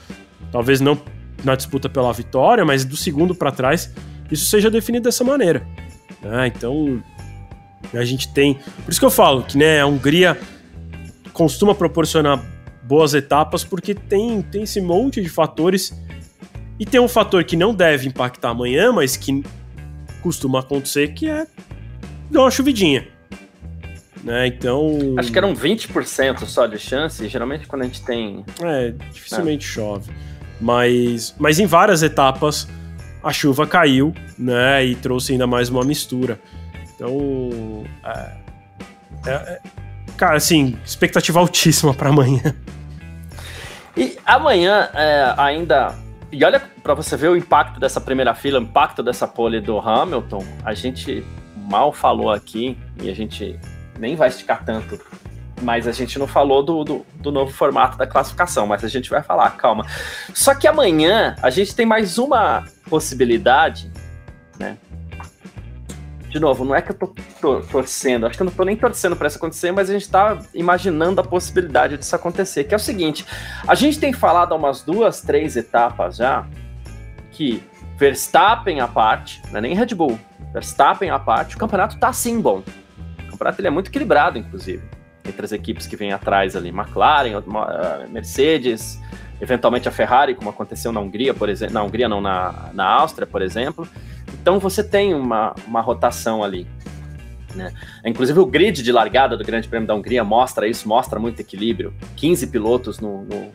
talvez 0.52 0.80
não 0.80 0.98
na 1.44 1.56
disputa 1.56 1.90
pela 1.90 2.14
vitória, 2.14 2.64
mas 2.64 2.86
do 2.86 2.96
segundo 2.96 3.36
para 3.36 3.52
trás, 3.52 3.94
isso 4.32 4.46
seja 4.46 4.72
definido 4.72 5.04
dessa 5.04 5.24
maneira. 5.24 5.68
Né? 6.22 6.48
Então 6.48 7.04
a 7.94 8.06
gente 8.06 8.34
tem, 8.34 8.56
por 8.86 8.92
isso 8.92 9.00
que 9.00 9.06
eu 9.06 9.12
falo 9.12 9.44
que 9.44 9.58
né, 9.58 9.82
a 9.82 9.86
Hungria 9.86 10.38
costuma 11.34 11.76
proporcionar 11.76 12.42
boas 12.84 13.14
etapas 13.14 13.64
porque 13.64 13.96
tem, 13.96 14.42
tem 14.42 14.64
esse 14.64 14.82
monte 14.82 15.22
de 15.22 15.30
fatores 15.30 15.94
e 16.80 16.86
tem 16.86 17.00
um 17.00 17.08
fator 17.08 17.44
que 17.44 17.56
não 17.56 17.74
deve 17.74 18.08
impactar 18.08 18.50
amanhã, 18.50 18.92
mas 18.92 19.16
que 19.16 19.44
costuma 20.22 20.60
acontecer, 20.60 21.14
que 21.14 21.30
é 21.30 21.46
dar 22.30 22.42
uma 22.42 22.52
chuvidinha. 22.52 23.08
Né? 24.24 24.48
Então. 24.48 25.16
Acho 25.18 25.32
que 25.32 25.38
eram 25.38 25.54
20% 25.54 26.46
só 26.46 26.66
de 26.66 26.80
chance, 26.80 27.28
geralmente 27.28 27.68
quando 27.68 27.84
a 27.84 27.86
gente 27.86 28.02
tem. 28.04 28.44
É, 28.62 28.94
dificilmente 29.12 29.66
é. 29.66 29.70
chove. 29.70 30.12
Mas, 30.62 31.36
mas 31.38 31.60
em 31.60 31.66
várias 31.66 32.04
etapas 32.04 32.68
a 33.22 33.32
chuva 33.32 33.68
caiu, 33.68 34.14
né? 34.38 34.86
E 34.86 34.96
trouxe 34.96 35.34
ainda 35.34 35.46
mais 35.46 35.70
uma 35.70 35.84
mistura. 35.84 36.40
Então. 36.96 37.84
É, 38.04 38.32
é, 39.26 39.32
é 39.32 39.83
cara, 40.24 40.38
assim, 40.38 40.78
expectativa 40.86 41.38
altíssima 41.38 41.94
para 41.94 42.10
amanhã. 42.10 42.56
E 43.96 44.18
amanhã 44.26 44.90
é, 44.94 45.34
ainda 45.38 45.94
e 46.32 46.44
olha 46.46 46.62
para 46.82 46.94
você 46.94 47.18
ver 47.18 47.28
o 47.28 47.36
impacto 47.36 47.78
dessa 47.80 48.00
primeira 48.00 48.34
fila, 48.34 48.58
o 48.58 48.64
impacto 48.64 49.04
dessa 49.04 49.28
pole 49.28 49.60
do 49.60 49.78
Hamilton. 49.78 50.44
A 50.64 50.74
gente 50.74 51.24
mal 51.70 51.92
falou 51.92 52.32
aqui 52.32 52.78
e 53.02 53.10
a 53.10 53.14
gente 53.14 53.60
nem 54.00 54.16
vai 54.16 54.30
esticar 54.30 54.64
tanto. 54.64 55.00
Mas 55.62 55.88
a 55.88 55.92
gente 55.92 56.18
não 56.18 56.26
falou 56.26 56.64
do, 56.64 56.84
do, 56.84 57.06
do 57.16 57.32
novo 57.32 57.52
formato 57.52 57.98
da 57.98 58.08
classificação, 58.08 58.66
mas 58.66 58.84
a 58.84 58.88
gente 58.88 59.10
vai 59.10 59.22
falar, 59.22 59.52
calma. 59.52 59.86
Só 60.34 60.56
que 60.56 60.68
amanhã 60.68 61.36
a 61.42 61.50
gente 61.50 61.76
tem 61.76 61.86
mais 61.86 62.18
uma 62.18 62.64
possibilidade, 62.90 63.92
né? 64.58 64.78
De 66.34 66.40
novo, 66.40 66.66
não 66.66 66.74
é 66.74 66.82
que 66.82 66.90
eu 66.90 66.96
tô, 66.96 67.14
tô 67.40 67.62
torcendo, 67.62 68.26
acho 68.26 68.36
que 68.36 68.42
eu 68.42 68.46
não 68.46 68.52
tô 68.52 68.66
nem 68.66 68.76
torcendo 68.76 69.16
para 69.16 69.28
isso 69.28 69.38
acontecer, 69.38 69.72
mas 69.72 69.88
a 69.88 69.94
gente 69.94 70.10
tá 70.10 70.40
imaginando 70.52 71.22
a 71.22 71.24
possibilidade 71.24 71.96
disso 71.96 72.16
acontecer, 72.16 72.64
que 72.64 72.74
é 72.74 72.78
o 72.78 72.80
seguinte, 72.80 73.24
a 73.68 73.76
gente 73.76 74.00
tem 74.00 74.12
falado 74.12 74.52
há 74.52 74.56
umas 74.56 74.82
duas, 74.82 75.22
três 75.22 75.56
etapas 75.56 76.16
já, 76.16 76.48
que 77.32 77.62
Verstappen 77.98 78.80
à 78.80 78.88
parte, 78.88 79.44
não 79.52 79.60
é 79.60 79.62
nem 79.62 79.76
Red 79.76 79.94
Bull, 79.94 80.20
Verstappen 80.52 81.12
à 81.12 81.20
parte, 81.20 81.56
o 81.56 81.60
campeonato 81.60 82.00
tá 82.00 82.12
sim 82.12 82.42
bom. 82.42 82.64
O 83.28 83.32
campeonato 83.32 83.62
ele 83.62 83.68
é 83.68 83.72
muito 83.72 83.92
equilibrado, 83.92 84.40
inclusive, 84.40 84.82
entre 85.24 85.46
as 85.46 85.52
equipes 85.52 85.86
que 85.86 85.96
vêm 85.96 86.14
atrás 86.14 86.56
ali, 86.56 86.70
McLaren, 86.70 87.44
Mercedes, 88.10 89.00
eventualmente 89.40 89.88
a 89.88 89.92
Ferrari, 89.92 90.34
como 90.34 90.50
aconteceu 90.50 90.92
na 90.92 91.00
Hungria, 91.00 91.32
por 91.32 91.48
exemplo, 91.48 91.76
na 91.76 91.84
Hungria 91.84 92.10
não, 92.10 92.20
na, 92.20 92.72
na 92.74 92.86
Áustria, 92.86 93.28
por 93.28 93.44
exemplo, 93.44 93.88
então 94.44 94.60
você 94.60 94.84
tem 94.84 95.14
uma, 95.14 95.56
uma 95.66 95.80
rotação 95.80 96.44
ali. 96.44 96.68
Né? 97.56 97.72
Inclusive 98.04 98.38
o 98.42 98.46
grid 98.46 98.84
de 98.84 98.92
largada 98.92 99.38
do 99.38 99.44
Grande 99.46 99.70
Prêmio 99.70 99.88
da 99.88 99.96
Hungria 99.96 100.22
mostra 100.22 100.68
isso, 100.68 100.86
mostra 100.86 101.18
muito 101.18 101.40
equilíbrio. 101.40 101.94
15 102.18 102.48
pilotos 102.48 103.00
no, 103.00 103.24
no, 103.24 103.54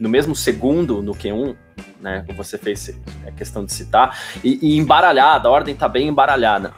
no 0.00 0.08
mesmo 0.08 0.34
segundo 0.34 1.02
no 1.02 1.12
Q1, 1.12 1.54
né? 2.00 2.24
Você 2.34 2.56
fez 2.56 2.98
é 3.26 3.30
questão 3.32 3.62
de 3.66 3.74
citar, 3.74 4.18
e, 4.42 4.58
e 4.62 4.78
embaralhada, 4.78 5.48
a 5.48 5.50
ordem 5.50 5.74
está 5.74 5.86
bem 5.86 6.08
embaralhada. 6.08 6.72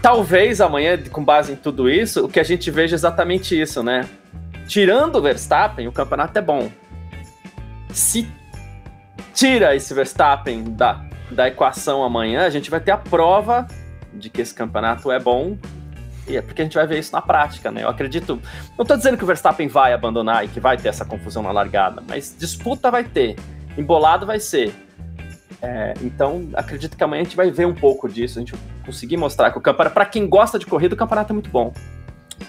Talvez 0.00 0.62
amanhã, 0.62 0.96
com 1.10 1.22
base 1.22 1.52
em 1.52 1.56
tudo 1.56 1.90
isso, 1.90 2.24
o 2.24 2.28
que 2.28 2.40
a 2.40 2.44
gente 2.44 2.70
veja 2.70 2.94
é 2.94 2.96
exatamente 2.96 3.60
isso, 3.60 3.82
né? 3.82 4.08
Tirando 4.66 5.16
o 5.16 5.20
Verstappen, 5.20 5.86
o 5.86 5.92
campeonato 5.92 6.38
é 6.38 6.42
bom. 6.42 6.70
Se 7.90 8.26
tira 9.34 9.76
esse 9.76 9.92
Verstappen 9.92 10.64
da, 10.72 11.04
da 11.34 11.48
equação 11.48 12.02
amanhã, 12.02 12.46
a 12.46 12.50
gente 12.50 12.70
vai 12.70 12.80
ter 12.80 12.92
a 12.92 12.96
prova 12.96 13.66
de 14.12 14.30
que 14.30 14.40
esse 14.40 14.54
campeonato 14.54 15.10
é 15.10 15.18
bom. 15.18 15.58
E 16.26 16.36
é 16.36 16.42
porque 16.42 16.62
a 16.62 16.64
gente 16.64 16.74
vai 16.74 16.86
ver 16.86 16.98
isso 16.98 17.12
na 17.12 17.20
prática, 17.20 17.70
né? 17.70 17.82
Eu 17.82 17.88
acredito. 17.88 18.40
Não 18.78 18.82
estou 18.82 18.96
dizendo 18.96 19.18
que 19.18 19.24
o 19.24 19.26
Verstappen 19.26 19.68
vai 19.68 19.92
abandonar 19.92 20.44
e 20.44 20.48
que 20.48 20.58
vai 20.58 20.76
ter 20.76 20.88
essa 20.88 21.04
confusão 21.04 21.42
na 21.42 21.52
largada, 21.52 22.02
mas 22.08 22.34
disputa 22.38 22.90
vai 22.90 23.04
ter, 23.04 23.36
embolado 23.76 24.24
vai 24.24 24.40
ser. 24.40 24.74
É, 25.60 25.94
então, 26.02 26.48
acredito 26.54 26.96
que 26.96 27.04
amanhã 27.04 27.22
a 27.22 27.24
gente 27.24 27.36
vai 27.36 27.50
ver 27.50 27.66
um 27.66 27.74
pouco 27.74 28.08
disso, 28.08 28.38
a 28.38 28.40
gente 28.40 28.52
vai 28.52 28.60
conseguir 28.84 29.16
mostrar 29.16 29.50
que 29.50 29.58
o 29.58 29.60
campeonato, 29.60 29.94
para 29.94 30.06
quem 30.06 30.26
gosta 30.26 30.58
de 30.58 30.66
corrida, 30.66 30.94
o 30.94 30.98
campeonato 30.98 31.32
é 31.32 31.34
muito 31.34 31.50
bom. 31.50 31.72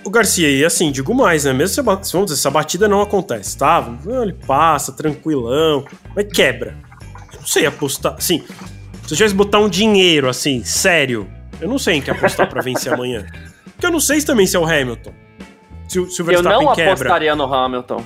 O 0.03 0.09
Garcia, 0.09 0.49
e 0.49 0.65
assim, 0.65 0.91
digo 0.91 1.13
mais, 1.13 1.45
né? 1.45 1.53
Mesmo 1.53 1.75
se, 1.75 1.81
vamos 1.81 2.27
dizer, 2.27 2.39
essa 2.39 2.51
batida 2.51 2.87
não 2.87 3.01
acontece, 3.01 3.57
tá? 3.57 3.85
Ele 4.21 4.33
passa, 4.33 4.91
tranquilão, 4.91 5.85
mas 6.15 6.27
quebra. 6.31 6.75
Não 7.33 7.45
sei 7.45 7.65
apostar. 7.65 8.15
Assim, 8.17 8.43
se 9.05 9.13
eu 9.13 9.17
tivesse 9.17 9.35
botar 9.35 9.59
um 9.59 9.69
dinheiro, 9.69 10.27
assim, 10.27 10.63
sério, 10.63 11.29
eu 11.61 11.69
não 11.69 11.77
sei 11.77 11.95
em 11.95 12.01
que 12.01 12.09
apostar 12.09 12.49
pra 12.49 12.61
vencer 12.61 12.91
amanhã. 12.91 13.25
Porque 13.63 13.85
eu 13.85 13.91
não 13.91 13.99
sei 13.99 14.21
também 14.21 14.47
se 14.47 14.55
é 14.55 14.59
o 14.59 14.65
Hamilton. 14.65 15.13
Se, 15.87 16.09
se 16.09 16.21
o 16.21 16.25
Verstappen 16.25 16.59
Eu 16.59 16.65
não 16.65 16.75
quebra. 16.75 16.93
apostaria 16.93 17.35
no 17.35 17.53
Hamilton. 17.53 18.03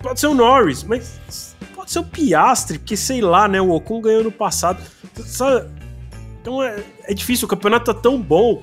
Pode 0.00 0.18
ser 0.18 0.26
o 0.26 0.34
Norris, 0.34 0.82
mas 0.82 1.56
pode 1.74 1.90
ser 1.90 2.00
o 2.00 2.04
Piastre, 2.04 2.78
porque 2.78 2.96
sei 2.96 3.20
lá, 3.20 3.46
né? 3.46 3.60
O 3.60 3.70
Ocon 3.70 4.00
ganhou 4.00 4.24
no 4.24 4.32
passado. 4.32 4.82
Sabe? 5.24 5.68
Então 6.40 6.62
é, 6.62 6.82
é 7.04 7.14
difícil, 7.14 7.46
o 7.46 7.48
campeonato 7.48 7.92
tá 7.92 8.00
tão 8.00 8.20
bom 8.20 8.62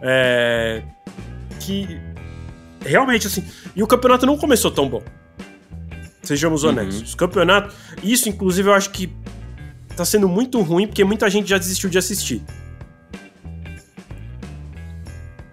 é, 0.00 0.82
que 1.60 2.00
realmente 2.84 3.26
assim. 3.26 3.44
E 3.76 3.82
o 3.82 3.86
campeonato 3.86 4.26
não 4.26 4.36
começou 4.36 4.70
tão 4.70 4.88
bom. 4.88 5.02
Sejamos 6.22 6.64
uhum. 6.64 6.70
honestos. 6.70 7.10
Uhum. 7.10 7.14
O 7.14 7.16
campeonato. 7.16 7.74
Isso, 8.02 8.28
inclusive, 8.28 8.68
eu 8.68 8.74
acho 8.74 8.90
que 8.90 9.14
tá 9.98 10.04
sendo 10.04 10.28
muito 10.28 10.60
ruim 10.62 10.86
porque 10.86 11.04
muita 11.04 11.28
gente 11.28 11.48
já 11.48 11.58
desistiu 11.58 11.90
de 11.90 11.98
assistir. 11.98 12.42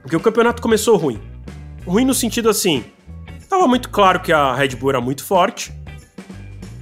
Porque 0.02 0.16
o 0.16 0.20
campeonato 0.20 0.62
começou 0.62 0.96
ruim. 0.98 1.20
Ruim 1.86 2.06
no 2.06 2.14
sentido 2.14 2.50
assim, 2.50 2.86
tava 3.50 3.68
muito 3.68 3.90
claro 3.90 4.20
que 4.20 4.32
a 4.32 4.54
Red 4.54 4.70
Bull 4.70 4.92
era 4.92 5.02
muito 5.02 5.24
forte. 5.24 5.74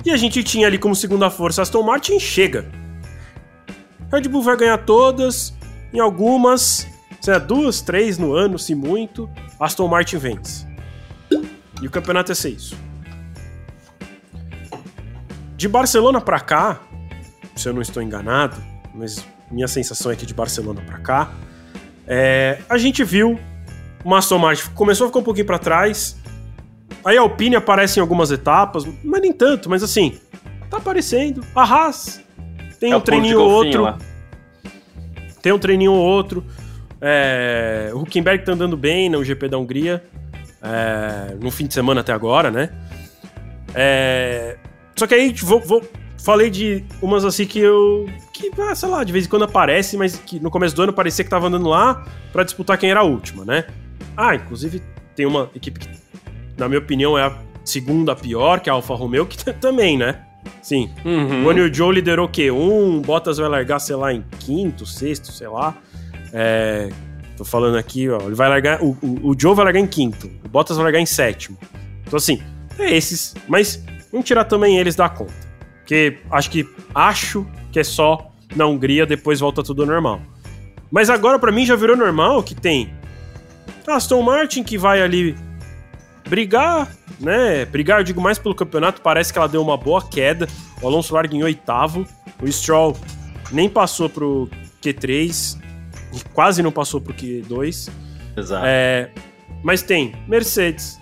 E 0.05 0.11
a 0.11 0.17
gente 0.17 0.43
tinha 0.43 0.67
ali 0.67 0.77
como 0.77 0.93
segunda 0.93 1.29
força 1.29 1.61
Aston 1.61 1.83
Martin 1.83 2.19
chega. 2.19 2.69
Red 4.11 4.27
Bull 4.27 4.43
vai 4.43 4.57
ganhar 4.57 4.77
todas, 4.79 5.53
em 5.93 5.99
algumas, 5.99 6.85
sei 7.21 7.33
lá, 7.33 7.39
duas, 7.39 7.81
três 7.81 8.17
no 8.17 8.33
ano, 8.33 8.59
se 8.59 8.75
muito, 8.75 9.29
Aston 9.59 9.87
Martin 9.87 10.17
vence. 10.17 10.67
E 11.81 11.87
o 11.87 11.89
campeonato 11.89 12.31
é 12.31 12.49
isso. 12.49 12.77
De 15.55 15.67
Barcelona 15.69 16.19
para 16.19 16.41
cá, 16.41 16.81
se 17.55 17.67
eu 17.67 17.73
não 17.73 17.81
estou 17.81 18.01
enganado, 18.01 18.57
mas 18.93 19.25
minha 19.51 19.67
sensação 19.67 20.11
é 20.11 20.15
que 20.15 20.25
de 20.25 20.33
Barcelona 20.33 20.81
para 20.85 20.99
cá, 20.99 21.31
é, 22.07 22.59
a 22.69 22.77
gente 22.77 23.03
viu 23.03 23.39
o 24.03 24.15
Aston 24.15 24.37
Martin 24.37 24.69
começou 24.71 25.05
a 25.05 25.07
ficar 25.07 25.19
um 25.19 25.23
pouquinho 25.23 25.45
para 25.45 25.57
trás, 25.57 26.17
aí 27.05 27.17
a 27.17 27.21
Alpine 27.21 27.55
aparece 27.55 27.99
em 27.99 28.01
algumas 28.01 28.31
etapas, 28.31 28.85
mas 29.03 29.21
nem 29.21 29.31
tanto, 29.31 29.69
mas 29.69 29.81
assim, 29.81 30.19
tá 30.69 30.77
aparecendo. 30.77 31.43
A 31.55 31.63
Haas 31.63 32.21
tem 32.79 32.91
é 32.91 32.97
um 32.97 33.01
treininho 33.01 33.39
ou 33.39 33.49
outro. 33.49 33.83
Lá. 33.83 33.97
Tem 35.41 35.53
um 35.53 35.59
treininho 35.59 35.93
ou 35.93 35.99
outro. 35.99 36.45
É, 36.99 37.91
o 37.93 37.99
Huckenberg 37.99 38.43
tá 38.43 38.51
andando 38.51 38.75
bem 38.75 39.09
no 39.09 39.23
GP 39.23 39.47
da 39.47 39.57
Hungria. 39.57 40.03
É, 40.61 41.35
no 41.35 41.51
fim 41.51 41.65
de 41.65 41.73
semana 41.73 42.01
até 42.01 42.11
agora, 42.11 42.51
né? 42.51 42.69
É, 43.73 44.57
só 44.95 45.07
que 45.07 45.13
aí 45.13 45.33
vou, 45.33 45.59
vou, 45.61 45.81
falei 46.23 46.49
de 46.49 46.83
umas 47.01 47.25
assim 47.25 47.45
que 47.45 47.59
eu. 47.59 48.09
que, 48.31 48.49
ah, 48.59 48.73
sei 48.73 48.89
lá, 48.89 49.03
de 49.03 49.11
vez 49.11 49.25
em 49.25 49.29
quando 49.29 49.43
aparece, 49.43 49.97
mas 49.97 50.17
que 50.17 50.39
no 50.39 50.49
começo 50.49 50.75
do 50.75 50.81
ano 50.81 50.93
parecia 50.93 51.23
que 51.23 51.29
tava 51.29 51.47
andando 51.47 51.67
lá 51.67 52.05
para 52.31 52.43
disputar 52.43 52.77
quem 52.77 52.89
era 52.89 53.01
a 53.01 53.03
última, 53.03 53.45
né? 53.45 53.65
Ah, 54.15 54.33
inclusive 54.33 54.81
tem 55.15 55.25
uma 55.25 55.49
equipe 55.53 55.79
que, 55.79 55.89
na 56.57 56.67
minha 56.67 56.79
opinião, 56.79 57.17
é 57.17 57.23
a 57.23 57.37
segunda 57.63 58.15
pior, 58.15 58.59
que 58.59 58.69
é 58.69 58.71
a 58.71 58.75
Alfa 58.75 58.95
Romeo, 58.95 59.25
que 59.25 59.37
também, 59.53 59.97
né? 59.97 60.21
Sim. 60.61 60.89
Uhum. 61.03 61.45
O 61.45 61.49
Anil 61.49 61.73
Joe 61.73 61.93
liderou 61.93 62.27
Q1, 62.27 63.01
Bottas 63.05 63.37
vai 63.37 63.49
largar, 63.49 63.79
sei 63.79 63.95
lá, 63.95 64.13
em 64.13 64.23
quinto, 64.39 64.85
sexto, 64.85 65.31
sei 65.31 65.47
lá. 65.47 65.75
É, 66.31 66.89
tô 67.37 67.45
falando 67.45 67.77
aqui, 67.77 68.09
ó. 68.09 68.19
Ele 68.21 68.35
vai 68.35 68.49
largar. 68.49 68.81
O, 68.81 68.97
o, 69.01 69.31
o, 69.31 69.35
Joe 69.39 69.55
vai 69.55 69.65
largar 69.65 69.79
em 69.79 69.87
quinto, 69.87 70.29
o 70.43 70.49
Bottas 70.49 70.77
vai 70.77 70.85
largar 70.85 70.99
em 70.99 71.05
sétimo. 71.05 71.57
Então, 72.05 72.17
assim, 72.17 72.41
é 72.79 72.95
esses. 72.95 73.33
Mas 73.47 73.83
vamos 74.11 74.25
tirar 74.25 74.45
também 74.45 74.77
eles 74.77 74.95
da 74.95 75.09
conta. 75.09 75.52
Porque 75.83 76.17
acho 76.31 76.49
que 76.49 76.67
acho 76.95 77.45
que 77.71 77.79
é 77.79 77.83
só 77.83 78.31
na 78.55 78.65
Hungria, 78.65 79.05
depois 79.05 79.39
volta 79.39 79.61
tudo 79.61 79.85
normal. 79.85 80.21
Mas 80.89 81.09
agora, 81.09 81.37
para 81.37 81.51
mim, 81.51 81.65
já 81.65 81.75
virou 81.75 81.97
normal 81.97 82.41
que 82.41 82.55
tem 82.55 82.93
Aston 83.87 84.21
Martin 84.21 84.63
que 84.63 84.77
vai 84.77 85.01
ali 85.01 85.35
brigar, 86.27 86.89
né? 87.19 87.65
Brigar, 87.65 87.99
eu 87.99 88.03
digo 88.03 88.21
mais 88.21 88.39
pelo 88.39 88.55
campeonato, 88.55 89.01
parece 89.01 89.31
que 89.31 89.37
ela 89.37 89.47
deu 89.47 89.61
uma 89.61 89.77
boa 89.77 90.01
queda. 90.07 90.47
O 90.81 90.87
Alonso 90.87 91.13
larga 91.13 91.35
em 91.35 91.43
oitavo, 91.43 92.05
o 92.41 92.51
Stroll 92.51 92.95
nem 93.51 93.69
passou 93.69 94.09
pro 94.09 94.49
Q3, 94.81 95.59
quase 96.33 96.61
não 96.63 96.71
passou 96.71 97.01
pro 97.01 97.13
Q2. 97.13 97.89
Exato. 98.37 98.65
É, 98.65 99.09
mas 99.63 99.81
tem 99.81 100.13
Mercedes, 100.27 100.99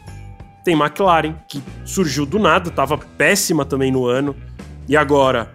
tem 0.64 0.74
McLaren, 0.74 1.36
que 1.48 1.62
surgiu 1.86 2.26
do 2.26 2.40
nada, 2.40 2.70
tava 2.72 2.98
péssima 2.98 3.66
também 3.66 3.92
no 3.92 4.06
ano, 4.06 4.36
e 4.92 4.98
agora 4.98 5.50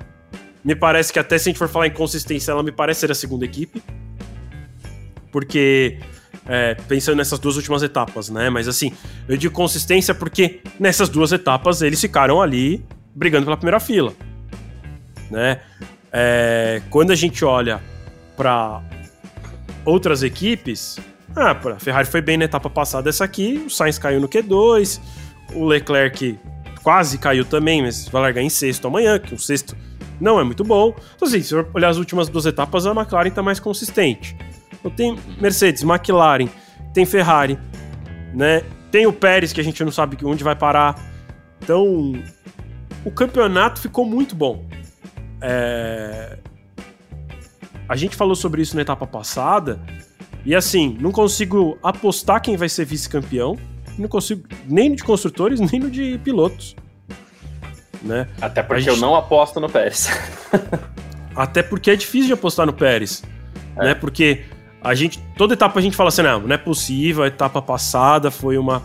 me 0.65 0.75
parece 0.75 1.13
que 1.13 1.19
até 1.19 1.37
se 1.37 1.51
a 1.51 1.53
gente 1.53 1.59
for 1.59 1.69
falar 1.69 1.89
em 1.89 1.91
consistência, 1.91 2.53
ela 2.53 2.63
me 2.63 2.73
parece 2.73 3.01
ser 3.01 3.13
a 3.13 3.15
segunda 3.15 3.45
equipe. 3.45 3.83
Porque 5.31 5.99
é, 6.47 6.75
pensando 6.89 7.19
nessas 7.19 7.39
duas 7.39 7.55
últimas 7.57 7.83
etapas, 7.83 8.31
né? 8.31 8.49
Mas 8.49 8.67
assim, 8.67 8.95
eu 9.29 9.37
digo 9.37 9.53
consistência 9.53 10.15
porque 10.15 10.63
nessas 10.81 11.11
duas 11.11 11.33
etapas 11.33 11.83
eles 11.83 12.01
ficaram 12.01 12.41
ali 12.41 12.83
brigando 13.15 13.45
pela 13.45 13.59
primeira 13.59 13.79
fila, 13.79 14.15
né? 15.31 15.61
É, 16.11 16.81
quando 16.89 17.11
a 17.11 17.15
gente 17.15 17.45
olha 17.45 17.83
para 18.39 18.83
outras 19.85 20.23
equipes, 20.23 20.99
ah, 21.37 21.51
a 21.51 21.79
Ferrari 21.79 22.09
foi 22.09 22.23
bem 22.23 22.39
na 22.39 22.47
etapa 22.47 22.71
passada 22.71 23.11
essa 23.11 23.25
aqui, 23.25 23.65
o 23.67 23.69
Sainz 23.69 23.99
caiu 23.99 24.19
no 24.19 24.31
Q2, 24.31 24.99
o 25.53 25.67
Leclerc 25.67 26.39
quase 26.87 27.19
caiu 27.19 27.45
também, 27.45 27.83
mas 27.83 28.09
vai 28.09 28.23
largar 28.23 28.43
em 28.43 28.49
sexto 28.49 28.87
amanhã, 28.87 29.19
que 29.19 29.35
o 29.35 29.39
sexto 29.41 29.77
não 30.21 30.39
é 30.39 30.45
muito 30.45 30.63
bom. 30.63 30.95
Então, 31.17 31.27
assim, 31.27 31.43
se 31.43 31.53
eu 31.53 31.69
olhar 31.75 31.89
as 31.89 31.97
últimas 31.97 32.29
duas 32.29 32.47
etapas, 32.47 32.87
a 32.87 32.93
McLaren 32.93 33.27
está 33.27 33.43
mais 33.43 33.59
consistente. 33.59 34.37
Então 34.73 34.89
tem 34.93 35.19
Mercedes, 35.41 35.83
McLaren, 35.83 36.49
tem 36.95 37.05
Ferrari, 37.05 37.59
né? 38.33 38.63
Tem 38.93 39.05
o 39.05 39.13
Pérez, 39.13 39.53
que 39.53 39.61
a 39.61 39.65
gente 39.65 39.83
não 39.83 39.91
sabe 39.91 40.17
onde 40.25 40.45
vai 40.45 40.55
parar. 40.55 40.95
Então, 41.61 42.13
o 43.05 43.11
campeonato 43.11 43.81
ficou 43.81 44.07
muito 44.07 44.37
bom. 44.37 44.65
É... 45.41 46.39
A 47.89 47.97
gente 47.97 48.15
falou 48.15 48.37
sobre 48.37 48.63
isso 48.63 48.77
na 48.77 48.83
etapa 48.83 49.09
passada. 49.09 49.81
E 50.45 50.55
assim, 50.55 50.97
não 51.01 51.11
consigo 51.11 51.77
apostar 51.83 52.41
quem 52.41 52.57
vai 52.57 52.69
ser 52.69 52.85
vice-campeão. 52.85 53.59
Não 53.99 54.09
consigo 54.09 54.47
nem 54.67 54.95
de 54.95 55.03
construtores, 55.03 55.61
nem 55.73 55.81
no 55.81 55.91
de 55.91 56.19
pilotos. 56.23 56.77
Né? 58.03 58.29
Até 58.41 58.63
porque 58.63 58.83
gente... 58.83 58.95
eu 58.95 59.01
não 59.01 59.15
aposto 59.15 59.59
no 59.59 59.69
Pérez. 59.69 60.09
Até 61.35 61.63
porque 61.63 61.91
é 61.91 61.97
difícil 61.97 62.29
de 62.29 62.33
apostar 62.33 62.67
no 62.67 62.73
Pérez. 62.73 63.23
É. 63.77 63.85
Né? 63.87 63.95
Porque 63.95 64.45
a 64.83 64.95
gente, 64.95 65.19
toda 65.37 65.55
etapa 65.55 65.79
a 65.79 65.83
gente 65.83 65.97
fala 65.97 66.09
assim, 66.09 66.23
não, 66.23 66.41
não 66.41 66.55
é 66.55 66.59
possível, 66.59 67.25
a 67.25 67.27
etapa 67.27 67.61
passada 67.61 68.31
foi 68.31 68.57
uma 68.57 68.83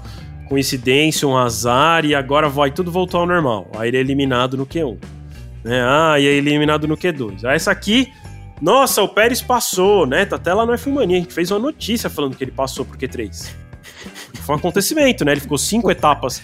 coincidência, 0.50 1.28
um 1.28 1.38
azar, 1.38 2.04
e 2.04 2.14
agora 2.14 2.50
vai 2.50 2.72
tudo 2.72 2.92
voltar 2.92 3.20
ao 3.20 3.26
normal. 3.26 3.70
Aí 3.78 3.90
ele 3.90 3.98
é 3.98 4.00
eliminado 4.02 4.58
no 4.58 4.66
Q1. 4.66 4.98
Né? 5.64 5.82
Ah, 5.82 6.20
e 6.20 6.26
é 6.26 6.32
eliminado 6.32 6.88
no 6.88 6.98
Q2. 6.98 7.46
Aí 7.46 7.56
essa 7.56 7.72
aqui, 7.72 8.12
nossa, 8.62 9.02
o 9.02 9.08
Pérez 9.08 9.42
passou, 9.42 10.06
né? 10.06 10.26
Tá 10.26 10.36
até 10.36 10.54
lá 10.54 10.66
no 10.66 10.74
F1 10.74 10.92
Mania, 10.92 11.18
a 11.18 11.20
gente 11.22 11.34
fez 11.34 11.52
uma 11.52 11.60
notícia 11.60 12.10
falando 12.10 12.36
que 12.36 12.44
ele 12.44 12.52
passou 12.52 12.84
pro 12.84 12.98
Q3. 12.98 13.50
Foi 14.40 14.56
um 14.56 14.58
acontecimento, 14.58 15.24
né? 15.26 15.34
Ele 15.34 15.42
ficou 15.42 15.58
cinco 15.58 15.92
etapas 15.92 16.42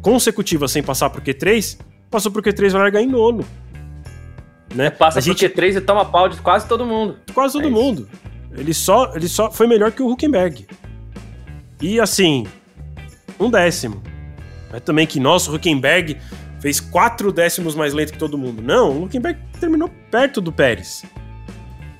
consecutivas 0.00 0.72
sem 0.72 0.82
passar 0.82 1.10
pro 1.10 1.22
Q3, 1.22 1.78
passou 2.10 2.30
pro 2.32 2.42
Q3 2.42 2.70
vai 2.70 2.82
largar 2.82 3.02
em 3.02 3.06
nono. 3.06 3.44
Né? 4.74 4.90
Passa 4.90 5.18
a 5.18 5.22
pro 5.22 5.32
gente... 5.32 5.46
Q3 5.48 5.76
e 5.76 5.80
toma 5.80 6.04
pau 6.04 6.28
de 6.28 6.38
quase 6.38 6.66
todo 6.66 6.84
mundo. 6.84 7.18
Quase 7.32 7.54
todo 7.54 7.68
é 7.68 7.70
mundo. 7.70 8.08
Ele 8.54 8.74
só, 8.74 9.12
ele 9.14 9.28
só 9.28 9.50
foi 9.50 9.66
melhor 9.66 9.92
que 9.92 10.02
o 10.02 10.10
Huckenberg. 10.10 10.66
E 11.80 12.00
assim, 12.00 12.46
um 13.38 13.50
décimo. 13.50 14.02
É 14.72 14.80
também 14.80 15.06
que, 15.06 15.20
nossa, 15.20 15.50
o 15.50 15.54
Huckenberg 15.54 16.18
fez 16.60 16.80
quatro 16.80 17.32
décimos 17.32 17.74
mais 17.74 17.92
lento 17.92 18.12
que 18.12 18.18
todo 18.18 18.38
mundo. 18.38 18.62
Não, 18.62 18.90
o 18.90 19.04
Huckenberg 19.04 19.38
terminou 19.58 19.90
perto 20.10 20.40
do 20.40 20.52
Pérez. 20.52 21.04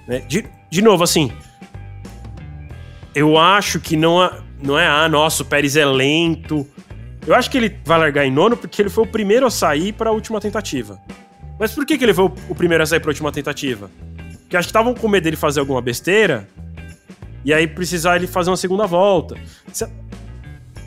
Né? 0.07 0.21
De, 0.21 0.47
de 0.71 0.83
novo, 0.83 1.03
assim, 1.03 1.33
eu 3.15 3.37
acho 3.37 3.81
que 3.81 3.97
não, 3.97 4.23
é, 4.23 4.41
não 4.63 4.79
é, 4.79 4.87
ah, 4.87 5.09
nossa, 5.09 5.43
o 5.43 5.47
Pérez 5.47 5.77
é 5.77 5.85
lento. 5.85 6.67
Eu 7.27 7.35
acho 7.35 7.51
que 7.51 7.57
ele 7.57 7.77
vai 7.85 7.99
largar 7.99 8.25
em 8.25 8.31
nono 8.31 8.57
porque 8.57 8.81
ele 8.81 8.91
foi 8.91 9.05
o 9.05 9.07
primeiro 9.07 9.47
a 9.47 9.51
sair 9.51 9.93
para 9.93 10.11
a 10.11 10.13
última 10.13 10.41
tentativa. 10.41 10.99
Mas 11.59 11.73
por 11.73 11.87
que, 11.87 11.97
que 11.97 12.05
ele 12.05 12.15
foi 12.15 12.25
o 12.49 12.55
primeiro 12.55 12.83
a 12.83 12.87
sair 12.87 13.01
para 13.01 13.11
a 13.11 13.13
última 13.13 13.31
tentativa? 13.31 13.91
Porque 14.41 14.57
acho 14.57 14.67
que 14.67 14.71
estavam 14.71 14.95
com 14.95 15.09
medo 15.09 15.25
dele 15.25 15.37
fazer 15.37 15.61
alguma 15.61 15.81
besteira 15.81 16.49
e 17.45 17.53
aí 17.53 17.67
precisar 17.67 18.17
ele 18.17 18.27
fazer 18.27 18.51
uma 18.51 18.57
segunda 18.57 18.87
volta. 18.87 19.37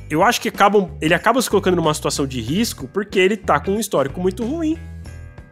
Eu 0.10 0.24
acho 0.24 0.40
que 0.40 0.50
acabam, 0.50 0.92
ele 1.02 1.14
acaba 1.14 1.42
se 1.42 1.50
colocando 1.50 1.76
numa 1.76 1.94
situação 1.94 2.28
de 2.28 2.42
risco 2.42 2.88
porque 2.88 3.20
ele 3.20 3.38
tá 3.38 3.60
com 3.60 3.72
um 3.72 3.80
histórico 3.80 4.20
muito 4.22 4.46
ruim. 4.46 4.78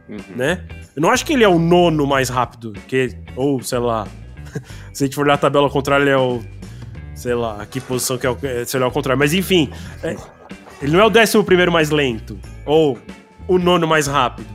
Uhum. 0.07 0.35
Né? 0.35 0.63
Eu 0.95 1.01
não 1.01 1.09
acho 1.09 1.25
que 1.25 1.33
ele 1.33 1.43
é 1.43 1.47
o 1.47 1.57
nono 1.57 2.05
mais 2.05 2.29
rápido, 2.29 2.73
que, 2.87 3.17
ou 3.35 3.61
sei 3.63 3.79
lá, 3.79 4.07
se 4.93 5.03
a 5.03 5.07
gente 5.07 5.15
for 5.15 5.25
olhar 5.25 5.35
a 5.35 5.37
tabela 5.37 5.65
ao 5.65 5.71
contrário, 5.71 6.03
ele 6.03 6.11
é 6.11 6.17
o. 6.17 6.43
Sei 7.15 7.33
lá, 7.33 7.65
que 7.65 7.79
posição 7.79 8.17
que 8.17 8.25
é 8.25 8.29
o. 8.29 8.37
Se 8.65 8.75
olhar 8.75 8.85
ao 8.85 8.91
contrário. 8.91 9.19
Mas 9.19 9.33
enfim, 9.33 9.69
é, 10.01 10.15
ele 10.81 10.91
não 10.91 10.99
é 10.99 11.05
o 11.05 11.09
décimo 11.09 11.43
primeiro 11.43 11.71
mais 11.71 11.89
lento, 11.89 12.39
ou 12.65 12.97
o 13.47 13.57
nono 13.57 13.87
mais 13.87 14.07
rápido. 14.07 14.47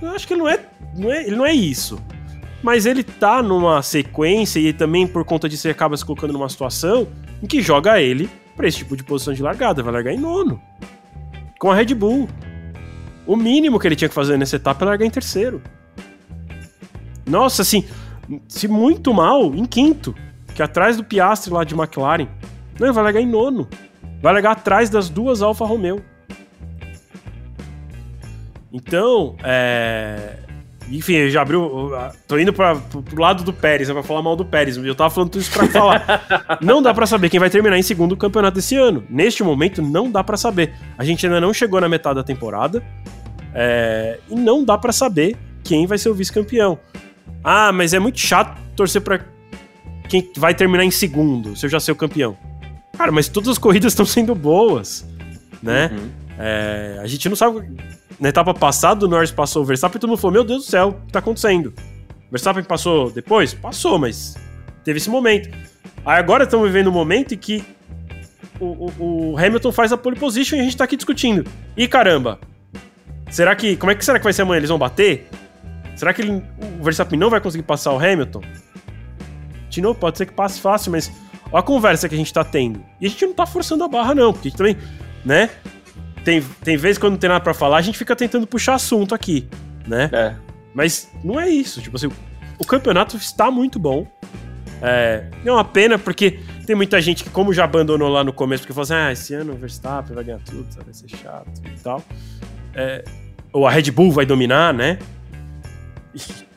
Eu 0.00 0.10
acho 0.10 0.26
que 0.26 0.34
ele 0.34 0.40
não 0.40 0.48
é, 0.48 0.60
não 0.94 1.12
é, 1.12 1.22
ele 1.26 1.36
não 1.36 1.46
é 1.46 1.52
isso. 1.52 1.98
Mas 2.62 2.86
ele 2.86 3.02
tá 3.02 3.42
numa 3.42 3.82
sequência 3.82 4.58
e 4.58 4.72
também 4.72 5.06
por 5.06 5.24
conta 5.24 5.48
disso 5.48 5.66
ele 5.66 5.72
acaba 5.72 5.96
se 5.96 6.04
colocando 6.04 6.32
numa 6.32 6.48
situação 6.48 7.08
em 7.42 7.46
que 7.46 7.62
joga 7.62 8.00
ele 8.00 8.28
para 8.56 8.66
esse 8.66 8.78
tipo 8.78 8.96
de 8.96 9.04
posição 9.04 9.32
de 9.32 9.42
largada. 9.42 9.82
Vai 9.82 9.92
largar 9.92 10.12
em 10.12 10.18
nono. 10.18 10.60
Com 11.58 11.70
a 11.70 11.74
Red 11.74 11.94
Bull. 11.94 12.28
O 13.26 13.36
mínimo 13.36 13.78
que 13.78 13.86
ele 13.88 13.96
tinha 13.96 14.08
que 14.08 14.14
fazer 14.14 14.36
nessa 14.36 14.56
etapa 14.56 14.84
é 14.84 14.86
largar 14.86 15.06
em 15.06 15.10
terceiro. 15.10 15.62
Nossa, 17.26 17.62
assim, 17.62 17.84
se 18.48 18.68
muito 18.68 19.12
mal, 19.12 19.54
em 19.54 19.64
quinto. 19.64 20.14
Que 20.56 20.62
atrás 20.62 20.96
do 20.96 21.04
Piastri 21.04 21.52
lá 21.52 21.62
de 21.62 21.74
McLaren. 21.74 22.26
Não, 22.80 22.88
ele 22.88 22.92
vai 22.92 23.04
largar 23.04 23.20
em 23.20 23.26
nono. 23.26 23.68
Vai 24.20 24.32
largar 24.32 24.52
atrás 24.52 24.90
das 24.90 25.08
duas 25.08 25.40
Alfa 25.40 25.64
Romeo. 25.64 26.02
Então, 28.72 29.36
é 29.44 30.38
enfim, 30.90 31.14
eu 31.14 31.30
já 31.30 31.42
abriu. 31.42 31.90
Tô 32.28 32.38
indo 32.38 32.52
pra, 32.52 32.76
pro 32.76 33.20
lado 33.20 33.42
do 33.42 33.52
Pérez, 33.52 33.88
né, 33.88 33.94
pra 33.94 34.02
falar 34.02 34.22
mal 34.22 34.36
do 34.36 34.44
Pérez. 34.44 34.76
Eu 34.76 34.94
tava 34.94 35.10
falando 35.10 35.30
tudo 35.30 35.42
isso 35.42 35.52
pra 35.52 35.66
falar. 35.66 36.58
não 36.62 36.80
dá 36.80 36.94
para 36.94 37.06
saber 37.06 37.28
quem 37.28 37.40
vai 37.40 37.50
terminar 37.50 37.76
em 37.76 37.82
segundo 37.82 38.12
o 38.12 38.16
campeonato 38.16 38.56
desse 38.56 38.76
ano. 38.76 39.04
Neste 39.10 39.42
momento, 39.42 39.82
não 39.82 40.10
dá 40.10 40.22
para 40.22 40.36
saber. 40.36 40.74
A 40.96 41.04
gente 41.04 41.26
ainda 41.26 41.40
não 41.40 41.52
chegou 41.52 41.80
na 41.80 41.88
metade 41.88 42.16
da 42.16 42.22
temporada. 42.22 42.82
É, 43.52 44.18
e 44.30 44.34
não 44.34 44.64
dá 44.64 44.78
para 44.78 44.92
saber 44.92 45.36
quem 45.64 45.86
vai 45.86 45.98
ser 45.98 46.08
o 46.08 46.14
vice-campeão. 46.14 46.78
Ah, 47.42 47.72
mas 47.72 47.92
é 47.92 47.98
muito 47.98 48.20
chato 48.20 48.56
torcer 48.76 49.00
pra 49.02 49.18
quem 50.06 50.30
vai 50.36 50.54
terminar 50.54 50.84
em 50.84 50.90
segundo, 50.90 51.56
se 51.56 51.66
eu 51.66 51.70
já 51.70 51.80
sei 51.80 51.92
o 51.92 51.96
campeão. 51.96 52.36
Cara, 52.96 53.12
mas 53.12 53.28
todas 53.28 53.50
as 53.50 53.58
corridas 53.58 53.92
estão 53.92 54.06
sendo 54.06 54.34
boas, 54.34 55.06
né? 55.62 55.90
Uhum. 55.92 56.10
É, 56.38 56.98
a 57.02 57.06
gente 57.06 57.28
não 57.28 57.36
sabe 57.36 57.62
na 58.18 58.28
etapa 58.28 58.54
passada, 58.54 59.04
o 59.04 59.08
Norris 59.08 59.30
passou 59.30 59.62
o 59.62 59.64
Verstappen 59.64 59.96
e 59.96 60.00
todo 60.00 60.10
mundo 60.10 60.18
falou: 60.18 60.32
Meu 60.32 60.44
Deus 60.44 60.64
do 60.64 60.70
céu, 60.70 60.88
o 60.88 61.06
que 61.06 61.12
tá 61.12 61.18
acontecendo? 61.18 61.72
O 62.28 62.30
Verstappen 62.30 62.64
passou 62.64 63.10
depois? 63.10 63.54
Passou, 63.54 63.98
mas 63.98 64.36
teve 64.84 64.98
esse 64.98 65.10
momento. 65.10 65.50
Aí 66.04 66.18
agora 66.18 66.44
estamos 66.44 66.66
vivendo 66.66 66.88
um 66.88 66.92
momento 66.92 67.34
em 67.34 67.38
que 67.38 67.64
o, 68.58 68.64
o, 68.64 69.32
o, 69.32 69.38
Hamilton 69.38 69.72
faz 69.72 69.92
a 69.92 69.96
pole 69.96 70.18
position 70.18 70.56
e 70.56 70.60
a 70.60 70.62
gente 70.62 70.76
tá 70.76 70.84
aqui 70.84 70.96
discutindo. 70.96 71.44
E 71.76 71.86
caramba, 71.86 72.38
será 73.30 73.54
que. 73.54 73.76
Como 73.76 73.90
é 73.90 73.94
que 73.94 74.04
será 74.04 74.18
que 74.18 74.24
vai 74.24 74.32
ser 74.32 74.42
amanhã? 74.42 74.58
Eles 74.58 74.70
vão 74.70 74.78
bater? 74.78 75.28
Será 75.94 76.12
que 76.12 76.22
ele, 76.22 76.42
o 76.78 76.84
Verstappen 76.84 77.18
não 77.18 77.30
vai 77.30 77.40
conseguir 77.40 77.64
passar 77.64 77.92
o 77.92 77.98
Hamilton? 77.98 78.42
De 79.76 79.82
novo, 79.82 79.98
pode 79.98 80.18
ser 80.18 80.26
que 80.26 80.32
passe 80.32 80.60
fácil, 80.60 80.92
mas 80.92 81.10
olha 81.52 81.60
a 81.60 81.62
conversa 81.62 82.08
que 82.08 82.14
a 82.14 82.18
gente 82.18 82.32
tá 82.32 82.44
tendo. 82.44 82.84
E 83.00 83.06
a 83.06 83.08
gente 83.08 83.24
não 83.24 83.34
tá 83.34 83.46
forçando 83.46 83.84
a 83.84 83.88
barra, 83.88 84.14
não, 84.14 84.32
porque 84.32 84.48
a 84.48 84.50
gente 84.50 84.58
também, 84.58 84.76
né? 85.24 85.50
tem, 86.26 86.42
tem 86.64 86.76
vezes 86.76 86.98
quando 86.98 87.12
não 87.12 87.18
tem 87.20 87.30
nada 87.30 87.40
pra 87.40 87.54
falar, 87.54 87.76
a 87.76 87.82
gente 87.82 87.96
fica 87.96 88.16
tentando 88.16 88.48
puxar 88.48 88.74
assunto 88.74 89.14
aqui, 89.14 89.48
né? 89.86 90.10
É. 90.12 90.34
Mas 90.74 91.08
não 91.22 91.38
é 91.38 91.48
isso. 91.48 91.80
Tipo 91.80 91.94
assim, 91.96 92.10
o 92.58 92.64
campeonato 92.66 93.16
está 93.16 93.48
muito 93.48 93.78
bom. 93.78 94.04
É, 94.82 95.30
é 95.44 95.52
uma 95.52 95.64
pena 95.64 96.00
porque 96.00 96.40
tem 96.66 96.74
muita 96.74 97.00
gente 97.00 97.22
que, 97.22 97.30
como 97.30 97.52
já 97.52 97.62
abandonou 97.62 98.08
lá 98.08 98.24
no 98.24 98.32
começo, 98.32 98.64
porque 98.64 98.72
falou 98.72 98.82
assim: 98.82 98.94
ah, 98.94 99.12
esse 99.12 99.34
ano 99.34 99.52
o 99.52 99.56
Verstappen 99.56 100.16
vai 100.16 100.24
ganhar 100.24 100.40
tudo, 100.40 100.66
vai 100.84 100.92
ser 100.92 101.08
chato 101.08 101.62
e 101.64 101.80
tal. 101.80 102.02
É, 102.74 103.04
ou 103.52 103.64
a 103.64 103.70
Red 103.70 103.92
Bull 103.92 104.10
vai 104.10 104.26
dominar, 104.26 104.74
né? 104.74 104.98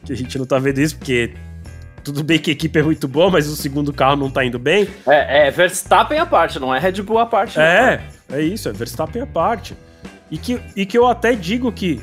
Que 0.04 0.12
a 0.14 0.16
gente 0.16 0.36
não 0.40 0.48
tá 0.48 0.58
vendo 0.58 0.80
isso 0.80 0.98
porque 0.98 1.36
tudo 2.04 2.24
bem 2.24 2.40
que 2.40 2.52
a 2.52 2.54
equipe 2.54 2.80
é 2.80 2.84
muito 2.84 3.08
boa, 3.08 3.30
mas 3.30 3.48
o 3.48 3.56
segundo 3.56 3.94
carro 3.94 4.16
não 4.16 4.30
tá 4.30 4.44
indo 4.44 4.60
bem. 4.60 4.88
É, 5.08 5.48
é 5.48 5.52
Verstappen 5.52 6.20
à 6.20 6.26
parte, 6.26 6.60
não 6.60 6.74
é 6.74 6.80
Red 6.80 7.02
Bull 7.02 7.20
à 7.20 7.26
parte. 7.26 7.60
É, 7.60 8.02
não. 8.30 8.38
é 8.38 8.42
isso, 8.42 8.70
é 8.70 8.72
Verstappen 8.72 9.22
à 9.22 9.28
parte. 9.28 9.76
E 10.32 10.38
que, 10.38 10.60
e 10.76 10.86
que 10.86 10.98
eu 10.98 11.08
até 11.08 11.34
digo 11.34 11.72
que 11.72 12.02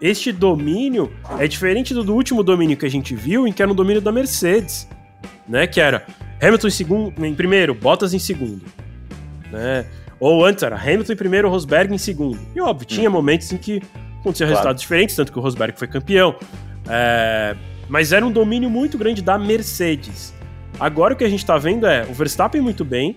este 0.00 0.32
domínio 0.32 1.12
é 1.38 1.46
diferente 1.46 1.94
do, 1.94 2.04
do 2.04 2.14
último 2.14 2.42
domínio 2.42 2.76
que 2.76 2.86
a 2.86 2.90
gente 2.90 3.14
viu, 3.14 3.46
em 3.46 3.52
que 3.52 3.62
era 3.62 3.70
um 3.70 3.74
domínio 3.74 4.00
da 4.00 4.12
Mercedes, 4.12 4.88
né? 5.48 5.66
Que 5.66 5.80
era 5.80 6.06
Hamilton 6.40 6.68
em 6.68 6.70
segundo, 6.70 7.24
em 7.24 7.34
primeiro, 7.34 7.74
Bottas 7.74 8.14
em 8.14 8.18
segundo, 8.18 8.62
né? 9.50 9.86
Ou 10.20 10.44
antes 10.44 10.62
era 10.62 10.76
Hamilton 10.76 11.12
em 11.12 11.16
primeiro, 11.16 11.48
Rosberg 11.48 11.92
em 11.92 11.98
segundo. 11.98 12.38
E 12.54 12.60
óbvio, 12.60 12.86
tinha 12.86 13.08
hum. 13.08 13.12
momentos 13.12 13.52
em 13.52 13.56
que 13.56 13.82
aconteciam 14.20 14.46
claro. 14.46 14.50
resultados 14.50 14.82
diferentes, 14.82 15.16
tanto 15.16 15.32
que 15.32 15.38
o 15.38 15.42
Rosberg 15.42 15.78
foi 15.78 15.88
campeão. 15.88 16.36
É, 16.88 17.56
mas 17.88 18.12
era 18.12 18.24
um 18.24 18.30
domínio 18.30 18.70
muito 18.70 18.96
grande 18.98 19.22
da 19.22 19.38
Mercedes. 19.38 20.32
Agora 20.78 21.14
o 21.14 21.16
que 21.16 21.24
a 21.24 21.28
gente 21.28 21.44
tá 21.44 21.56
vendo 21.56 21.86
é 21.86 22.04
o 22.08 22.12
Verstappen 22.12 22.60
muito 22.60 22.84
bem. 22.84 23.16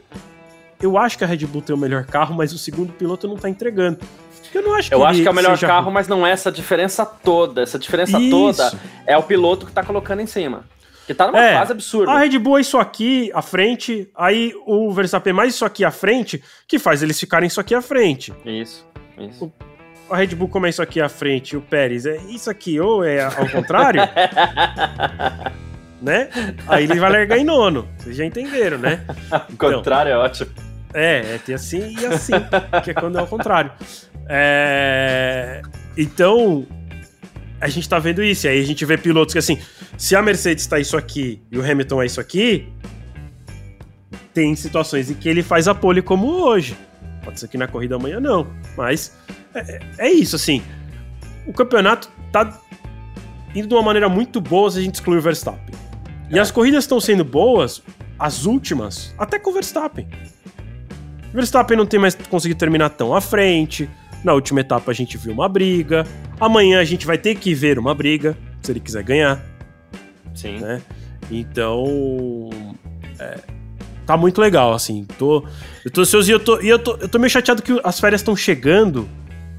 Eu 0.82 0.98
acho 0.98 1.18
que 1.18 1.24
a 1.24 1.28
Red 1.28 1.46
Bull 1.48 1.62
tem 1.62 1.76
o 1.76 1.80
melhor 1.80 2.06
carro, 2.06 2.36
mas 2.36 2.54
o 2.54 2.58
segundo 2.58 2.94
piloto 2.94 3.28
não 3.28 3.36
tá 3.36 3.50
entregando. 3.50 4.00
Eu 4.54 4.62
não 4.62 4.74
acho 4.74 4.90
que 4.90 4.96
Eu 4.96 5.06
acho 5.06 5.22
que 5.22 5.28
é 5.28 5.32
o 5.32 5.34
melhor 5.34 5.56
seja... 5.56 5.68
carro, 5.68 5.92
mas 5.92 6.08
não 6.08 6.26
é 6.26 6.32
essa 6.32 6.52
diferença 6.52 7.06
toda. 7.06 7.62
Essa 7.62 7.78
diferença 7.78 8.20
Isso. 8.20 8.30
toda 8.30 8.72
é 9.06 9.18
o 9.18 9.24
piloto 9.24 9.66
que 9.66 9.72
tá 9.72 9.84
colocando 9.84 10.22
em 10.22 10.28
cima. 10.28 10.66
Que 11.06 11.14
tá 11.14 11.28
numa 11.28 11.40
é, 11.40 11.54
fase 11.58 11.72
absurda. 11.72 12.12
A 12.12 12.20
Red 12.20 12.38
Bull 12.38 12.58
é 12.58 12.62
isso 12.62 12.78
aqui 12.78 13.32
à 13.34 13.42
frente, 13.42 14.10
aí 14.14 14.54
o 14.66 14.92
Verstappen 14.92 15.32
é 15.32 15.34
mais 15.34 15.54
isso 15.54 15.64
aqui 15.64 15.86
à 15.86 15.92
frente, 15.92 16.44
que 16.68 16.78
faz 16.78 17.02
eles 17.02 17.18
ficarem 17.18 17.48
isso 17.48 17.62
aqui 17.62 17.74
à 17.74 17.82
frente. 17.82 18.34
Isso, 18.46 18.86
isso. 19.18 19.46
O, 19.46 19.54
a 20.10 20.18
Red 20.18 20.28
Bull 20.28 20.48
começa 20.48 20.84
aqui 20.84 21.02
à 21.02 21.10
frente, 21.10 21.56
o 21.56 21.62
Pérez 21.62 22.06
é 22.06 22.18
isso 22.30 22.50
aqui, 22.50 22.80
ou 22.80 23.04
é 23.04 23.24
ao 23.24 23.50
contrário? 23.50 24.02
né? 26.02 26.30
Aí 26.68 26.86
ele 26.86 27.00
vai 27.00 27.12
largar 27.12 27.38
em 27.38 27.44
nono. 27.44 27.88
Vocês 27.98 28.16
já 28.16 28.26
entenderam, 28.26 28.78
né? 28.78 29.06
o 29.50 29.54
então, 29.54 29.74
contrário 29.74 30.12
é 30.12 30.18
ótimo. 30.18 30.52
É, 30.94 31.36
é 31.36 31.38
ter 31.38 31.54
assim 31.54 31.96
e 32.00 32.06
assim, 32.06 32.34
que 32.84 32.92
é 32.92 32.94
quando 32.94 33.18
é 33.18 33.22
ao 33.22 33.28
contrário. 33.28 33.72
É... 34.30 35.62
Então, 35.98 36.66
a 37.60 37.68
gente 37.68 37.88
tá 37.88 38.00
vendo 38.00 38.24
isso. 38.24 38.48
E 38.48 38.50
aí 38.50 38.62
a 38.62 38.66
gente 38.66 38.86
vê 38.86 38.98
pilotos 38.98 39.34
que, 39.34 39.40
assim, 39.40 39.60
se 39.98 40.16
a 40.16 40.22
Mercedes 40.22 40.66
tá 40.66 40.80
isso 40.80 40.96
aqui 40.96 41.42
e 41.52 41.58
o 41.58 41.64
Hamilton 41.64 42.02
é 42.02 42.06
isso 42.06 42.22
aqui, 42.22 42.70
tem 44.34 44.56
situações 44.56 45.10
em 45.10 45.16
que 45.16 45.28
ele 45.28 45.44
faz 45.44 45.68
a 45.68 45.76
pole 45.76 46.02
como 46.02 46.28
hoje. 46.28 46.78
Pode 47.24 47.40
ser 47.40 47.48
que 47.48 47.58
na 47.58 47.68
corrida 47.68 47.96
amanhã 47.96 48.20
não, 48.20 48.48
mas 48.78 49.18
é, 49.54 49.80
é 49.98 50.12
isso, 50.12 50.36
assim. 50.36 50.62
O 51.46 51.54
campeonato 51.54 52.10
tá 52.32 52.62
indo 53.56 53.68
de 53.68 53.74
uma 53.74 53.84
maneira 53.84 54.10
muito 54.10 54.40
boa 54.42 54.70
se 54.70 54.80
a 54.80 54.82
gente 54.82 54.96
excluir 54.96 55.18
o 55.18 55.22
Verstappen. 55.22 55.74
E 56.30 56.38
é. 56.38 56.42
as 56.42 56.52
corridas 56.52 56.84
estão 56.84 57.00
sendo 57.00 57.24
boas, 57.24 57.82
as 58.20 58.46
últimas, 58.46 59.14
até 59.18 59.40
com 59.40 59.50
o 59.50 59.54
Verstappen. 59.54 60.08
O 61.32 61.34
Verstappen 61.34 61.78
não 61.78 61.86
tem 61.86 62.00
mais 62.00 62.16
conseguido 62.16 62.60
terminar 62.60 62.90
tão 62.90 63.16
à 63.16 63.22
frente. 63.22 63.90
Na 64.24 64.34
última 64.34 64.62
etapa 64.62 64.92
a 64.92 64.94
gente 64.94 65.18
viu 65.18 65.34
uma 65.34 65.48
briga. 65.48 66.06
Amanhã 66.40 66.80
a 66.80 66.86
gente 66.86 67.06
vai 67.06 67.18
ter 67.18 67.36
que 67.36 67.54
ver 67.54 67.80
uma 67.80 67.94
briga, 67.94 68.38
se 68.62 68.72
ele 68.72 68.80
quiser 68.80 69.04
ganhar. 69.04 69.42
Sim. 70.34 70.60
Né? 70.60 70.82
Então. 71.32 72.50
É, 73.20 73.40
tá 74.06 74.16
muito 74.18 74.40
legal, 74.40 74.74
assim. 74.74 75.06
Tô, 75.18 75.44
eu 75.84 75.92
tô 75.92 76.02
ansioso 76.02 76.30
e 76.30 76.34
eu 76.34 76.40
tô, 76.40 76.62
e 76.62 76.70
eu 76.70 76.80
tô, 76.80 76.96
eu 76.98 77.10
tô 77.10 77.20
meio 77.20 77.30
chateado 77.30 77.62
que 77.62 77.80
as 77.84 78.00
férias 78.00 78.22
estão 78.22 78.36
chegando. 78.36 79.08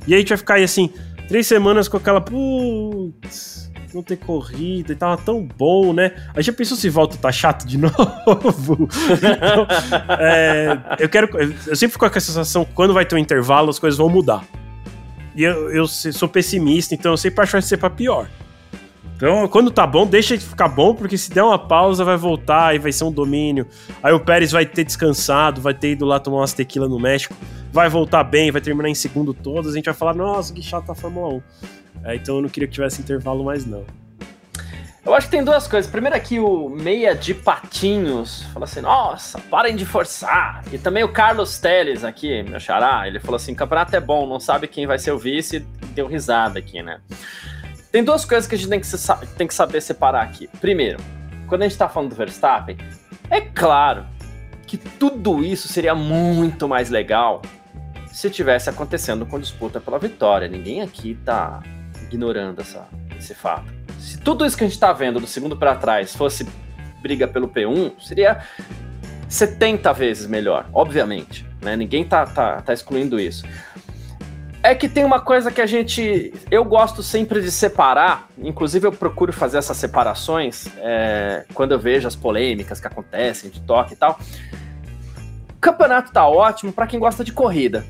E 0.08 0.14
aí 0.14 0.14
a 0.14 0.18
gente 0.20 0.30
vai 0.30 0.38
ficar 0.38 0.54
aí 0.54 0.64
assim, 0.64 0.90
três 1.28 1.46
semanas 1.46 1.86
com 1.86 1.98
aquela. 1.98 2.18
Putz, 2.18 3.70
não 3.94 4.02
ter 4.02 4.16
corrida 4.16 4.92
e 4.92 4.96
tava 4.96 5.18
tão 5.18 5.42
bom, 5.42 5.92
né? 5.92 6.12
A 6.34 6.40
gente 6.40 6.56
pensou 6.56 6.76
se 6.78 6.88
volta 6.88 7.18
tá 7.18 7.30
chato 7.30 7.66
de 7.66 7.76
novo. 7.78 8.88
então, 9.18 9.66
é, 10.18 10.78
eu 10.98 11.08
quero. 11.10 11.28
Eu 11.66 11.76
sempre 11.76 11.92
fico 11.92 12.10
com 12.10 12.18
a 12.18 12.20
sensação 12.20 12.66
quando 12.74 12.94
vai 12.94 13.04
ter 13.04 13.14
um 13.16 13.18
intervalo, 13.18 13.68
as 13.68 13.78
coisas 13.78 13.98
vão 13.98 14.08
mudar. 14.08 14.44
E 15.36 15.42
eu, 15.42 15.70
eu 15.70 15.86
sou 15.86 16.26
pessimista, 16.26 16.94
então 16.94 17.12
eu 17.12 17.16
sempre 17.16 17.42
acho 17.42 17.50
que 17.50 17.56
vai 17.56 17.62
ser 17.62 17.76
pra 17.76 17.90
pior. 17.90 18.28
Então, 19.14 19.46
quando 19.48 19.70
tá 19.70 19.84
bom, 19.84 20.06
deixa 20.06 20.38
de 20.38 20.44
ficar 20.44 20.68
bom, 20.68 20.94
porque 20.94 21.18
se 21.18 21.28
der 21.30 21.42
uma 21.42 21.58
pausa, 21.58 22.04
vai 22.04 22.16
voltar 22.16 22.74
e 22.74 22.78
vai 22.78 22.92
ser 22.92 23.02
um 23.02 23.10
domínio. 23.10 23.66
Aí 24.00 24.12
o 24.12 24.20
Pérez 24.20 24.52
vai 24.52 24.64
ter 24.64 24.84
descansado, 24.84 25.60
vai 25.60 25.74
ter 25.74 25.90
ido 25.90 26.06
lá 26.06 26.20
tomar 26.20 26.38
umas 26.38 26.52
tequila 26.52 26.88
no 26.88 27.00
México, 27.00 27.34
vai 27.72 27.88
voltar 27.88 28.24
bem, 28.24 28.50
vai 28.50 28.60
terminar 28.60 28.88
em 28.88 28.94
segundo 28.94 29.32
todos, 29.34 29.72
a 29.72 29.76
gente 29.76 29.86
vai 29.86 29.94
falar, 29.94 30.14
nossa, 30.14 30.52
que 30.52 30.62
chato 30.62 30.90
a 30.90 30.94
Fórmula 30.94 31.34
1. 31.34 31.42
É, 32.04 32.16
então 32.16 32.36
eu 32.36 32.42
não 32.42 32.48
queria 32.48 32.68
que 32.68 32.74
tivesse 32.74 33.00
intervalo 33.00 33.44
mais, 33.44 33.66
não. 33.66 33.84
Eu 35.04 35.14
acho 35.14 35.26
que 35.26 35.30
tem 35.30 35.42
duas 35.42 35.66
coisas. 35.66 35.90
Primeiro 35.90 36.14
aqui 36.14 36.38
o 36.38 36.68
Meia 36.68 37.14
de 37.14 37.32
Patinhos 37.32 38.42
fala 38.52 38.66
assim, 38.66 38.82
nossa, 38.82 39.38
parem 39.38 39.74
de 39.74 39.86
forçar. 39.86 40.62
E 40.70 40.76
também 40.76 41.02
o 41.02 41.08
Carlos 41.08 41.58
Teles 41.58 42.04
aqui, 42.04 42.42
meu 42.42 42.60
xará, 42.60 43.06
ele 43.06 43.18
falou 43.18 43.36
assim, 43.36 43.54
campeonato 43.54 43.96
é 43.96 44.00
bom, 44.00 44.26
não 44.26 44.38
sabe 44.38 44.68
quem 44.68 44.86
vai 44.86 44.98
ser 44.98 45.12
o 45.12 45.18
vice, 45.18 45.60
deu 45.94 46.06
risada 46.06 46.58
aqui, 46.58 46.82
né? 46.82 47.00
Tem 47.90 48.04
duas 48.04 48.24
coisas 48.24 48.46
que 48.46 48.54
a 48.54 48.58
gente 48.58 48.68
tem 48.68 48.80
que, 48.80 48.86
tem 49.36 49.46
que 49.46 49.54
saber 49.54 49.80
separar 49.80 50.22
aqui. 50.22 50.46
Primeiro, 50.60 50.98
quando 51.46 51.62
a 51.62 51.64
gente 51.64 51.72
está 51.72 51.88
falando 51.88 52.10
do 52.10 52.16
Verstappen, 52.16 52.76
é 53.30 53.40
claro 53.40 54.04
que 54.66 54.76
tudo 54.76 55.42
isso 55.42 55.68
seria 55.68 55.94
muito 55.94 56.68
mais 56.68 56.90
legal 56.90 57.40
se 58.18 58.28
tivesse 58.28 58.68
acontecendo 58.68 59.24
com 59.24 59.38
disputa 59.38 59.78
pela 59.78 59.96
vitória. 59.96 60.48
Ninguém 60.48 60.82
aqui 60.82 61.12
está 61.12 61.62
ignorando 62.02 62.60
essa, 62.60 62.88
esse 63.16 63.32
fato. 63.32 63.72
Se 64.00 64.18
tudo 64.18 64.44
isso 64.44 64.56
que 64.56 64.64
a 64.64 64.66
gente 64.66 64.74
está 64.74 64.92
vendo 64.92 65.20
do 65.20 65.26
segundo 65.28 65.56
para 65.56 65.76
trás 65.76 66.16
fosse 66.16 66.44
briga 67.00 67.28
pelo 67.28 67.46
P1, 67.46 67.92
seria 68.00 68.42
70 69.28 69.92
vezes 69.92 70.26
melhor, 70.26 70.68
obviamente. 70.72 71.46
Né? 71.62 71.76
Ninguém 71.76 72.04
tá, 72.04 72.26
tá, 72.26 72.60
tá 72.60 72.72
excluindo 72.72 73.20
isso. 73.20 73.44
É 74.64 74.74
que 74.74 74.88
tem 74.88 75.04
uma 75.04 75.20
coisa 75.20 75.52
que 75.52 75.60
a 75.60 75.66
gente. 75.66 76.34
Eu 76.50 76.64
gosto 76.64 77.04
sempre 77.04 77.40
de 77.40 77.52
separar, 77.52 78.26
inclusive 78.36 78.84
eu 78.84 78.92
procuro 78.92 79.32
fazer 79.32 79.58
essas 79.58 79.76
separações 79.76 80.66
é, 80.78 81.44
quando 81.54 81.70
eu 81.70 81.78
vejo 81.78 82.08
as 82.08 82.16
polêmicas 82.16 82.80
que 82.80 82.86
acontecem 82.88 83.48
de 83.48 83.60
toque 83.60 83.92
e 83.92 83.96
tal. 83.96 84.18
O 85.50 85.60
campeonato 85.60 86.10
tá 86.10 86.26
ótimo 86.26 86.72
para 86.72 86.88
quem 86.88 86.98
gosta 86.98 87.22
de 87.22 87.32
corrida. 87.32 87.86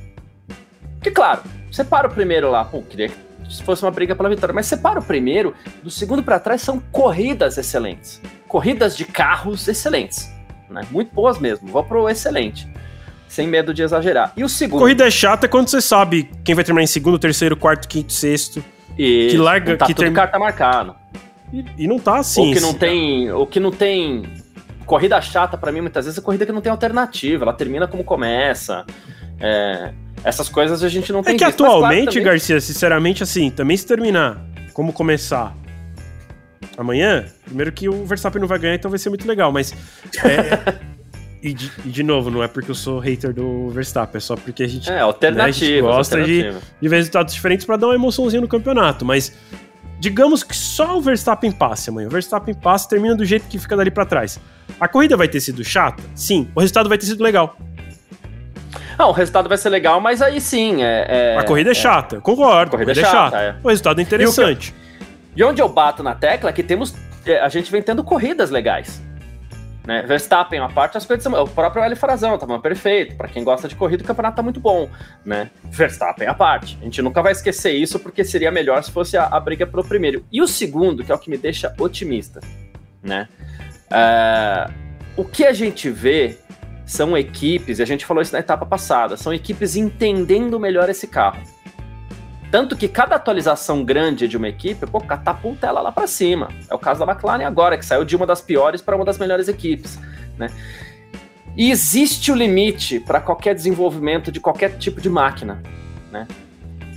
Que 1.00 1.10
claro, 1.10 1.42
separa 1.70 2.08
o 2.08 2.10
primeiro 2.10 2.50
lá, 2.50 2.64
pô, 2.64 2.82
queria 2.82 3.08
que 3.08 3.62
fosse 3.64 3.82
uma 3.82 3.90
briga 3.90 4.14
pela 4.14 4.28
vitória, 4.28 4.54
mas 4.54 4.66
separa 4.66 5.00
o 5.00 5.02
primeiro, 5.02 5.54
do 5.82 5.90
segundo 5.90 6.22
para 6.22 6.38
trás 6.38 6.60
são 6.60 6.80
corridas 6.92 7.56
excelentes. 7.56 8.20
Corridas 8.46 8.96
de 8.96 9.04
carros 9.04 9.66
excelentes. 9.68 10.30
Né? 10.68 10.82
Muito 10.90 11.14
boas 11.14 11.38
mesmo, 11.38 11.68
vou 11.68 11.82
pro 11.82 12.08
excelente 12.08 12.68
sem 13.28 13.46
medo 13.46 13.74
de 13.74 13.82
exagerar. 13.82 14.32
E 14.36 14.42
o 14.42 14.48
segundo. 14.48 14.80
Corrida 14.80 15.06
é 15.06 15.10
chata 15.10 15.46
quando 15.46 15.68
você 15.68 15.80
sabe 15.80 16.30
quem 16.42 16.54
vai 16.54 16.64
terminar 16.64 16.82
em 16.82 16.88
segundo, 16.88 17.18
terceiro, 17.18 17.56
quarto, 17.56 17.86
quinto, 17.86 18.12
sexto. 18.12 18.64
E 18.96 19.28
que 19.30 19.36
larga, 19.36 19.76
tá 19.76 19.86
que 19.86 19.94
tudo 19.94 20.04
term... 20.04 20.14
carta 20.14 20.38
marcada. 20.38 20.96
E, 21.52 21.64
e, 21.78 21.86
não 21.86 21.98
tá 21.98 22.18
assim. 22.18 22.50
O 22.50 22.54
que 22.54 22.60
não 22.60 22.74
tem, 22.74 23.30
o 23.30 23.46
que 23.46 23.60
não 23.60 23.70
tem 23.70 24.24
corrida 24.84 25.20
chata 25.20 25.56
para 25.56 25.70
mim 25.70 25.82
muitas 25.82 26.06
vezes 26.06 26.18
é 26.18 26.22
corrida 26.22 26.44
que 26.44 26.52
não 26.52 26.60
tem 26.60 26.72
alternativa, 26.72 27.44
ela 27.44 27.52
termina 27.52 27.86
como 27.86 28.02
começa. 28.02 28.84
É, 29.38 29.92
essas 30.24 30.48
coisas 30.48 30.82
a 30.82 30.88
gente 30.88 31.12
não 31.12 31.20
é 31.20 31.22
tem 31.24 31.34
É 31.34 31.38
que 31.38 31.44
visto, 31.44 31.64
atualmente, 31.64 32.02
claro, 32.02 32.10
também... 32.10 32.24
Garcia, 32.24 32.60
sinceramente 32.60 33.22
assim, 33.22 33.50
também 33.50 33.76
se 33.76 33.86
terminar 33.86 34.44
como 34.72 34.92
começar 34.92 35.56
amanhã, 36.76 37.26
primeiro 37.44 37.72
que 37.72 37.88
o 37.88 38.04
Verstappen 38.04 38.40
não 38.40 38.48
vai 38.48 38.58
ganhar, 38.58 38.74
então 38.74 38.90
vai 38.90 38.98
ser 38.98 39.08
muito 39.08 39.26
legal, 39.26 39.50
mas 39.50 39.74
é, 40.24 40.78
E 41.40 41.54
de, 41.54 41.70
e 41.84 41.88
de, 41.90 42.02
novo, 42.02 42.30
não 42.30 42.42
é 42.42 42.48
porque 42.48 42.70
eu 42.70 42.74
sou 42.74 42.98
hater 42.98 43.32
do 43.32 43.68
Verstappen, 43.68 44.16
é 44.16 44.20
só 44.20 44.34
porque 44.34 44.64
a 44.64 44.68
gente, 44.68 44.90
é, 44.90 44.94
né, 45.30 45.42
a 45.44 45.50
gente 45.50 45.80
gosta 45.80 46.20
de, 46.22 46.52
de 46.80 46.88
ver 46.88 46.96
resultados 46.96 47.32
diferentes 47.32 47.64
para 47.64 47.76
dar 47.76 47.86
uma 47.86 47.94
emoçãozinha 47.94 48.40
no 48.40 48.48
campeonato. 48.48 49.04
Mas 49.04 49.32
digamos 50.00 50.42
que 50.42 50.56
só 50.56 50.98
o 50.98 51.00
Verstappen 51.00 51.52
passe 51.52 51.90
amanhã. 51.90 52.08
O 52.08 52.10
Verstappen 52.10 52.54
passa 52.54 52.88
termina 52.88 53.14
do 53.14 53.24
jeito 53.24 53.46
que 53.46 53.56
fica 53.56 53.76
dali 53.76 53.90
para 53.90 54.04
trás. 54.04 54.40
A 54.80 54.88
corrida 54.88 55.16
vai 55.16 55.28
ter 55.28 55.40
sido 55.40 55.62
chata? 55.62 56.02
Sim. 56.12 56.48
O 56.56 56.60
resultado 56.60 56.88
vai 56.88 56.98
ter 56.98 57.06
sido 57.06 57.22
legal. 57.22 57.56
Não, 58.98 59.08
o 59.08 59.12
resultado 59.12 59.48
vai 59.48 59.58
ser 59.58 59.70
legal, 59.70 60.00
mas 60.00 60.20
aí 60.20 60.40
sim. 60.40 60.82
É, 60.82 61.34
é 61.34 61.38
a 61.38 61.44
corrida 61.44 61.70
é, 61.70 61.72
é 61.72 61.74
chata, 61.74 62.20
concordo. 62.20 62.68
A 62.68 62.78
corrida, 62.78 62.92
a 62.92 62.94
corrida 62.94 63.00
é 63.00 63.10
chata. 63.10 63.36
É 63.36 63.46
chata. 63.46 63.60
O 63.62 63.68
resultado 63.68 63.98
é 63.98 64.02
interessante. 64.02 64.74
E, 65.34 65.40
e 65.40 65.44
onde 65.44 65.62
eu 65.62 65.68
bato 65.68 66.02
na 66.02 66.14
tecla 66.14 66.50
é 66.50 66.52
que 66.52 66.62
temos. 66.62 66.94
É, 67.24 67.40
a 67.40 67.48
gente 67.48 67.70
vem 67.70 67.82
tendo 67.82 68.02
corridas 68.04 68.50
legais. 68.50 69.02
Né? 69.88 70.02
Verstappen, 70.02 70.60
uma 70.60 70.68
parte, 70.68 70.98
as 70.98 71.06
coisas 71.06 71.22
são. 71.22 71.32
O 71.42 71.48
próprio 71.48 71.82
L 71.82 71.96
Frazão 71.96 72.36
tava 72.36 72.58
perfeito. 72.58 73.16
Para 73.16 73.26
quem 73.26 73.42
gosta 73.42 73.66
de 73.66 73.74
corrida, 73.74 74.02
o 74.02 74.06
campeonato 74.06 74.36
tá 74.36 74.42
muito 74.42 74.60
bom. 74.60 74.86
Né? 75.24 75.50
Verstappen, 75.64 76.28
a 76.28 76.34
parte. 76.34 76.76
A 76.82 76.84
gente 76.84 77.00
nunca 77.00 77.22
vai 77.22 77.32
esquecer 77.32 77.72
isso, 77.72 77.98
porque 77.98 78.22
seria 78.22 78.50
melhor 78.50 78.84
se 78.84 78.90
fosse 78.92 79.16
a, 79.16 79.24
a 79.24 79.40
briga 79.40 79.66
pelo 79.66 79.82
primeiro. 79.82 80.22
E 80.30 80.42
o 80.42 80.46
segundo, 80.46 81.02
que 81.02 81.10
é 81.10 81.14
o 81.14 81.18
que 81.18 81.30
me 81.30 81.38
deixa 81.38 81.74
otimista. 81.78 82.40
Né? 83.02 83.28
Uh, 83.86 84.70
o 85.16 85.24
que 85.24 85.46
a 85.46 85.54
gente 85.54 85.88
vê 85.88 86.36
são 86.88 87.16
equipes, 87.16 87.78
e 87.78 87.82
a 87.82 87.86
gente 87.86 88.06
falou 88.06 88.22
isso 88.22 88.32
na 88.32 88.38
etapa 88.38 88.64
passada, 88.64 89.14
são 89.14 89.32
equipes 89.32 89.76
entendendo 89.76 90.58
melhor 90.58 90.88
esse 90.88 91.06
carro. 91.06 91.42
Tanto 92.50 92.74
que 92.74 92.88
cada 92.88 93.14
atualização 93.14 93.84
grande 93.84 94.26
de 94.26 94.38
uma 94.38 94.48
equipe, 94.48 94.86
pô, 94.86 94.98
catapulta 94.98 95.66
ela 95.66 95.82
lá 95.82 95.92
para 95.92 96.06
cima. 96.06 96.48
É 96.66 96.74
o 96.74 96.78
caso 96.78 97.04
da 97.04 97.12
McLaren 97.12 97.46
agora, 97.46 97.76
que 97.76 97.84
saiu 97.84 98.06
de 98.06 98.16
uma 98.16 98.26
das 98.26 98.40
piores 98.40 98.80
para 98.80 98.96
uma 98.96 99.04
das 99.04 99.18
melhores 99.18 99.48
equipes, 99.48 99.98
né? 100.38 100.48
E 101.54 101.70
existe 101.70 102.32
o 102.32 102.34
limite 102.34 103.00
para 103.00 103.20
qualquer 103.20 103.54
desenvolvimento 103.54 104.32
de 104.32 104.40
qualquer 104.40 104.78
tipo 104.78 104.98
de 104.98 105.10
máquina, 105.10 105.62
né? 106.10 106.26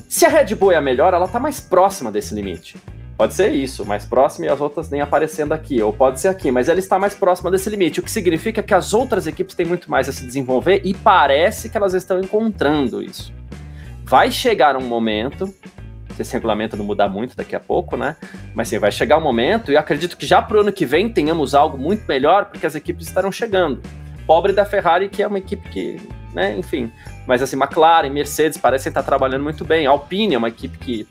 Se 0.07 0.25
a 0.25 0.29
Red 0.29 0.55
Bull 0.55 0.71
é 0.71 0.77
a 0.77 0.81
melhor, 0.81 1.13
ela 1.13 1.25
está 1.25 1.39
mais 1.39 1.59
próxima 1.59 2.09
desse 2.09 2.33
limite. 2.33 2.77
Pode 3.21 3.35
ser 3.35 3.51
isso, 3.53 3.85
mais 3.85 4.03
próxima 4.03 4.47
e 4.47 4.49
as 4.49 4.59
outras 4.59 4.89
nem 4.89 4.99
aparecendo 4.99 5.51
aqui, 5.51 5.79
ou 5.79 5.93
pode 5.93 6.19
ser 6.19 6.27
aqui, 6.27 6.49
mas 6.49 6.67
ela 6.67 6.79
está 6.79 6.97
mais 6.97 7.13
próxima 7.13 7.51
desse 7.51 7.69
limite, 7.69 7.99
o 7.99 8.03
que 8.03 8.09
significa 8.09 8.63
que 8.63 8.73
as 8.73 8.95
outras 8.95 9.27
equipes 9.27 9.53
têm 9.53 9.63
muito 9.63 9.91
mais 9.91 10.09
a 10.09 10.11
se 10.11 10.25
desenvolver 10.25 10.81
e 10.83 10.91
parece 10.95 11.69
que 11.69 11.77
elas 11.77 11.93
estão 11.93 12.19
encontrando 12.19 12.99
isso. 12.99 13.31
Vai 14.05 14.31
chegar 14.31 14.75
um 14.75 14.81
momento, 14.81 15.45
se 16.15 16.23
esse 16.23 16.33
regulamento 16.33 16.75
não 16.75 16.83
mudar 16.83 17.09
muito 17.09 17.37
daqui 17.37 17.55
a 17.55 17.59
pouco, 17.59 17.95
né? 17.95 18.15
Mas 18.55 18.69
sim, 18.69 18.79
vai 18.79 18.91
chegar 18.91 19.19
um 19.19 19.21
momento, 19.21 19.71
e 19.71 19.77
acredito 19.77 20.17
que 20.17 20.25
já 20.25 20.41
para 20.41 20.57
o 20.57 20.61
ano 20.61 20.71
que 20.71 20.83
vem 20.83 21.07
tenhamos 21.07 21.53
algo 21.53 21.77
muito 21.77 22.03
melhor, 22.07 22.45
porque 22.45 22.65
as 22.65 22.73
equipes 22.73 23.05
estarão 23.05 23.31
chegando. 23.31 23.83
Pobre 24.25 24.51
da 24.51 24.65
Ferrari, 24.65 25.07
que 25.09 25.21
é 25.21 25.27
uma 25.27 25.37
equipe 25.37 25.69
que, 25.69 26.01
né, 26.33 26.57
enfim. 26.57 26.91
Mas 27.27 27.43
assim, 27.43 27.55
McLaren, 27.55 28.09
Mercedes 28.09 28.57
parecem 28.57 28.89
estar 28.89 29.03
trabalhando 29.03 29.43
muito 29.43 29.63
bem. 29.63 29.85
Alpine 29.85 30.33
é 30.33 30.37
uma 30.39 30.47
equipe 30.47 30.75
que 30.79 31.07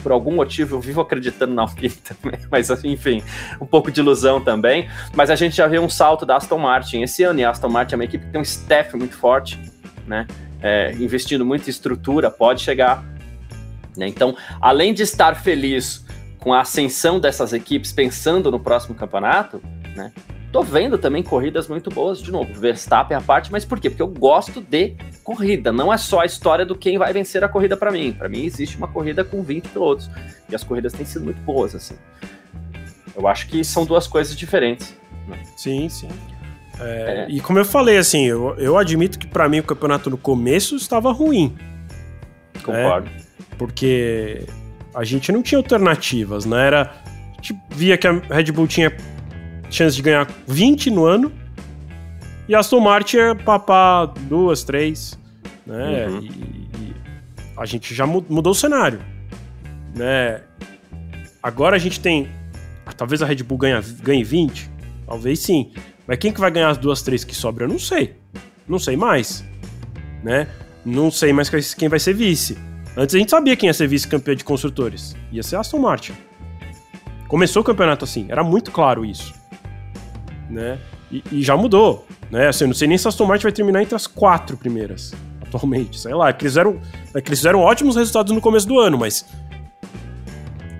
por 0.00 0.12
algum 0.12 0.34
motivo 0.34 0.76
eu 0.76 0.80
vivo 0.80 1.00
acreditando 1.00 1.54
na 1.54 1.62
Alpine 1.62 1.94
também, 2.02 2.40
mas 2.50 2.68
enfim, 2.84 3.22
um 3.60 3.66
pouco 3.66 3.90
de 3.90 4.00
ilusão 4.00 4.40
também. 4.40 4.88
Mas 5.14 5.30
a 5.30 5.36
gente 5.36 5.56
já 5.56 5.66
vê 5.66 5.78
um 5.78 5.88
salto 5.88 6.26
da 6.26 6.36
Aston 6.36 6.58
Martin 6.58 7.02
esse 7.02 7.22
ano, 7.22 7.40
e 7.40 7.44
a 7.44 7.50
Aston 7.50 7.68
Martin 7.68 7.94
é 7.94 7.96
uma 7.96 8.04
equipe 8.04 8.24
que 8.26 8.32
tem 8.32 8.40
um 8.40 8.44
staff 8.44 8.96
muito 8.96 9.16
forte, 9.16 9.58
né? 10.06 10.26
é, 10.62 10.92
investindo 10.98 11.44
muito 11.44 11.66
em 11.66 11.70
estrutura, 11.70 12.30
pode 12.30 12.62
chegar. 12.62 13.04
Né? 13.96 14.08
Então, 14.08 14.36
além 14.60 14.94
de 14.94 15.02
estar 15.02 15.34
feliz 15.34 16.04
com 16.38 16.52
a 16.52 16.60
ascensão 16.60 17.18
dessas 17.20 17.52
equipes, 17.52 17.92
pensando 17.92 18.50
no 18.50 18.58
próximo 18.60 18.94
campeonato, 18.94 19.60
né? 19.94 20.12
Tô 20.52 20.62
vendo 20.62 20.98
também 20.98 21.22
corridas 21.22 21.68
muito 21.68 21.90
boas, 21.90 22.20
de 22.20 22.32
novo, 22.32 22.52
Verstappen 22.52 23.16
à 23.16 23.20
parte, 23.20 23.52
mas 23.52 23.64
por 23.64 23.78
quê? 23.78 23.88
Porque 23.88 24.02
eu 24.02 24.08
gosto 24.08 24.60
de 24.60 24.96
corrida, 25.22 25.70
não 25.70 25.92
é 25.92 25.96
só 25.96 26.20
a 26.20 26.26
história 26.26 26.66
do 26.66 26.76
quem 26.76 26.98
vai 26.98 27.12
vencer 27.12 27.44
a 27.44 27.48
corrida 27.48 27.76
para 27.76 27.92
mim. 27.92 28.12
Para 28.12 28.28
mim 28.28 28.44
existe 28.44 28.76
uma 28.76 28.88
corrida 28.88 29.22
com 29.22 29.42
20 29.42 29.68
pilotos, 29.68 30.10
e 30.48 30.54
as 30.54 30.64
corridas 30.64 30.92
têm 30.92 31.06
sido 31.06 31.24
muito 31.24 31.40
boas, 31.42 31.74
assim. 31.74 31.94
Eu 33.14 33.28
acho 33.28 33.46
que 33.46 33.62
são 33.62 33.84
duas 33.84 34.08
coisas 34.08 34.36
diferentes. 34.36 34.94
Né? 35.28 35.40
Sim, 35.56 35.88
sim. 35.88 36.08
É, 36.80 37.26
é. 37.28 37.30
E 37.30 37.40
como 37.40 37.58
eu 37.58 37.64
falei, 37.64 37.98
assim, 37.98 38.24
eu, 38.24 38.56
eu 38.58 38.76
admito 38.76 39.18
que 39.18 39.26
para 39.26 39.48
mim 39.48 39.60
o 39.60 39.62
campeonato 39.62 40.10
no 40.10 40.18
começo 40.18 40.74
estava 40.74 41.12
ruim. 41.12 41.56
Concordo. 42.62 43.08
Né? 43.08 43.22
Porque 43.56 44.46
a 44.94 45.04
gente 45.04 45.30
não 45.30 45.42
tinha 45.42 45.58
alternativas, 45.58 46.44
né? 46.44 46.66
Era, 46.66 46.82
a 46.82 47.34
gente 47.36 47.56
via 47.70 47.96
que 47.96 48.06
a 48.06 48.12
Red 48.12 48.50
Bull 48.52 48.66
tinha 48.66 48.90
chance 49.70 49.96
de 49.96 50.02
ganhar 50.02 50.28
20 50.46 50.90
no 50.90 51.04
ano 51.04 51.32
e 52.48 52.54
a 52.54 52.58
Aston 52.58 52.80
Martin 52.80 53.16
ia 53.16 53.34
papar 53.34 54.06
duas, 54.06 54.64
três, 54.64 55.18
né? 55.64 56.08
Uhum. 56.08 56.20
E, 56.20 56.26
e 56.26 56.94
a 57.56 57.64
gente 57.64 57.94
já 57.94 58.06
mudou 58.06 58.50
o 58.50 58.54
cenário, 58.54 59.00
né? 59.94 60.42
Agora 61.42 61.76
a 61.76 61.78
gente 61.78 62.00
tem, 62.00 62.28
talvez 62.96 63.22
a 63.22 63.26
Red 63.26 63.42
Bull 63.44 63.56
ganhe, 63.56 63.80
ganhe 64.02 64.24
20, 64.24 64.68
talvez 65.06 65.38
sim. 65.38 65.72
Mas 66.06 66.18
quem 66.18 66.32
que 66.32 66.40
vai 66.40 66.50
ganhar 66.50 66.70
as 66.70 66.76
duas, 66.76 67.02
três 67.02 67.22
que 67.22 67.34
sobram? 67.34 67.66
Eu 67.66 67.72
não 67.72 67.78
sei. 67.78 68.16
Não 68.66 68.78
sei 68.78 68.96
mais. 68.96 69.44
Né? 70.24 70.48
Não 70.84 71.10
sei 71.10 71.32
mais 71.32 71.48
quem 71.74 71.88
vai 71.88 72.00
ser 72.00 72.14
vice. 72.14 72.58
Antes 72.96 73.14
a 73.14 73.18
gente 73.18 73.30
sabia 73.30 73.56
quem 73.56 73.68
ia 73.68 73.74
ser 73.74 73.86
vice-campeão 73.86 74.34
de 74.34 74.42
construtores. 74.42 75.16
Ia 75.30 75.42
ser 75.42 75.56
Aston 75.56 75.78
Martin. 75.78 76.14
Começou 77.28 77.62
o 77.62 77.64
campeonato 77.64 78.04
assim, 78.04 78.26
era 78.28 78.42
muito 78.42 78.72
claro 78.72 79.04
isso. 79.04 79.32
Né? 80.50 80.78
E, 81.10 81.22
e 81.30 81.42
já 81.42 81.56
mudou. 81.56 82.06
Né? 82.30 82.48
Assim, 82.48 82.64
eu 82.64 82.68
não 82.68 82.74
sei 82.74 82.88
nem 82.88 82.98
se 82.98 83.06
a 83.06 83.10
Aston 83.10 83.26
Martin 83.26 83.44
vai 83.44 83.52
terminar 83.52 83.82
entre 83.82 83.94
as 83.94 84.06
quatro 84.06 84.56
primeiras 84.56 85.14
atualmente. 85.42 85.98
Sei 85.98 86.14
lá, 86.14 86.28
é 86.28 86.32
que 86.32 86.44
eles 86.44 86.52
fizeram, 86.52 86.80
é 87.14 87.20
que 87.20 87.28
eles 87.28 87.38
fizeram 87.38 87.60
ótimos 87.60 87.96
resultados 87.96 88.32
no 88.32 88.40
começo 88.40 88.66
do 88.66 88.78
ano, 88.78 88.98
mas 88.98 89.26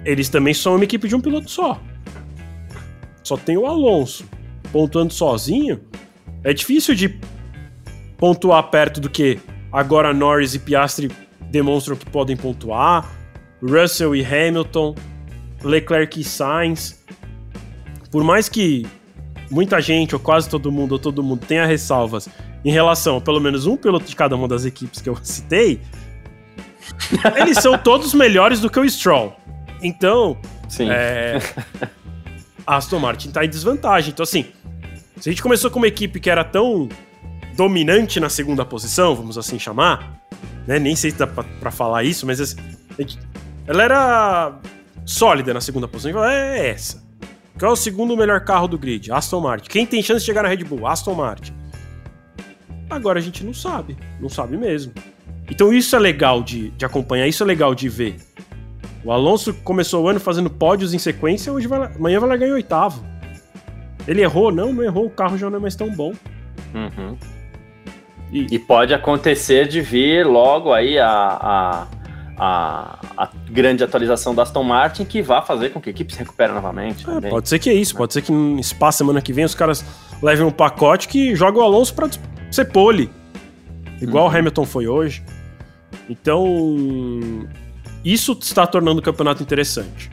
eles 0.05 0.29
também 0.29 0.55
são 0.55 0.77
uma 0.77 0.85
equipe 0.85 1.09
de 1.09 1.15
um 1.15 1.21
piloto 1.21 1.51
só. 1.51 1.81
Só 3.23 3.37
tem 3.37 3.57
o 3.57 3.67
Alonso 3.67 4.25
pontuando 4.73 5.13
sozinho, 5.13 5.81
é 6.43 6.53
difícil 6.53 6.95
de 6.95 7.19
pontuar 8.17 8.63
perto 8.71 9.01
do 9.01 9.11
que 9.11 9.39
agora 9.73 10.15
Norris 10.15 10.55
e 10.55 10.59
Piastri 10.59 11.11
demonstram 11.51 11.97
que 11.97 12.07
podem 12.07 12.37
pontuar, 12.37 13.11
Russell 13.63 14.15
e 14.15 14.25
Hamilton, 14.25 14.95
Leclerc 15.63 16.21
e 16.21 16.25
Sainz. 16.25 17.05
Por 18.11 18.25
mais 18.25 18.49
que 18.49 18.87
muita 19.51 19.81
gente, 19.81 20.15
ou 20.15 20.21
quase 20.21 20.49
todo 20.49 20.71
mundo, 20.71 20.93
ou 20.93 20.99
todo 20.99 21.23
mundo 21.23 21.45
tenha 21.45 21.67
ressalvas 21.67 22.29
em 22.65 22.71
relação 22.71 23.17
a 23.17 23.21
pelo 23.21 23.41
menos 23.41 23.67
um 23.67 23.77
piloto 23.77 24.07
de 24.07 24.15
cada 24.15 24.37
uma 24.37 24.47
das 24.47 24.65
equipes 24.65 25.01
que 25.01 25.09
eu 25.09 25.17
citei, 25.23 25.81
eles 27.37 27.59
são 27.59 27.77
todos 27.79 28.15
melhores 28.15 28.61
do 28.61 28.71
que 28.71 28.79
o 28.79 28.89
Stroll. 28.89 29.35
Então, 29.83 30.39
Sim. 30.69 30.89
É, 30.91 31.41
a 32.67 32.77
Aston 32.77 32.99
Martin 32.99 33.31
tá 33.31 33.45
em 33.45 33.49
desvantagem. 33.49 34.11
Então, 34.13 34.23
assim, 34.23 34.47
se 35.19 35.29
a 35.29 35.33
gente 35.33 35.43
começou 35.43 35.71
com 35.71 35.79
uma 35.79 35.89
equipe 35.89 36.21
que 36.21 36.31
era 36.31 36.45
tão 36.45 36.89
dominante 37.57 38.21
na 38.21 38.29
segunda 38.29 38.65
posição, 38.65 39.15
vamos 39.15 39.37
assim 39.37 39.59
chamar, 39.59 40.23
né? 40.67 40.79
Nem 40.79 40.95
sei 40.95 41.11
se 41.11 41.19
dá 41.19 41.27
pra, 41.27 41.45
pra 41.45 41.71
falar 41.71 42.05
isso, 42.05 42.27
mas 42.27 42.41
assim, 42.41 42.57
ela 43.67 43.83
era 43.83 44.59
sólida 45.05 45.53
na 45.53 45.61
segunda 45.61 45.89
posição. 45.89 46.25
É 46.25 46.69
essa. 46.69 47.03
Qual 47.61 47.71
é 47.71 47.73
o 47.75 47.77
segundo 47.77 48.17
melhor 48.17 48.41
carro 48.41 48.67
do 48.67 48.79
grid? 48.79 49.13
Aston 49.13 49.39
Martin. 49.39 49.69
Quem 49.69 49.85
tem 49.85 50.03
chance 50.03 50.21
de 50.21 50.27
chegar 50.27 50.43
na 50.43 50.49
Red 50.49 50.65
Bull? 50.65 50.87
Aston 50.87 51.13
Martin. 51.13 51.53
Agora 52.89 53.19
a 53.19 53.23
gente 53.23 53.45
não 53.45 53.53
sabe. 53.53 53.99
Não 54.19 54.31
sabe 54.31 54.57
mesmo. 54.57 54.95
Então 55.51 55.71
isso 55.71 55.95
é 55.95 55.99
legal 55.99 56.43
de, 56.43 56.71
de 56.71 56.87
acompanhar, 56.87 57.29
isso 57.29 57.43
é 57.43 57.47
legal 57.47 57.75
de 57.75 57.87
ver. 57.87 58.17
O 59.05 59.13
Alonso 59.13 59.53
começou 59.63 60.05
o 60.05 60.09
ano 60.09 60.19
fazendo 60.19 60.49
pódios 60.49 60.95
em 60.95 60.99
sequência, 60.99 61.53
hoje 61.53 61.67
vai, 61.67 61.93
amanhã 61.95 62.19
vai 62.19 62.31
lá 62.31 62.37
ganhar 62.39 62.55
oitavo. 62.55 63.05
Ele 64.09 64.23
errou? 64.23 64.51
Não, 64.51 64.73
não 64.73 64.83
errou. 64.83 65.05
O 65.05 65.11
carro 65.11 65.37
já 65.37 65.51
não 65.51 65.59
é 65.59 65.61
mais 65.61 65.77
tão 65.77 65.91
bom. 65.91 66.15
Uhum. 66.75 67.15
E... 68.33 68.55
e... 68.55 68.59
pode 68.59 68.95
acontecer 68.95 69.69
de 69.69 69.83
vir 69.83 70.27
logo 70.27 70.73
aí 70.73 70.99
a, 70.99 71.11
a, 71.11 71.87
a, 72.43 72.99
a, 73.19 73.29
grande 73.51 73.85
atualização 73.85 74.35
da 74.35 74.45
Aston 74.45 74.63
Martin 74.63 75.05
que 75.05 75.21
vá 75.21 75.43
fazer 75.43 75.69
com 75.69 75.81
que 75.81 75.91
a 75.91 75.93
equipe 75.93 76.11
se 76.11 76.19
recupere 76.19 76.55
novamente. 76.55 77.05
É, 77.23 77.29
pode 77.29 77.47
ser 77.47 77.59
que 77.59 77.69
é 77.69 77.75
isso. 77.75 77.95
Pode 77.95 78.15
ser 78.15 78.23
que 78.23 78.33
no 78.33 78.59
espaço 78.59 78.97
semana 78.97 79.21
que 79.21 79.31
vem 79.31 79.45
os 79.45 79.55
caras 79.55 79.85
levem 80.23 80.47
um 80.47 80.51
pacote 80.51 81.07
que 81.07 81.35
joga 81.37 81.59
o 81.59 81.61
Alonso 81.61 81.93
para 81.93 82.09
ser 82.51 82.65
pole. 82.73 83.11
Igual 84.01 84.25
uhum. 84.27 84.33
o 84.33 84.37
Hamilton 84.39 84.65
foi 84.65 84.89
hoje. 84.89 85.23
Então, 86.09 87.47
isso 88.03 88.35
está 88.41 88.67
tornando 88.67 89.01
o 89.01 89.03
campeonato 89.03 89.43
interessante. 89.43 90.11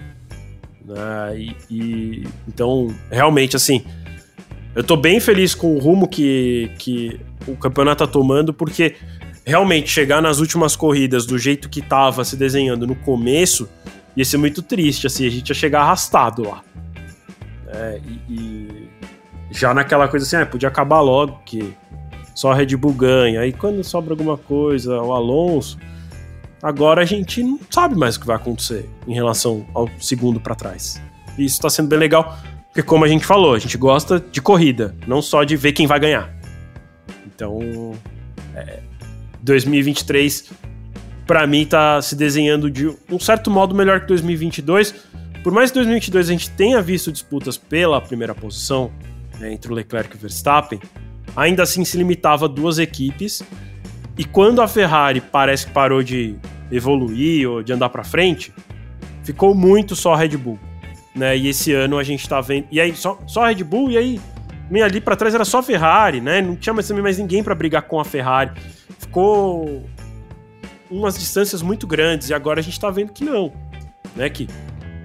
Né? 0.84 1.40
E, 1.40 1.56
e, 1.72 2.28
então, 2.46 2.94
realmente, 3.10 3.56
assim, 3.56 3.86
eu 4.76 4.84
tô 4.84 4.98
bem 4.98 5.22
feliz 5.22 5.56
com 5.56 5.76
o 5.76 5.80
rumo 5.80 6.10
que, 6.10 6.70
que 6.78 7.22
o 7.48 7.56
campeonato 7.56 8.06
tá 8.06 8.12
tomando, 8.12 8.54
porque 8.54 8.98
realmente 9.48 9.90
chegar 9.90 10.22
nas 10.22 10.40
últimas 10.40 10.76
corridas 10.76 11.26
do 11.26 11.38
jeito 11.38 11.70
que 11.70 11.82
tava 11.82 12.24
se 12.26 12.36
desenhando 12.36 12.86
no 12.86 12.96
começo 12.96 13.70
ia 14.16 14.26
ser 14.26 14.38
muito 14.38 14.62
triste, 14.62 15.08
assim, 15.08 15.26
a 15.26 15.30
gente 15.30 15.50
ia 15.50 15.56
chegar 15.56 15.82
arrastado 15.82 16.44
lá. 16.44 16.64
É, 17.68 18.02
e, 18.06 18.34
e, 18.34 18.90
já 19.52 19.74
naquela 19.74 20.08
coisa 20.08 20.26
assim, 20.26 20.36
ah, 20.36 20.46
podia 20.46 20.68
acabar 20.68 21.02
logo, 21.02 21.40
que 21.46 21.74
só 22.36 22.52
a 22.52 22.56
Red 22.56 22.76
Bull 22.76 22.94
ganha. 22.94 23.42
Aí 23.42 23.54
quando 23.54 23.84
sobra 23.84 24.14
alguma 24.14 24.38
coisa, 24.38 25.02
o 25.02 25.14
Alonso 25.14 25.78
Agora 26.62 27.02
a 27.02 27.06
gente 27.06 27.44
não 27.44 27.60
sabe 27.70 27.96
mais 27.96 28.16
o 28.16 28.20
que 28.20 28.26
vai 28.26 28.36
acontecer 28.36 28.90
em 29.08 29.14
relação 29.14 29.66
ao 29.74 29.88
segundo 30.00 30.40
para 30.40 30.56
trás. 30.56 31.02
E 31.38 31.46
isso 31.46 31.56
está 31.56 31.70
sendo 31.70 31.88
bem 31.88 32.00
legal, 32.00 32.36
porque 32.68 32.82
como 32.82 33.06
a 33.06 33.08
gente 33.08 33.26
falou, 33.26 33.54
a 33.54 33.60
gente 33.60 33.78
gosta 33.78 34.20
de 34.20 34.42
corrida, 34.42 34.96
não 35.06 35.22
só 35.22 35.44
de 35.44 35.56
ver 35.56 35.74
quem 35.74 35.86
vai 35.86 36.00
ganhar. 36.00 36.34
Então, 37.28 37.94
é, 38.56 38.80
2023 39.48 40.52
para 41.26 41.46
mim 41.46 41.66
tá 41.66 42.02
se 42.02 42.16
desenhando 42.16 42.72
de 42.72 42.88
um 43.10 43.20
certo 43.20 43.52
modo 43.52 43.76
melhor 43.76 44.02
que 44.02 44.08
2022. 44.08 44.96
Por 45.44 45.52
mais 45.52 45.70
que 45.70 45.76
2022 45.76 46.30
a 46.30 46.32
gente 46.32 46.50
tenha 46.52 46.82
visto 46.82 47.12
disputas 47.12 47.58
pela 47.58 48.00
primeira 48.00 48.34
posição 48.34 48.92
né, 49.40 49.52
entre 49.52 49.72
o 49.72 49.76
Leclerc 49.76 50.14
e 50.14 50.18
o 50.18 50.20
Verstappen, 50.20 50.80
ainda 51.36 51.64
assim 51.64 51.84
se 51.84 51.98
limitava 51.98 52.46
a 52.46 52.48
duas 52.48 52.80
equipes 52.80 53.44
e 54.18 54.24
quando 54.24 54.62
a 54.62 54.68
Ferrari 54.68 55.22
parece 55.22 55.68
que 55.68 55.74
parou 55.74 56.02
de 56.02 56.36
evoluir 56.72 57.50
ou 57.50 57.62
de 57.62 57.72
andar 57.74 57.90
para 57.90 58.04
frente, 58.04 58.54
ficou 59.24 59.54
muito 59.54 59.96
só 59.96 60.14
a 60.14 60.18
Red 60.18 60.38
Bull. 60.38 60.58
Né? 61.14 61.38
E 61.38 61.50
esse 61.50 61.74
ano 61.74 61.98
a 61.98 62.04
gente 62.04 62.28
tá 62.28 62.42
vendo. 62.42 62.68
E 62.72 62.80
aí, 62.80 62.96
só, 62.96 63.20
só 63.28 63.44
a 63.44 63.50
Red 63.50 63.64
Bull, 63.64 63.92
e 63.92 63.98
aí, 63.98 64.22
meio 64.70 64.86
ali 64.86 65.00
para 65.02 65.16
trás 65.16 65.36
era 65.36 65.46
só 65.46 65.60
a 65.60 65.64
Ferrari, 65.64 66.20
né? 66.20 66.42
Não 66.42 66.56
tinha 66.56 66.74
mais, 66.74 66.90
mais 66.92 67.18
ninguém 67.18 67.44
para 67.44 67.54
brigar 67.54 67.84
com 67.84 68.00
a 68.00 68.06
Ferrari. 68.06 68.52
Ficou 69.08 69.84
umas 70.92 71.18
distâncias 71.18 71.62
muito 71.62 71.88
grandes, 71.88 72.30
e 72.30 72.34
agora 72.34 72.60
a 72.60 72.64
gente 72.64 72.80
tá 72.80 72.90
vendo 72.90 73.14
que 73.14 73.24
não. 73.24 73.54
Né? 74.16 74.30
Que 74.30 74.48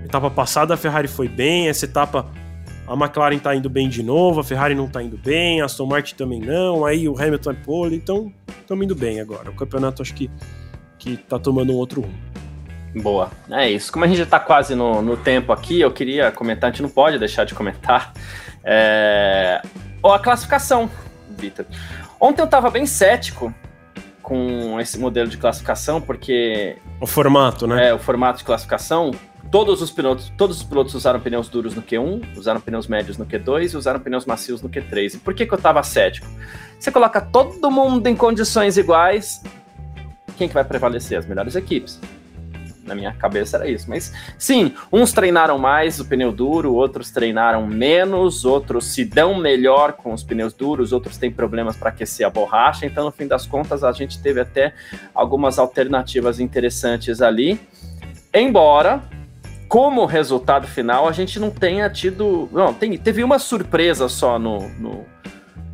etapa 0.05 0.29
passada 0.29 0.75
a 0.75 0.77
Ferrari 0.77 1.09
foi 1.09 1.29
bem, 1.29 1.69
essa 1.69 1.85
etapa 1.85 2.27
a 2.87 2.95
McLaren 2.95 3.39
tá 3.39 3.55
indo 3.55 3.71
bem 3.71 3.89
de 3.89 4.03
novo, 4.03 4.41
a 4.41 4.45
Ferrari 4.45 4.75
não 4.75 4.89
tá 4.89 5.03
indo 5.03 5.17
bem, 5.17 5.61
a 5.61 5.67
Aston 5.67 5.87
Martin 5.87 6.17
também 6.17 6.41
não, 6.41 6.85
aí 6.85 7.09
o 7.09 7.17
Hamilton 7.17 7.53
é 7.53 7.55
pole, 7.55 7.97
então 7.97 8.33
estamos 8.61 8.85
indo 8.85 8.95
bem 8.95 9.21
agora. 9.21 9.51
O 9.51 9.55
campeonato 9.55 10.03
acho 10.03 10.13
que, 10.15 10.29
que 10.99 11.17
tá 11.17 11.39
tomando 11.39 11.73
um 11.73 11.77
outro 11.77 12.01
rumo. 12.01 12.19
Boa, 12.97 13.31
é 13.51 13.71
isso. 13.71 13.91
Como 13.91 14.05
a 14.05 14.09
gente 14.09 14.19
já 14.19 14.27
tá 14.27 14.39
quase 14.39 14.75
no, 14.75 15.01
no 15.01 15.17
tempo 15.17 15.53
aqui, 15.53 15.81
eu 15.81 15.91
queria 15.93 16.31
comentar, 16.33 16.69
a 16.69 16.73
gente 16.73 16.83
não 16.83 16.91
pode 16.91 17.19
deixar 17.19 17.45
de 17.45 17.55
comentar, 17.55 18.13
é... 18.65 19.63
a 20.05 20.19
classificação, 20.19 20.91
Vitor. 21.31 21.65
Ontem 22.21 22.43
eu 22.43 22.47
tava 22.47 22.69
bem 22.71 22.85
cético 22.85 23.55
com 24.23 24.81
esse 24.81 24.99
modelo 24.99 25.29
de 25.29 25.37
classificação, 25.37 26.01
porque... 26.01 26.77
O 27.01 27.07
formato, 27.07 27.67
né? 27.67 27.89
É, 27.89 27.95
o 27.95 27.99
formato 27.99 28.39
de 28.39 28.45
classificação, 28.45 29.11
todos 29.51 29.83
os 29.83 29.91
pilotos, 29.91 30.33
todos 30.37 30.59
os 30.59 30.63
pilotos 30.63 30.95
usaram 30.95 31.21
pneus 31.21 31.49
duros 31.49 31.75
no 31.75 31.83
Q1, 31.83 32.37
usaram 32.37 32.61
pneus 32.61 32.87
médios 32.87 33.19
no 33.19 33.27
Q2 33.27 33.73
e 33.73 33.77
usaram 33.77 34.01
pneus 34.01 34.25
macios 34.25 34.63
no 34.63 34.69
Q3. 34.69 35.15
E 35.15 35.19
por 35.19 35.35
que, 35.35 35.45
que 35.45 35.53
eu 35.53 35.59
tava 35.59 35.83
cético? 35.83 36.27
Você 36.79 36.91
coloca 36.91 37.21
todo 37.21 37.71
mundo 37.71 38.07
em 38.07 38.17
condições 38.17 38.77
iguais, 38.77 39.43
quem 40.37 40.49
que 40.49 40.55
vai 40.55 40.65
prevalecer? 40.65 41.19
As 41.19 41.27
melhores 41.27 41.55
equipes. 41.55 42.01
Na 42.85 42.95
minha 42.95 43.13
cabeça 43.13 43.57
era 43.57 43.69
isso. 43.69 43.89
Mas 43.89 44.13
sim, 44.39 44.75
uns 44.93 45.13
treinaram 45.13 45.59
mais 45.59 46.01
o 46.01 46.05
pneu 46.05 46.33
duro, 46.33 46.75
outros 46.75 47.11
treinaram 47.11 47.67
menos, 47.67 48.45
outros 48.45 48.87
se 48.87 49.05
dão 49.05 49.35
melhor 49.35 49.93
com 49.93 50.13
os 50.13 50.23
pneus 50.23 50.53
duros, 50.53 50.93
outros 50.93 51.17
têm 51.17 51.31
problemas 51.31 51.77
para 51.77 51.91
aquecer 51.91 52.27
a 52.27 52.31
borracha. 52.31 52.87
Então, 52.87 53.05
no 53.05 53.13
fim 53.13 53.27
das 53.27 53.47
contas, 53.47 53.85
a 53.85 53.93
gente 53.93 54.21
teve 54.21 54.41
até 54.41 54.75
algumas 55.15 55.59
alternativas 55.59 56.41
interessantes 56.41 57.23
ali. 57.23 57.61
Embora 58.35 59.03
como 59.73 60.05
resultado 60.05 60.67
final, 60.67 61.09
a 61.09 61.13
gente 61.13 61.41
não 61.41 61.51
tenha 61.51 61.89
tido. 61.89 62.47
Não, 62.53 62.75
tem, 62.75 62.99
teve 62.99 63.25
uma 63.25 63.39
surpresa 63.39 64.07
só 64.07 64.39
no, 64.39 64.69
no, 64.79 65.07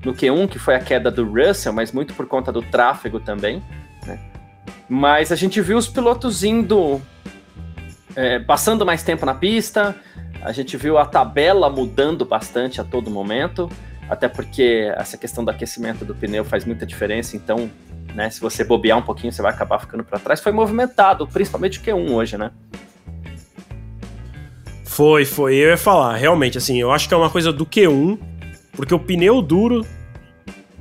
no, 0.05 0.15
Q1, 0.15 0.49
que 0.49 0.57
foi 0.57 0.77
a 0.77 0.79
queda 0.79 1.11
do 1.11 1.25
Russell, 1.25 1.73
mas 1.73 1.91
muito 1.91 2.15
por 2.15 2.25
conta 2.27 2.53
do 2.53 2.63
tráfego 2.63 3.19
também. 3.19 3.61
Mas 4.89 5.31
a 5.31 5.37
gente 5.37 5.61
viu 5.61 5.77
os 5.77 5.89
pilotos 5.89 6.43
indo. 6.43 7.01
É, 8.17 8.39
passando 8.41 8.85
mais 8.85 9.03
tempo 9.03 9.25
na 9.25 9.35
pista, 9.35 9.95
a 10.43 10.51
gente 10.51 10.77
viu 10.77 10.99
a 10.99 11.05
tabela 11.05 11.71
mudando 11.71 12.25
bastante 12.25 12.81
a 12.81 12.85
todo 12.85 13.11
momento, 13.11 13.71
até 14.09 14.29
porque 14.29 14.93
essa 14.97 15.17
questão 15.17 15.45
do 15.45 15.51
aquecimento 15.51 16.05
do 16.05 16.15
pneu 16.15 16.45
faz 16.45 16.65
muita 16.65 16.85
diferença, 16.85 17.37
então, 17.37 17.71
né, 18.15 18.29
se 18.31 18.41
você 18.41 18.65
bobear 18.65 18.99
um 18.99 19.03
pouquinho, 19.03 19.33
você 19.33 19.43
vai 19.43 19.53
acabar 19.53 19.79
ficando 19.79 20.03
para 20.03 20.19
trás. 20.19 20.41
Foi 20.41 20.51
movimentado, 20.51 21.29
principalmente 21.29 21.79
o 21.79 21.83
Q1 21.83 22.11
hoje, 22.11 22.39
né? 22.39 22.51
Foi, 24.85 25.25
foi. 25.25 25.55
Eu 25.55 25.69
ia 25.69 25.77
falar, 25.77 26.17
realmente, 26.17 26.59
assim, 26.59 26.81
eu 26.81 26.91
acho 26.91 27.07
que 27.07 27.15
é 27.15 27.17
uma 27.17 27.31
coisa 27.31 27.53
do 27.53 27.65
Q1, 27.65 28.19
porque 28.73 28.95
o 28.95 28.99
pneu 28.99 29.41
duro 29.41 29.87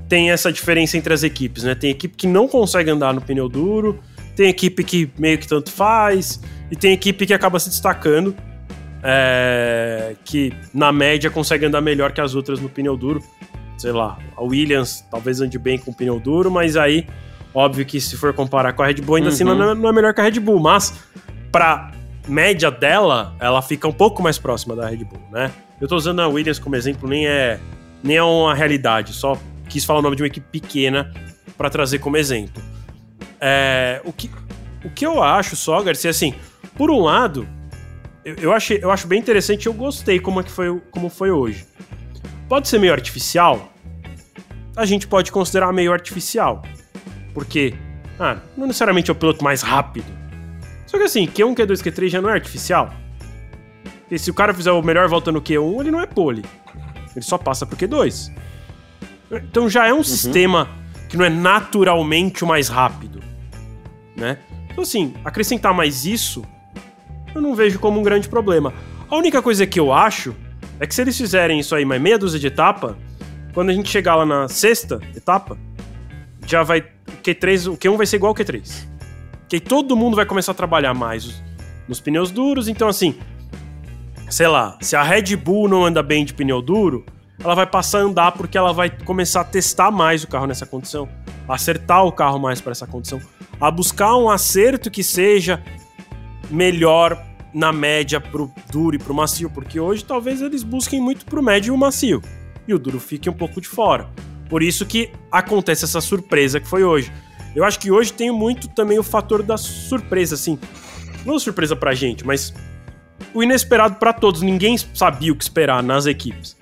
tem 0.08 0.32
essa 0.32 0.52
diferença 0.52 0.98
entre 0.98 1.14
as 1.14 1.24
equipes, 1.24 1.64
né? 1.64 1.76
Tem 1.76 1.90
equipe 1.90 2.16
que 2.16 2.28
não 2.28 2.48
consegue 2.48 2.90
andar 2.90 3.14
no 3.14 3.22
pneu 3.22 3.50
duro, 3.50 4.00
tem 4.36 4.50
equipe 4.50 4.84
que 4.84 5.10
meio 5.18 5.38
que 5.38 5.48
tanto 5.48 5.72
faz, 5.72 6.40
e 6.72 6.76
tem 6.76 6.94
equipe 6.94 7.26
que 7.26 7.34
acaba 7.34 7.60
se 7.60 7.70
destacando, 7.70 8.36
é, 9.04 10.16
que 10.24 10.54
na 10.74 10.92
média 10.92 11.30
consegue 11.30 11.66
andar 11.66 11.82
melhor 11.82 12.12
que 12.12 12.22
as 12.22 12.36
outras 12.36 12.60
no 12.60 12.70
pneu 12.70 12.96
duro. 12.96 13.22
Sei 13.78 13.92
lá, 13.92 14.18
a 14.36 14.44
Williams 14.44 15.06
talvez 15.12 15.40
ande 15.40 15.60
bem 15.60 15.78
com 15.78 15.92
o 15.92 15.94
pneu 15.94 16.20
duro, 16.20 16.50
mas 16.50 16.76
aí, 16.76 17.06
óbvio 17.54 17.86
que 17.86 18.02
se 18.02 18.16
for 18.16 18.34
comparar 18.34 18.74
com 18.74 18.82
a 18.82 18.88
Red 18.88 18.96
Bull, 18.96 19.18
ainda 19.18 19.30
assim 19.30 19.44
uhum. 19.44 19.52
assim 19.52 19.60
não 19.60 19.72
é, 19.72 19.76
não 19.76 19.90
é 19.90 19.92
melhor 19.92 20.14
que 20.14 20.22
a 20.22 20.24
Red 20.24 20.40
Bull, 20.40 20.60
mas 20.60 20.94
para 21.52 21.92
média 22.28 22.72
dela, 22.72 23.36
ela 23.40 23.62
fica 23.62 23.88
um 23.88 23.94
pouco 23.94 24.22
mais 24.24 24.38
próxima 24.38 24.76
da 24.76 24.88
Red 24.88 25.04
Bull, 25.04 25.22
né? 25.32 25.52
Eu 25.80 25.88
tô 25.88 25.96
usando 25.96 26.22
a 26.22 26.28
Williams 26.28 26.60
como 26.60 26.76
exemplo, 26.76 27.08
nem 27.08 27.28
é, 27.28 27.60
nem 28.04 28.18
é 28.18 28.24
uma 28.24 28.56
realidade, 28.56 29.14
só 29.14 29.38
quis 29.68 29.86
falar 29.86 30.00
o 30.00 30.02
nome 30.02 30.16
de 30.16 30.24
uma 30.24 30.28
equipe 30.28 30.48
pequena 30.50 31.14
para 31.58 31.70
trazer 31.70 32.00
como 32.00 32.18
exemplo. 32.18 32.62
É, 33.40 34.02
o, 34.04 34.12
que, 34.12 34.30
o 34.84 34.90
que 34.90 35.06
eu 35.06 35.22
acho 35.22 35.56
só, 35.56 35.82
Garcia, 35.82 36.10
assim, 36.10 36.34
por 36.76 36.90
um 36.90 37.00
lado, 37.00 37.48
eu, 38.24 38.36
eu, 38.36 38.54
achei, 38.54 38.80
eu 38.82 38.92
acho 38.92 39.08
bem 39.08 39.20
interessante 39.20 39.68
eu 39.68 39.74
gostei 39.74 40.20
como, 40.20 40.40
é 40.40 40.44
que 40.44 40.52
foi, 40.52 40.82
como 40.92 41.10
foi 41.10 41.32
hoje. 41.32 41.66
Pode 42.50 42.68
ser 42.68 42.80
meio 42.80 42.94
artificial? 42.94 43.72
A 44.76 44.86
gente 44.86 45.08
pode 45.08 45.32
considerar 45.32 45.72
meio 45.74 45.92
artificial. 45.92 46.62
Porque, 47.34 47.74
ah, 48.20 48.38
não 48.56 48.68
necessariamente 48.68 49.12
é 49.12 49.14
o 49.14 49.16
piloto 49.16 49.44
mais 49.44 49.62
rápido, 49.62 50.18
só 50.88 50.98
que 50.98 51.04
assim, 51.04 51.28
Q1, 51.28 51.54
Q2, 51.54 51.84
Q3 51.84 52.08
já 52.08 52.22
não 52.22 52.30
é 52.30 52.34
artificial. 52.34 52.92
E 54.10 54.18
se 54.18 54.32
o 54.32 54.34
cara 54.34 54.54
fizer 54.54 54.72
o 54.72 54.82
melhor 54.82 55.08
volta 55.10 55.32
no 55.32 55.42
Q1, 55.42 55.82
ele 55.82 55.92
não 55.92 56.00
é 56.00 56.06
pole. 56.06 56.44
Ele 57.14 57.26
só 57.26 57.38
passa 57.38 57.66
pro 57.66 57.76
Q2. 57.76 58.32
Então 59.32 59.70
já 59.70 59.88
é 59.88 59.94
um 59.94 59.98
uhum. 59.98 60.04
sistema 60.04 60.70
que 61.10 61.18
não 61.18 61.26
é 61.26 61.30
naturalmente 61.30 62.44
o 62.44 62.48
mais 62.48 62.68
rápido. 62.68 63.22
Né? 64.16 64.38
Então 64.72 64.84
assim, 64.84 65.14
acrescentar 65.24 65.74
mais 65.74 66.06
isso, 66.06 66.44
eu 67.34 67.42
não 67.42 67.56
vejo 67.56 67.80
como 67.80 68.00
um 68.00 68.04
grande 68.04 68.28
problema. 68.28 68.74
A 69.10 69.16
única 69.16 69.42
coisa 69.42 69.66
que 69.66 69.80
eu 69.80 69.94
acho 69.94 70.36
é 70.80 70.88
que 70.88 70.94
se 70.94 71.02
eles 71.02 71.18
fizerem 71.18 71.60
isso 71.60 71.76
aí 71.76 71.86
mais 71.86 72.02
meia 72.02 72.18
dúzia 72.18 72.40
de 72.40 72.48
etapa, 72.48 72.98
quando 73.54 73.70
a 73.70 73.74
gente 73.74 73.90
chegar 73.90 74.16
lá 74.16 74.26
na 74.26 74.48
sexta 74.48 75.00
etapa, 75.16 75.58
já 76.46 76.64
vai. 76.64 76.80
O 77.08 77.24
Q3, 77.24 77.74
o 77.74 77.78
Q1 77.78 77.98
vai 77.98 78.06
ser 78.06 78.18
igual 78.18 78.30
ao 78.30 78.36
Q3 78.36 78.98
que 79.48 79.56
aí 79.56 79.60
todo 79.60 79.96
mundo 79.96 80.16
vai 80.16 80.26
começar 80.26 80.52
a 80.52 80.56
trabalhar 80.56 80.94
mais 80.94 81.42
nos 81.88 82.00
pneus 82.00 82.32
duros. 82.32 82.68
Então, 82.68 82.88
assim, 82.88 83.16
sei 84.30 84.48
lá, 84.48 84.78
se 84.82 84.96
a 84.96 85.04
Red 85.04 85.36
Bull 85.38 85.68
não 85.70 85.86
anda 85.86 86.04
bem 86.04 86.26
de 86.26 86.34
pneu 86.34 86.62
duro, 86.62 87.06
ela 87.44 87.56
vai 87.56 87.68
passar 87.68 88.00
a 88.00 88.02
andar 88.02 88.32
porque 88.32 88.58
ela 88.58 88.74
vai 88.74 88.90
começar 88.90 89.42
a 89.42 89.44
testar 89.44 89.92
mais 89.92 90.24
o 90.24 90.28
carro 90.28 90.48
nessa 90.48 90.66
condição, 90.66 91.08
acertar 91.48 92.06
o 92.06 92.12
carro 92.12 92.40
mais 92.40 92.60
para 92.60 92.72
essa 92.72 92.88
condição, 92.88 93.22
a 93.60 93.70
buscar 93.70 94.16
um 94.18 94.30
acerto 94.30 94.90
que 94.90 95.04
seja 95.04 95.64
melhor 96.50 97.22
na 97.54 97.72
média 97.72 98.20
pro 98.20 98.52
duro 98.72 98.96
e 98.96 99.00
pro 99.00 99.14
macio, 99.14 99.50
porque 99.50 99.80
hoje 99.80 100.04
talvez 100.04 100.42
eles 100.42 100.64
busquem 100.64 101.00
muito 101.00 101.26
pro 101.26 101.42
médio 101.42 101.72
e 101.72 101.76
o 101.76 101.78
macio, 101.78 102.22
e 102.68 102.74
o 102.74 102.80
duro 102.80 103.00
fique 103.00 103.30
um 103.30 103.34
pouco 103.34 103.62
de 103.62 103.68
fora. 103.68 104.10
Por 104.50 104.64
isso 104.64 104.86
que 104.86 105.12
acontece 105.32 105.84
essa 105.84 106.00
surpresa 106.00 106.60
que 106.60 106.68
foi 106.68 106.84
hoje. 106.84 107.12
Eu 107.56 107.64
acho 107.64 107.80
que 107.80 107.92
hoje 107.92 108.14
tem 108.14 108.32
muito 108.32 108.68
também 108.70 108.98
o 109.00 109.04
fator 109.04 109.44
da 109.44 109.58
surpresa, 109.58 110.36
assim. 110.36 110.60
Não 111.26 111.40
surpresa 111.40 111.76
pra 111.76 111.94
gente, 111.94 112.26
mas 112.26 112.54
o 113.34 113.44
inesperado 113.44 113.96
para 113.96 114.14
todos. 114.14 114.42
Ninguém 114.42 114.78
sabia 114.78 115.34
o 115.34 115.36
que 115.36 115.44
esperar 115.44 115.84
nas 115.84 116.06
equipes. 116.06 116.56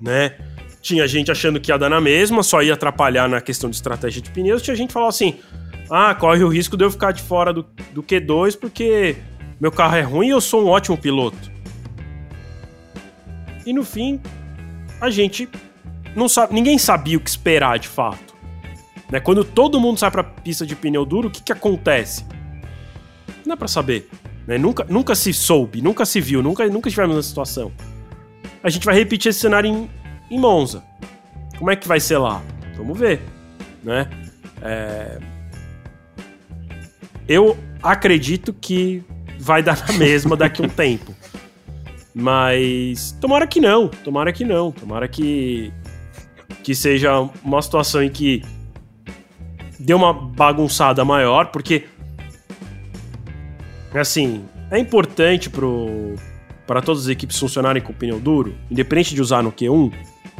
Né? 0.00 0.34
Tinha 0.80 1.06
gente 1.08 1.30
achando 1.30 1.60
que 1.60 1.70
ia 1.70 1.78
dar 1.78 1.88
na 1.88 2.00
mesma, 2.00 2.42
só 2.42 2.62
ia 2.62 2.74
atrapalhar 2.74 3.28
na 3.28 3.40
questão 3.40 3.68
de 3.68 3.76
estratégia 3.76 4.22
de 4.22 4.30
pneus. 4.30 4.62
Tinha 4.62 4.76
gente 4.76 4.92
falava 4.92 5.10
assim: 5.10 5.36
ah, 5.90 6.14
corre 6.14 6.44
o 6.44 6.48
risco 6.48 6.76
de 6.76 6.84
eu 6.84 6.90
ficar 6.90 7.12
de 7.12 7.22
fora 7.22 7.52
do, 7.52 7.64
do 7.92 8.02
Q2 8.02 8.58
porque 8.58 9.16
meu 9.60 9.72
carro 9.72 9.96
é 9.96 10.02
ruim 10.02 10.28
e 10.28 10.30
eu 10.30 10.40
sou 10.40 10.64
um 10.64 10.68
ótimo 10.68 10.96
piloto. 10.96 11.50
E 13.64 13.72
no 13.72 13.82
fim, 13.82 14.20
a 15.00 15.10
gente 15.10 15.48
não 16.14 16.28
sabe, 16.28 16.54
ninguém 16.54 16.78
sabia 16.78 17.16
o 17.16 17.20
que 17.20 17.28
esperar 17.28 17.78
de 17.78 17.88
fato. 17.88 18.34
Né? 19.10 19.20
Quando 19.20 19.44
todo 19.44 19.80
mundo 19.80 19.98
sai 19.98 20.10
para 20.10 20.24
pista 20.24 20.64
de 20.64 20.76
pneu 20.76 21.04
duro, 21.04 21.28
o 21.28 21.30
que, 21.30 21.42
que 21.42 21.52
acontece? 21.52 22.24
Não 23.44 23.54
é 23.54 23.56
para 23.56 23.68
saber. 23.68 24.08
Né? 24.46 24.58
Nunca, 24.58 24.86
nunca 24.88 25.14
se 25.14 25.32
soube, 25.32 25.82
nunca 25.82 26.04
se 26.04 26.20
viu, 26.20 26.42
nunca, 26.42 26.66
nunca 26.68 26.88
estivemos 26.88 27.16
nessa 27.16 27.28
situação. 27.28 27.72
A 28.62 28.68
gente 28.68 28.84
vai 28.84 28.94
repetir 28.94 29.30
esse 29.30 29.40
cenário 29.40 29.68
em, 29.68 29.90
em 30.30 30.38
Monza. 30.38 30.82
Como 31.58 31.70
é 31.70 31.76
que 31.76 31.86
vai 31.86 32.00
ser 32.00 32.18
lá? 32.18 32.42
Vamos 32.76 32.98
ver. 32.98 33.20
Né? 33.82 34.08
É... 34.62 35.18
Eu 37.28 37.56
acredito 37.82 38.52
que 38.52 39.02
vai 39.38 39.62
dar 39.62 39.86
na 39.86 39.94
mesma 39.94 40.36
daqui 40.36 40.62
a 40.62 40.66
um 40.66 40.68
tempo. 40.70 41.14
Mas 42.14 43.12
tomara 43.20 43.46
que 43.46 43.60
não, 43.60 43.88
tomara 43.88 44.32
que 44.32 44.44
não, 44.44 44.72
tomara 44.72 45.06
que 45.06 45.72
que 46.62 46.74
seja 46.74 47.20
uma 47.44 47.62
situação 47.62 48.02
em 48.02 48.10
que 48.10 48.42
deu 49.78 49.96
uma 49.96 50.12
bagunçada 50.12 51.04
maior, 51.04 51.46
porque 51.52 51.84
assim, 53.94 54.44
é 54.70 54.78
importante 54.78 55.48
pro 55.48 56.16
para 56.66 56.82
todas 56.82 57.02
as 57.02 57.08
equipes 57.08 57.38
funcionarem 57.38 57.82
com 57.82 57.92
pneu 57.92 58.18
duro, 58.18 58.54
independente 58.70 59.14
de 59.14 59.22
usar 59.22 59.42
no 59.42 59.52
Q1? 59.52 59.92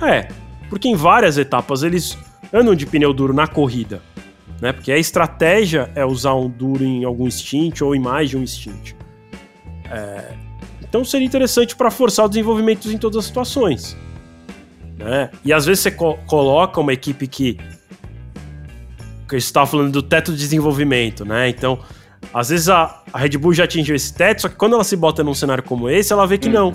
É, 0.02 0.28
porque 0.68 0.88
em 0.88 0.96
várias 0.96 1.38
etapas 1.38 1.82
eles 1.82 2.18
andam 2.52 2.74
de 2.74 2.86
pneu 2.86 3.12
duro 3.12 3.32
na 3.32 3.46
corrida, 3.46 4.02
né? 4.60 4.72
Porque 4.72 4.90
a 4.90 4.98
estratégia 4.98 5.90
é 5.94 6.04
usar 6.04 6.34
um 6.34 6.48
duro 6.48 6.84
em 6.84 7.04
algum 7.04 7.30
stint 7.30 7.80
ou 7.80 7.94
em 7.94 8.00
mais 8.00 8.30
de 8.30 8.36
um 8.36 8.46
stint. 8.46 8.94
É, 9.90 10.34
então 10.82 11.04
seria 11.04 11.26
interessante 11.26 11.76
para 11.76 11.90
forçar 11.90 12.26
o 12.26 12.28
desenvolvimento 12.28 12.90
em 12.90 12.98
todas 12.98 13.18
as 13.18 13.24
situações. 13.26 13.96
Né? 14.98 15.30
E 15.44 15.52
às 15.52 15.66
vezes 15.66 15.82
você 15.82 15.90
co 15.90 16.16
coloca 16.26 16.80
uma 16.80 16.92
equipe 16.92 17.26
que 17.26 17.58
que 19.28 19.36
estava 19.36 19.66
falando 19.66 19.92
do 19.92 20.02
teto 20.02 20.32
de 20.32 20.38
desenvolvimento, 20.38 21.24
né? 21.24 21.48
Então, 21.48 21.80
às 22.32 22.48
vezes 22.48 22.68
a, 22.68 23.02
a, 23.12 23.18
Red 23.18 23.30
Bull 23.30 23.52
já 23.52 23.64
atingiu 23.64 23.94
esse 23.94 24.12
teto, 24.12 24.42
só 24.42 24.48
que 24.48 24.56
quando 24.56 24.74
ela 24.74 24.84
se 24.84 24.96
bota 24.96 25.22
num 25.24 25.34
cenário 25.34 25.62
como 25.62 25.88
esse, 25.88 26.12
ela 26.12 26.26
vê 26.26 26.38
que 26.38 26.48
uhum. 26.48 26.72
não. 26.72 26.74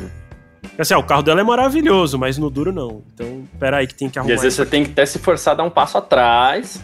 Assim, 0.78 0.94
ah, 0.94 1.00
o 1.00 1.04
carro 1.04 1.22
dela 1.22 1.42
é 1.42 1.44
maravilhoso, 1.44 2.18
mas 2.18 2.38
no 2.38 2.50
duro 2.50 2.72
não. 2.72 3.04
Então, 3.14 3.44
pera 3.60 3.78
aí 3.78 3.88
que 3.88 3.94
tem 3.94 4.10
que 4.10 4.18
arrumar. 4.18 4.34
E 4.34 4.36
às 4.36 4.42
vezes 4.42 4.56
você 4.56 4.66
tem 4.66 4.84
que 4.84 4.92
até 4.92 5.06
se 5.06 5.20
forçar 5.20 5.54
a 5.54 5.58
dar 5.58 5.64
um 5.64 5.70
passo 5.70 5.98
atrás, 5.98 6.82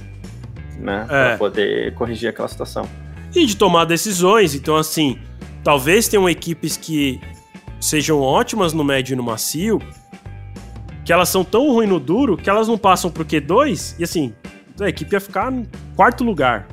né? 0.78 1.05
É. 1.09 1.28
Pra 1.30 1.38
poder 1.38 1.93
corrigir 1.95 2.30
aquela 2.30 2.47
situação. 2.47 2.88
E 3.36 3.45
de 3.45 3.55
tomar 3.55 3.86
decisões. 3.86 4.55
Então, 4.55 4.76
assim, 4.76 5.20
talvez 5.63 6.07
tenham 6.07 6.30
equipes 6.30 6.78
que 6.78 7.20
sejam 7.80 8.22
ótimas 8.22 8.74
no 8.74 8.84
médio 8.84 9.13
e 9.13 9.15
no 9.15 9.24
macio, 9.24 9.80
que 11.05 11.13
elas 11.13 11.30
são 11.30 11.43
tão 11.43 11.72
ruins 11.72 11.89
no 11.89 11.99
duro 11.99 12.36
que 12.36 12.49
elas 12.49 12.68
não 12.68 12.78
passam 12.78 13.09
pro 13.09 13.24
Q2 13.24 13.95
e 13.99 14.03
assim, 14.03 14.34
a 14.80 14.89
equipe 14.89 15.13
ia 15.13 15.22
ficar 15.22 15.51
no 15.51 15.65
quarto 15.95 16.24
lugar. 16.24 16.68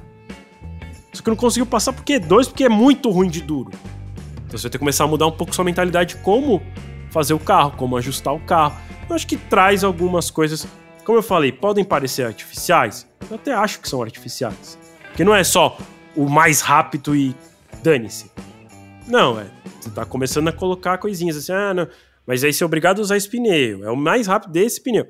Só 1.15 1.23
que 1.23 1.31
não 1.31 1.37
conseguiu 1.37 1.65
passar 1.65 1.93
pro 1.93 2.05
Q2 2.05 2.49
porque 2.49 2.65
é 2.65 2.69
muito 2.69 3.11
ruim 3.11 3.29
de 3.29 3.41
duro. 3.41 3.71
Então 4.47 4.59
você 4.59 4.65
vai 4.65 4.71
ter 4.71 4.71
que 4.71 4.79
começar 4.79 5.05
a 5.05 5.07
mudar 5.07 5.27
um 5.27 5.33
pouco 5.33 5.55
sua 5.55 5.65
mentalidade 5.65 6.17
de 6.17 6.21
como 6.21 6.61
fazer 7.11 7.33
o 7.33 7.39
carro, 7.39 7.73
como 7.77 7.97
ajustar 7.97 8.35
o 8.35 8.41
carro. 8.41 8.77
Eu 9.09 9.15
acho 9.15 9.27
que 9.27 9.37
traz 9.37 9.85
algumas 9.85 10.31
coisas, 10.31 10.67
como 11.05 11.19
eu 11.19 11.23
falei, 11.23 11.53
podem 11.53 11.85
parecer 11.85 12.27
artificiais. 12.27 13.07
Eu 13.31 13.37
até 13.37 13.55
acho 13.55 13.81
que 13.81 13.89
são 13.89 14.03
artificiais. 14.03 14.79
Porque 15.09 15.25
não 15.25 15.35
é 15.35 15.45
só 15.45 15.79
o 16.17 16.29
mais 16.29 16.61
rápido 16.61 17.15
e 17.15 17.35
dane-se. 17.83 18.31
Não, 19.07 19.39
é. 19.39 19.47
Você 19.81 19.91
tá 19.91 20.05
começando 20.05 20.49
a 20.49 20.53
colocar 20.53 20.99
coisinhas 20.99 21.37
assim, 21.37 21.53
ah, 21.53 21.75
não, 21.75 21.89
mas 22.27 22.43
aí 22.43 22.53
você 22.53 22.65
é 22.65 22.67
obrigado 22.67 22.99
a 22.99 23.03
usar 23.03 23.17
esse 23.17 23.29
pneu. 23.29 23.85
É 23.85 23.91
o 23.91 23.97
mais 23.97 24.27
rápido 24.27 24.53
desse 24.53 24.83
pneu. 24.83 25.07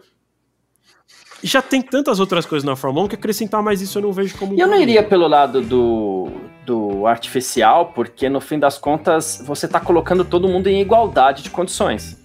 E 1.42 1.46
já 1.46 1.60
tem 1.60 1.82
tantas 1.82 2.20
outras 2.20 2.46
coisas 2.46 2.64
na 2.64 2.74
Fórmula 2.74 3.06
1 3.06 3.08
que 3.08 3.14
acrescentar 3.16 3.62
mais 3.62 3.80
isso 3.80 3.98
eu 3.98 4.02
não 4.02 4.12
vejo 4.12 4.36
como. 4.36 4.54
E 4.54 4.60
eu 4.60 4.66
não 4.66 4.80
iria 4.80 5.02
pelo 5.02 5.28
lado 5.28 5.60
do, 5.60 6.28
do 6.64 7.06
artificial, 7.06 7.92
porque 7.94 8.28
no 8.28 8.40
fim 8.40 8.58
das 8.58 8.78
contas 8.78 9.42
você 9.46 9.66
está 9.66 9.78
colocando 9.78 10.24
todo 10.24 10.48
mundo 10.48 10.68
em 10.68 10.80
igualdade 10.80 11.42
de 11.42 11.50
condições. 11.50 12.18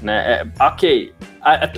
Né? 0.00 0.42
É, 0.42 0.64
ok. 0.64 1.12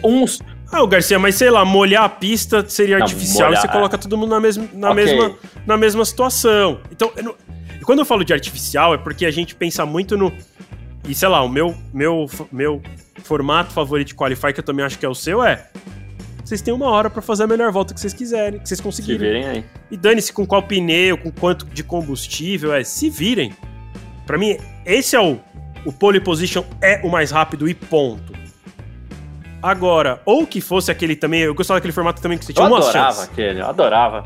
Uns. 0.02 0.40
Ah, 0.72 0.82
o 0.82 0.86
Garcia, 0.86 1.18
mas 1.18 1.36
sei 1.36 1.50
lá, 1.50 1.64
molhar 1.64 2.04
a 2.04 2.08
pista 2.08 2.64
seria 2.68 2.98
não, 2.98 3.04
artificial 3.04 3.48
molhar, 3.48 3.64
e 3.64 3.66
você 3.66 3.72
coloca 3.72 3.96
todo 3.96 4.16
mundo 4.16 4.30
na 4.30 4.40
mesma, 4.40 4.66
na 4.72 4.90
okay. 4.90 5.04
mesma, 5.04 5.36
na 5.66 5.76
mesma 5.76 6.04
situação. 6.04 6.80
Então, 6.90 7.12
eu 7.16 7.22
não... 7.22 7.34
quando 7.84 8.00
eu 8.00 8.04
falo 8.04 8.24
de 8.24 8.32
artificial, 8.32 8.94
é 8.94 8.98
porque 8.98 9.24
a 9.24 9.30
gente 9.30 9.54
pensa 9.54 9.86
muito 9.86 10.16
no 10.16 10.32
e 11.06 11.14
sei 11.14 11.28
lá, 11.28 11.42
o 11.42 11.48
meu, 11.48 11.74
meu, 11.92 12.26
meu 12.50 12.82
formato 13.22 13.72
favorito 13.72 14.08
de 14.08 14.14
Qualify, 14.14 14.52
que 14.52 14.60
eu 14.60 14.64
também 14.64 14.84
acho 14.84 14.98
que 14.98 15.04
é 15.04 15.08
o 15.08 15.14
seu, 15.14 15.42
é. 15.42 15.68
Vocês 16.44 16.60
têm 16.60 16.74
uma 16.74 16.90
hora 16.90 17.08
para 17.08 17.22
fazer 17.22 17.44
a 17.44 17.46
melhor 17.46 17.72
volta 17.72 17.94
que 17.94 18.00
vocês 18.00 18.12
quiserem, 18.12 18.60
que 18.60 18.68
vocês 18.68 18.80
conseguirem. 18.80 19.18
Se 19.18 19.24
virem 19.24 19.46
aí. 19.46 19.64
E 19.90 19.96
dane-se 19.96 20.32
com 20.32 20.46
qual 20.46 20.62
pneu, 20.62 21.16
com 21.16 21.30
quanto 21.30 21.64
de 21.66 21.82
combustível, 21.82 22.74
é. 22.74 22.84
Se 22.84 23.08
virem. 23.08 23.52
Para 24.26 24.36
mim, 24.36 24.58
esse 24.84 25.16
é 25.16 25.20
o. 25.20 25.38
O 25.84 25.92
pole 25.92 26.18
position 26.18 26.64
é 26.80 27.00
o 27.04 27.10
mais 27.10 27.30
rápido 27.30 27.68
e 27.68 27.74
ponto. 27.74 28.32
Agora, 29.62 30.20
ou 30.24 30.46
que 30.46 30.60
fosse 30.60 30.90
aquele 30.90 31.16
também. 31.16 31.40
Eu 31.40 31.54
gostava 31.54 31.78
daquele 31.78 31.92
formato 31.92 32.20
também 32.20 32.38
que 32.38 32.44
você 32.44 32.52
tinha 32.52 32.66
eu 32.66 32.70
uma 32.70 32.80
chance. 32.80 32.96
Eu 32.96 33.02
adorava 33.02 33.22
aquele, 33.24 33.60
eu 33.60 33.66
adorava. 33.66 34.24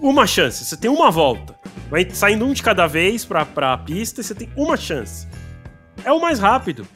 Uma 0.00 0.26
chance, 0.26 0.64
você 0.64 0.76
tem 0.76 0.90
uma 0.90 1.10
volta. 1.10 1.54
Vai 1.90 2.08
saindo 2.10 2.44
um 2.44 2.52
de 2.52 2.62
cada 2.62 2.86
vez 2.86 3.24
pra, 3.24 3.44
pra 3.44 3.76
pista 3.78 4.20
e 4.20 4.24
você 4.24 4.34
tem 4.34 4.48
uma 4.56 4.76
chance 4.76 5.26
é 6.04 6.12
o 6.12 6.20
mais 6.20 6.38
rápido. 6.38 6.86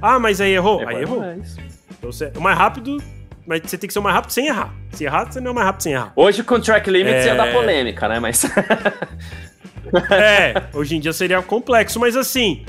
Ah, 0.00 0.18
mas 0.18 0.40
aí 0.40 0.52
errou? 0.52 0.86
aí 0.86 1.02
errou. 1.02 1.22
Então, 1.24 2.10
você, 2.12 2.32
o 2.34 2.40
mais 2.40 2.56
rápido, 2.56 3.02
mas 3.50 3.62
você 3.64 3.76
tem 3.76 3.88
que 3.88 3.92
ser 3.92 3.98
o 3.98 4.02
mais 4.02 4.14
rápido 4.14 4.30
sem 4.30 4.46
errar. 4.46 4.72
Se 4.92 5.04
errar, 5.04 5.24
você 5.24 5.40
não 5.40 5.48
é 5.48 5.50
o 5.50 5.54
mais 5.56 5.66
rápido 5.66 5.82
sem 5.82 5.92
errar. 5.92 6.12
Hoje 6.14 6.44
com 6.44 6.60
track 6.60 6.88
limits 6.88 7.26
é... 7.26 7.26
ia 7.26 7.34
dar 7.34 7.52
polêmica, 7.52 8.08
né? 8.08 8.20
Mas. 8.20 8.44
é, 10.08 10.68
hoje 10.72 10.94
em 10.94 11.00
dia 11.00 11.12
seria 11.12 11.42
complexo, 11.42 11.98
mas 11.98 12.16
assim. 12.16 12.64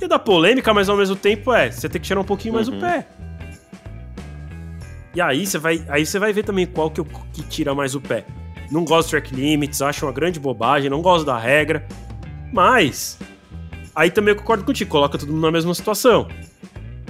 Ia 0.00 0.08
dar 0.08 0.20
polêmica, 0.20 0.72
mas 0.72 0.88
ao 0.88 0.96
mesmo 0.96 1.14
tempo 1.14 1.52
é. 1.52 1.70
Você 1.70 1.86
tem 1.86 2.00
que 2.00 2.06
tirar 2.06 2.18
um 2.18 2.24
pouquinho 2.24 2.54
mais 2.54 2.66
uhum. 2.66 2.78
o 2.78 2.80
pé. 2.80 3.06
E 5.14 5.20
aí 5.20 5.46
você 5.46 5.58
vai, 5.58 5.84
aí 5.90 6.06
você 6.06 6.18
vai 6.18 6.32
ver 6.32 6.44
também 6.44 6.64
qual 6.64 6.90
que, 6.90 7.04
que 7.34 7.42
tira 7.42 7.74
mais 7.74 7.94
o 7.94 8.00
pé. 8.00 8.24
Não 8.72 8.86
gosto 8.86 9.08
de 9.08 9.10
track 9.10 9.34
limits, 9.34 9.82
acho 9.82 10.06
uma 10.06 10.12
grande 10.12 10.40
bobagem, 10.40 10.88
não 10.88 11.02
gosto 11.02 11.26
da 11.26 11.36
regra. 11.36 11.86
Mas 12.50 13.18
Aí 13.94 14.10
também 14.10 14.32
eu 14.32 14.36
concordo 14.36 14.64
contigo, 14.64 14.90
coloca 14.90 15.16
todo 15.16 15.32
mundo 15.32 15.42
na 15.42 15.52
mesma 15.52 15.72
situação. 15.72 16.26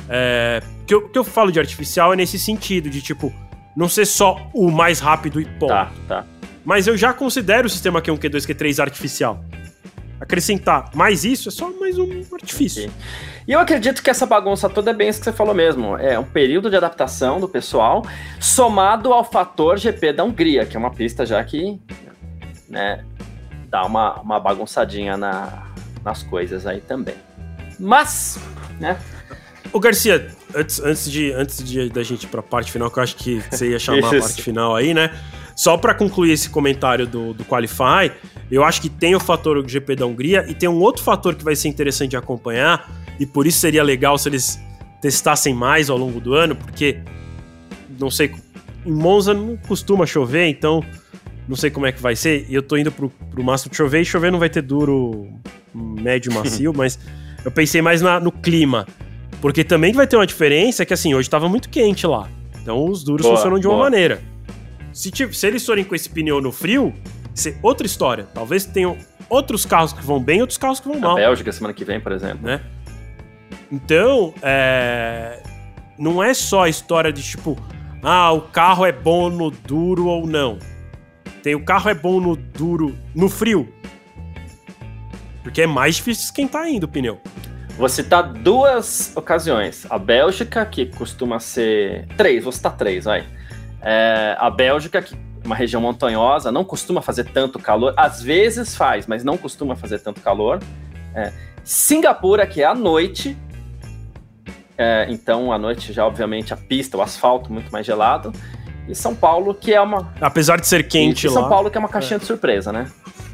É, 0.08 0.62
que 0.86 0.94
eu, 0.94 1.08
que 1.08 1.18
eu 1.18 1.24
falo 1.24 1.50
de 1.50 1.58
artificial 1.58 2.12
é 2.12 2.16
nesse 2.16 2.38
sentido, 2.38 2.90
de 2.90 3.00
tipo, 3.00 3.32
não 3.76 3.88
ser 3.88 4.06
só 4.06 4.50
o 4.52 4.70
mais 4.70 5.00
rápido 5.00 5.40
e 5.40 5.44
ponto. 5.44 5.68
Tá, 5.68 5.90
tá. 6.06 6.24
Mas 6.64 6.86
eu 6.86 6.96
já 6.96 7.12
considero 7.12 7.66
o 7.66 7.70
sistema 7.70 8.00
Q1, 8.00 8.18
Q2, 8.18 8.46
Q3 8.46 8.80
artificial. 8.80 9.44
Acrescentar 10.20 10.90
mais 10.94 11.24
isso 11.24 11.48
é 11.48 11.52
só 11.52 11.70
mais 11.78 11.98
um 11.98 12.22
artifício. 12.32 12.84
Okay. 12.84 12.94
E 13.46 13.52
eu 13.52 13.60
acredito 13.60 14.02
que 14.02 14.08
essa 14.08 14.24
bagunça 14.24 14.70
toda 14.70 14.90
é 14.90 14.94
bem 14.94 15.08
isso 15.08 15.18
que 15.18 15.24
você 15.24 15.32
falou 15.32 15.54
mesmo. 15.54 15.98
É 15.98 16.18
um 16.18 16.24
período 16.24 16.70
de 16.70 16.76
adaptação 16.76 17.38
do 17.38 17.48
pessoal, 17.48 18.02
somado 18.40 19.12
ao 19.12 19.22
fator 19.22 19.76
GP 19.76 20.14
da 20.14 20.24
Hungria, 20.24 20.64
que 20.64 20.76
é 20.76 20.80
uma 20.80 20.90
pista 20.90 21.26
já 21.26 21.44
que 21.44 21.78
né, 22.68 23.04
dá 23.68 23.84
uma, 23.84 24.18
uma 24.20 24.40
bagunçadinha 24.40 25.16
na, 25.16 25.66
nas 26.02 26.22
coisas 26.22 26.66
aí 26.66 26.80
também. 26.80 27.16
Mas, 27.78 28.38
né? 28.80 28.98
Ô 29.74 29.80
Garcia, 29.80 30.28
antes, 30.54 30.78
antes, 30.78 31.10
de, 31.10 31.32
antes 31.32 31.64
de 31.64 31.90
da 31.90 32.04
gente 32.04 32.22
ir 32.22 32.28
pra 32.28 32.40
parte 32.40 32.70
final, 32.70 32.88
que 32.88 32.96
eu 33.00 33.02
acho 33.02 33.16
que 33.16 33.42
você 33.50 33.70
ia 33.70 33.78
chamar 33.80 34.06
a 34.06 34.20
parte 34.20 34.40
final 34.40 34.76
aí, 34.76 34.94
né? 34.94 35.10
Só 35.56 35.76
para 35.76 35.92
concluir 35.92 36.30
esse 36.30 36.48
comentário 36.48 37.08
do, 37.08 37.34
do 37.34 37.44
Qualify, 37.44 38.12
eu 38.48 38.62
acho 38.62 38.80
que 38.80 38.88
tem 38.88 39.16
o 39.16 39.20
fator 39.20 39.68
GP 39.68 39.96
da 39.96 40.06
Hungria 40.06 40.46
e 40.48 40.54
tem 40.54 40.68
um 40.68 40.78
outro 40.78 41.02
fator 41.02 41.34
que 41.34 41.42
vai 41.42 41.56
ser 41.56 41.66
interessante 41.66 42.10
de 42.10 42.16
acompanhar, 42.16 42.88
e 43.18 43.26
por 43.26 43.48
isso 43.48 43.58
seria 43.58 43.82
legal 43.82 44.16
se 44.16 44.28
eles 44.28 44.60
testassem 45.02 45.52
mais 45.52 45.90
ao 45.90 45.98
longo 45.98 46.20
do 46.20 46.34
ano, 46.34 46.54
porque, 46.54 47.00
não 47.98 48.12
sei, 48.12 48.32
em 48.86 48.92
Monza 48.92 49.34
não 49.34 49.56
costuma 49.56 50.06
chover, 50.06 50.46
então 50.46 50.84
não 51.48 51.56
sei 51.56 51.68
como 51.68 51.84
é 51.84 51.90
que 51.90 52.00
vai 52.00 52.14
ser, 52.14 52.46
e 52.48 52.54
eu 52.54 52.62
tô 52.62 52.76
indo 52.76 52.92
pro, 52.92 53.10
pro 53.10 53.42
máximo 53.42 53.72
de 53.72 53.76
chover, 53.76 54.02
e 54.02 54.04
chover 54.04 54.30
não 54.30 54.38
vai 54.38 54.48
ter 54.48 54.62
duro 54.62 55.28
médio 55.74 56.30
macio, 56.32 56.72
mas 56.72 56.96
eu 57.44 57.50
pensei 57.50 57.82
mais 57.82 58.00
na, 58.00 58.20
no 58.20 58.30
clima. 58.30 58.86
Porque 59.44 59.62
também 59.62 59.92
vai 59.92 60.06
ter 60.06 60.16
uma 60.16 60.26
diferença 60.26 60.86
que, 60.86 60.94
assim, 60.94 61.14
hoje 61.14 61.28
tava 61.28 61.50
muito 61.50 61.68
quente 61.68 62.06
lá. 62.06 62.30
Então 62.62 62.82
os 62.88 63.04
duros 63.04 63.26
boa, 63.26 63.36
funcionam 63.36 63.58
de 63.58 63.66
boa. 63.66 63.76
uma 63.76 63.84
maneira. 63.84 64.22
Se, 64.90 65.12
se 65.32 65.46
eles 65.46 65.66
forem 65.66 65.84
com 65.84 65.94
esse 65.94 66.08
pneu 66.08 66.40
no 66.40 66.50
frio, 66.50 66.94
é 67.46 67.54
outra 67.60 67.86
história. 67.86 68.26
Talvez 68.32 68.64
tenham 68.64 68.96
outros 69.28 69.66
carros 69.66 69.92
que 69.92 70.02
vão 70.02 70.18
bem 70.18 70.40
outros 70.40 70.56
carros 70.56 70.80
que 70.80 70.88
vão 70.88 70.98
mal. 70.98 71.12
A 71.12 71.16
Bélgica 71.16 71.52
semana 71.52 71.74
que 71.74 71.84
vem, 71.84 72.00
por 72.00 72.12
exemplo. 72.12 72.38
Né? 72.42 72.58
Então, 73.70 74.32
é... 74.40 75.42
não 75.98 76.22
é 76.22 76.32
só 76.32 76.62
a 76.62 76.68
história 76.70 77.12
de 77.12 77.22
tipo, 77.22 77.54
ah, 78.02 78.32
o 78.32 78.40
carro 78.40 78.86
é 78.86 78.92
bom 78.92 79.28
no 79.28 79.50
duro 79.50 80.06
ou 80.06 80.26
não. 80.26 80.58
Tem 81.42 81.54
o 81.54 81.62
carro 81.62 81.90
é 81.90 81.94
bom 81.94 82.18
no 82.18 82.34
duro, 82.34 82.96
no 83.14 83.28
frio. 83.28 83.70
Porque 85.42 85.60
é 85.60 85.66
mais 85.66 85.96
difícil 85.96 86.24
esquentar 86.24 86.62
ainda 86.62 86.86
o 86.86 86.88
pneu. 86.88 87.20
Vou 87.76 87.88
citar 87.88 88.22
duas 88.22 89.12
ocasiões. 89.16 89.84
A 89.90 89.98
Bélgica, 89.98 90.64
que 90.64 90.86
costuma 90.86 91.40
ser. 91.40 92.06
Três, 92.16 92.44
vou 92.44 92.52
citar 92.52 92.76
três, 92.76 93.04
vai. 93.04 93.26
É, 93.82 94.36
a 94.38 94.48
Bélgica, 94.48 95.02
que 95.02 95.14
é 95.14 95.18
uma 95.44 95.56
região 95.56 95.82
montanhosa, 95.82 96.52
não 96.52 96.64
costuma 96.64 97.02
fazer 97.02 97.24
tanto 97.24 97.58
calor. 97.58 97.92
Às 97.96 98.22
vezes 98.22 98.76
faz, 98.76 99.06
mas 99.08 99.24
não 99.24 99.36
costuma 99.36 99.74
fazer 99.74 99.98
tanto 99.98 100.20
calor. 100.20 100.60
É, 101.14 101.32
Singapura, 101.64 102.46
que 102.46 102.62
é 102.62 102.64
à 102.64 102.74
noite. 102.74 103.36
É, 104.78 105.06
então, 105.08 105.52
à 105.52 105.58
noite 105.58 105.92
já, 105.92 106.06
obviamente, 106.06 106.54
a 106.54 106.56
pista, 106.56 106.96
o 106.96 107.02
asfalto 107.02 107.52
muito 107.52 107.72
mais 107.72 107.84
gelado. 107.84 108.32
E 108.88 108.94
São 108.94 109.16
Paulo, 109.16 109.52
que 109.52 109.74
é 109.74 109.80
uma. 109.80 110.12
Apesar 110.20 110.60
de 110.60 110.66
ser 110.66 110.86
quente 110.86 111.26
e 111.26 111.28
lá. 111.28 111.40
São 111.40 111.48
Paulo, 111.48 111.70
que 111.70 111.76
é 111.76 111.80
uma 111.80 111.88
caixinha 111.88 112.16
é. 112.16 112.20
de 112.20 112.26
surpresa, 112.26 112.72
né? 112.72 112.90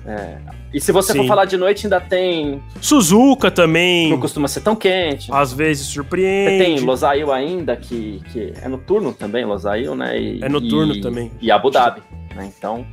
É. 0.06 0.59
E 0.72 0.80
se 0.80 0.92
você 0.92 1.12
Sim. 1.12 1.18
for 1.18 1.26
falar 1.26 1.46
de 1.46 1.56
noite, 1.56 1.86
ainda 1.86 2.00
tem. 2.00 2.62
Suzuka 2.80 3.50
também. 3.50 4.10
Não 4.10 4.20
costuma 4.20 4.46
ser 4.46 4.60
tão 4.60 4.76
quente. 4.76 5.28
Às 5.32 5.52
vezes 5.52 5.86
surpreende. 5.88 6.58
Você 6.58 6.64
tem 6.64 6.80
Losail 6.80 7.32
ainda, 7.32 7.76
que, 7.76 8.22
que 8.32 8.52
é 8.62 8.68
noturno 8.68 9.12
também, 9.12 9.44
Losail, 9.44 9.96
né? 9.96 10.20
E, 10.20 10.42
é 10.42 10.48
noturno 10.48 10.94
e, 10.94 11.00
também. 11.00 11.32
E 11.40 11.50
Abu 11.50 11.70
Dhabi, 11.70 12.02
né? 12.36 12.52
Então. 12.56 12.86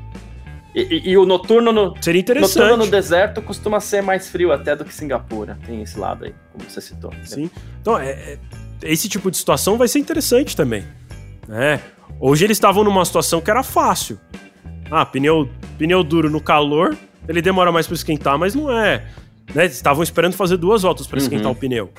E, 0.73 1.09
e, 1.09 1.17
o 1.17 1.25
noturno 1.25 1.71
no. 1.71 1.93
Seria 2.01 2.21
interessante. 2.21 2.59
Noturno 2.59 2.85
no 2.85 2.91
deserto 2.91 3.41
costuma 3.41 3.79
ser 3.79 4.01
mais 4.01 4.29
frio 4.29 4.51
até 4.51 4.75
do 4.75 4.83
que 4.83 4.93
Singapura. 4.93 5.57
Tem 5.65 5.81
esse 5.81 5.99
lado 5.99 6.25
aí, 6.25 6.33
como 6.51 6.69
você 6.69 6.81
citou. 6.81 7.11
Sim. 7.23 7.49
Então, 7.81 7.97
é, 7.97 8.09
é, 8.09 8.39
esse 8.83 9.07
tipo 9.07 9.31
de 9.31 9.37
situação 9.37 9.77
vai 9.77 9.87
ser 9.87 9.99
interessante 9.99 10.55
também. 10.55 10.83
Né? 11.47 11.81
Hoje 12.19 12.45
eles 12.45 12.57
estavam 12.57 12.83
numa 12.83 13.03
situação 13.05 13.39
que 13.39 13.49
era 13.49 13.63
fácil. 13.63 14.19
Ah, 14.89 15.05
pneu, 15.05 15.49
pneu 15.77 16.03
duro 16.03 16.29
no 16.29 16.39
calor, 16.39 16.95
ele 17.27 17.41
demora 17.41 17.71
mais 17.71 17.87
para 17.87 17.95
esquentar, 17.95 18.37
mas 18.37 18.53
não 18.53 18.71
é. 18.71 19.05
Né? 19.53 19.65
Estavam 19.65 20.03
esperando 20.03 20.33
fazer 20.33 20.57
duas 20.57 20.81
voltas 20.81 21.07
para 21.07 21.19
esquentar 21.19 21.47
uhum. 21.47 21.53
o 21.53 21.55
pneu. 21.55 21.93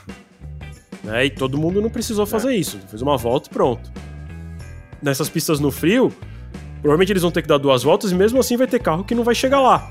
Né? 1.02 1.26
E 1.26 1.30
todo 1.30 1.56
mundo 1.56 1.80
não 1.80 1.88
precisou 1.88 2.26
fazer 2.26 2.50
é. 2.50 2.56
isso. 2.56 2.78
Fez 2.88 3.00
uma 3.00 3.16
volta 3.16 3.48
e 3.48 3.52
pronto. 3.52 3.90
Nessas 5.02 5.28
pistas 5.28 5.60
no 5.60 5.70
frio, 5.70 6.12
Provavelmente 6.80 7.12
eles 7.12 7.22
vão 7.22 7.30
ter 7.30 7.42
que 7.42 7.48
dar 7.48 7.58
duas 7.58 7.82
voltas 7.82 8.12
e 8.12 8.14
mesmo 8.14 8.38
assim 8.38 8.56
vai 8.56 8.66
ter 8.66 8.80
carro 8.80 9.04
que 9.04 9.14
não 9.14 9.24
vai 9.24 9.34
chegar 9.34 9.60
lá. 9.60 9.90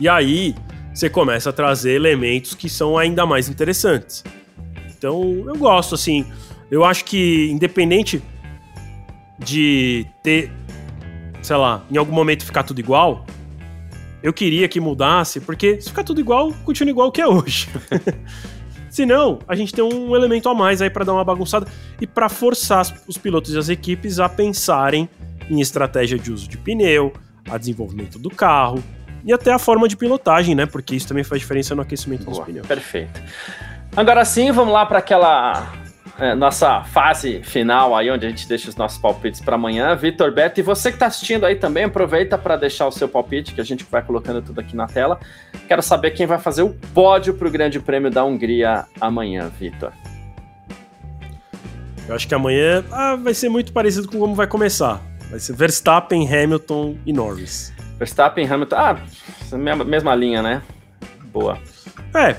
E 0.00 0.08
aí 0.08 0.54
você 0.92 1.08
começa 1.08 1.50
a 1.50 1.52
trazer 1.52 1.92
elementos 1.92 2.54
que 2.54 2.68
são 2.68 2.98
ainda 2.98 3.24
mais 3.24 3.48
interessantes. 3.48 4.24
Então 4.90 5.44
eu 5.46 5.56
gosto, 5.56 5.94
assim. 5.94 6.26
Eu 6.70 6.84
acho 6.84 7.04
que 7.04 7.48
independente 7.50 8.20
de 9.38 10.04
ter, 10.22 10.50
sei 11.42 11.56
lá, 11.56 11.84
em 11.90 11.96
algum 11.96 12.12
momento 12.12 12.44
ficar 12.44 12.64
tudo 12.64 12.80
igual, 12.80 13.24
eu 14.22 14.32
queria 14.32 14.68
que 14.68 14.80
mudasse, 14.80 15.40
porque 15.40 15.80
se 15.80 15.88
ficar 15.88 16.04
tudo 16.04 16.20
igual, 16.20 16.52
continua 16.64 16.90
igual 16.90 17.12
que 17.12 17.20
é 17.20 17.26
hoje. 17.26 17.68
Se 18.90 19.04
não, 19.04 19.40
a 19.46 19.54
gente 19.54 19.74
tem 19.74 19.84
um 19.84 20.16
elemento 20.16 20.48
a 20.48 20.54
mais 20.54 20.80
aí 20.80 20.88
para 20.88 21.04
dar 21.04 21.12
uma 21.12 21.24
bagunçada 21.24 21.66
e 22.00 22.06
para 22.06 22.30
forçar 22.30 22.86
os 23.06 23.18
pilotos 23.18 23.52
e 23.52 23.58
as 23.58 23.68
equipes 23.68 24.18
a 24.18 24.26
pensarem 24.26 25.06
em 25.50 25.60
estratégia 25.60 26.18
de 26.18 26.32
uso 26.32 26.48
de 26.48 26.56
pneu, 26.56 27.12
a 27.46 27.58
desenvolvimento 27.58 28.18
do 28.18 28.30
carro 28.30 28.82
e 29.22 29.34
até 29.34 29.52
a 29.52 29.58
forma 29.58 29.86
de 29.86 29.96
pilotagem, 29.96 30.54
né? 30.54 30.64
Porque 30.64 30.96
isso 30.96 31.06
também 31.06 31.24
faz 31.24 31.42
diferença 31.42 31.74
no 31.74 31.82
aquecimento 31.82 32.24
Boa, 32.24 32.38
dos 32.38 32.46
pneus. 32.46 32.66
Perfeito. 32.66 33.20
Agora 33.94 34.24
sim, 34.24 34.50
vamos 34.50 34.72
lá 34.72 34.86
para 34.86 34.98
aquela 34.98 35.72
é, 36.18 36.34
nossa 36.34 36.82
fase 36.82 37.42
final 37.42 37.94
aí, 37.94 38.10
onde 38.10 38.24
a 38.24 38.30
gente 38.30 38.48
deixa 38.48 38.70
os 38.70 38.76
nossos 38.76 38.98
palpites 38.98 39.40
para 39.40 39.56
amanhã. 39.56 39.94
Vitor 39.94 40.32
Beto, 40.32 40.60
e 40.60 40.62
você 40.62 40.90
que 40.90 40.96
está 40.96 41.06
assistindo 41.06 41.44
aí 41.44 41.56
também, 41.56 41.84
aproveita 41.84 42.38
para 42.38 42.56
deixar 42.56 42.86
o 42.86 42.90
seu 42.90 43.06
palpite, 43.06 43.52
que 43.52 43.60
a 43.60 43.64
gente 43.64 43.84
vai 43.90 44.02
colocando 44.02 44.40
tudo 44.40 44.58
aqui 44.58 44.74
na 44.74 44.86
tela. 44.86 45.20
Quero 45.68 45.82
saber 45.82 46.12
quem 46.12 46.26
vai 46.26 46.38
fazer 46.38 46.62
o 46.62 46.70
pódio 46.94 47.34
para 47.34 47.46
o 47.46 47.50
Grande 47.50 47.78
Prêmio 47.78 48.10
da 48.10 48.24
Hungria 48.24 48.86
amanhã, 48.98 49.50
Vitor. 49.60 49.92
Eu 52.08 52.14
acho 52.14 52.26
que 52.26 52.34
amanhã 52.34 52.82
ah, 52.90 53.16
vai 53.16 53.34
ser 53.34 53.48
muito 53.50 53.72
parecido 53.72 54.08
com 54.08 54.18
como 54.18 54.34
vai 54.34 54.46
começar. 54.46 55.02
Vai 55.28 55.38
ser 55.38 55.54
Verstappen, 55.54 56.26
Hamilton 56.32 56.96
e 57.04 57.12
Norris. 57.12 57.74
Verstappen, 57.98 58.46
Hamilton. 58.46 58.76
Ah, 58.76 58.96
mesma, 59.52 59.84
mesma 59.84 60.14
linha, 60.14 60.42
né? 60.42 60.62
Boa. 61.24 61.58
É, 62.14 62.36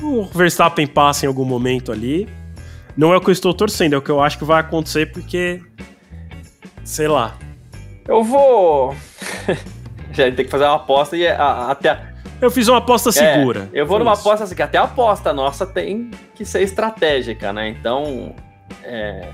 o 0.00 0.24
Verstappen 0.24 0.86
passa 0.86 1.26
em 1.26 1.28
algum 1.28 1.44
momento 1.44 1.92
ali. 1.92 2.39
Não 3.00 3.14
é 3.14 3.16
o 3.16 3.20
que 3.22 3.30
eu 3.30 3.32
estou 3.32 3.54
torcendo, 3.54 3.94
é 3.94 3.96
o 3.96 4.02
que 4.02 4.10
eu 4.10 4.20
acho 4.20 4.36
que 4.36 4.44
vai 4.44 4.60
acontecer 4.60 5.10
porque. 5.10 5.62
Sei 6.84 7.08
lá. 7.08 7.34
Eu 8.06 8.22
vou. 8.22 8.94
Já 10.12 10.30
tem 10.30 10.44
que 10.44 10.50
fazer 10.50 10.64
uma 10.64 10.74
aposta 10.74 11.16
e 11.16 11.26
até. 11.26 12.12
Eu 12.42 12.50
fiz 12.50 12.68
uma 12.68 12.76
aposta 12.76 13.08
é, 13.08 13.12
segura. 13.12 13.70
É, 13.72 13.80
eu 13.80 13.86
vou 13.86 13.98
numa 13.98 14.12
isso. 14.12 14.20
aposta 14.20 14.44
assim, 14.44 14.54
que 14.54 14.60
até 14.60 14.76
a 14.76 14.82
aposta 14.82 15.32
nossa 15.32 15.66
tem 15.66 16.10
que 16.34 16.44
ser 16.44 16.60
estratégica, 16.60 17.54
né? 17.54 17.70
Então. 17.70 18.34
É, 18.84 19.30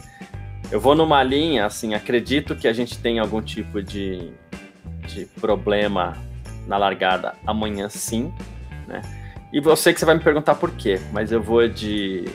eu 0.70 0.80
vou 0.80 0.94
numa 0.94 1.20
linha, 1.24 1.66
assim, 1.66 1.92
acredito 1.92 2.54
que 2.54 2.68
a 2.68 2.72
gente 2.72 2.96
tem 2.98 3.18
algum 3.18 3.42
tipo 3.42 3.82
de, 3.82 4.30
de 5.08 5.24
problema 5.40 6.16
na 6.68 6.78
largada 6.78 7.34
amanhã 7.44 7.88
sim, 7.88 8.32
né? 8.86 9.02
E 9.52 9.60
você 9.60 9.92
que 9.92 9.98
você 9.98 10.06
vai 10.06 10.14
me 10.14 10.22
perguntar 10.22 10.54
por 10.54 10.70
quê, 10.70 11.00
mas 11.12 11.32
eu 11.32 11.42
vou 11.42 11.66
de 11.66 12.26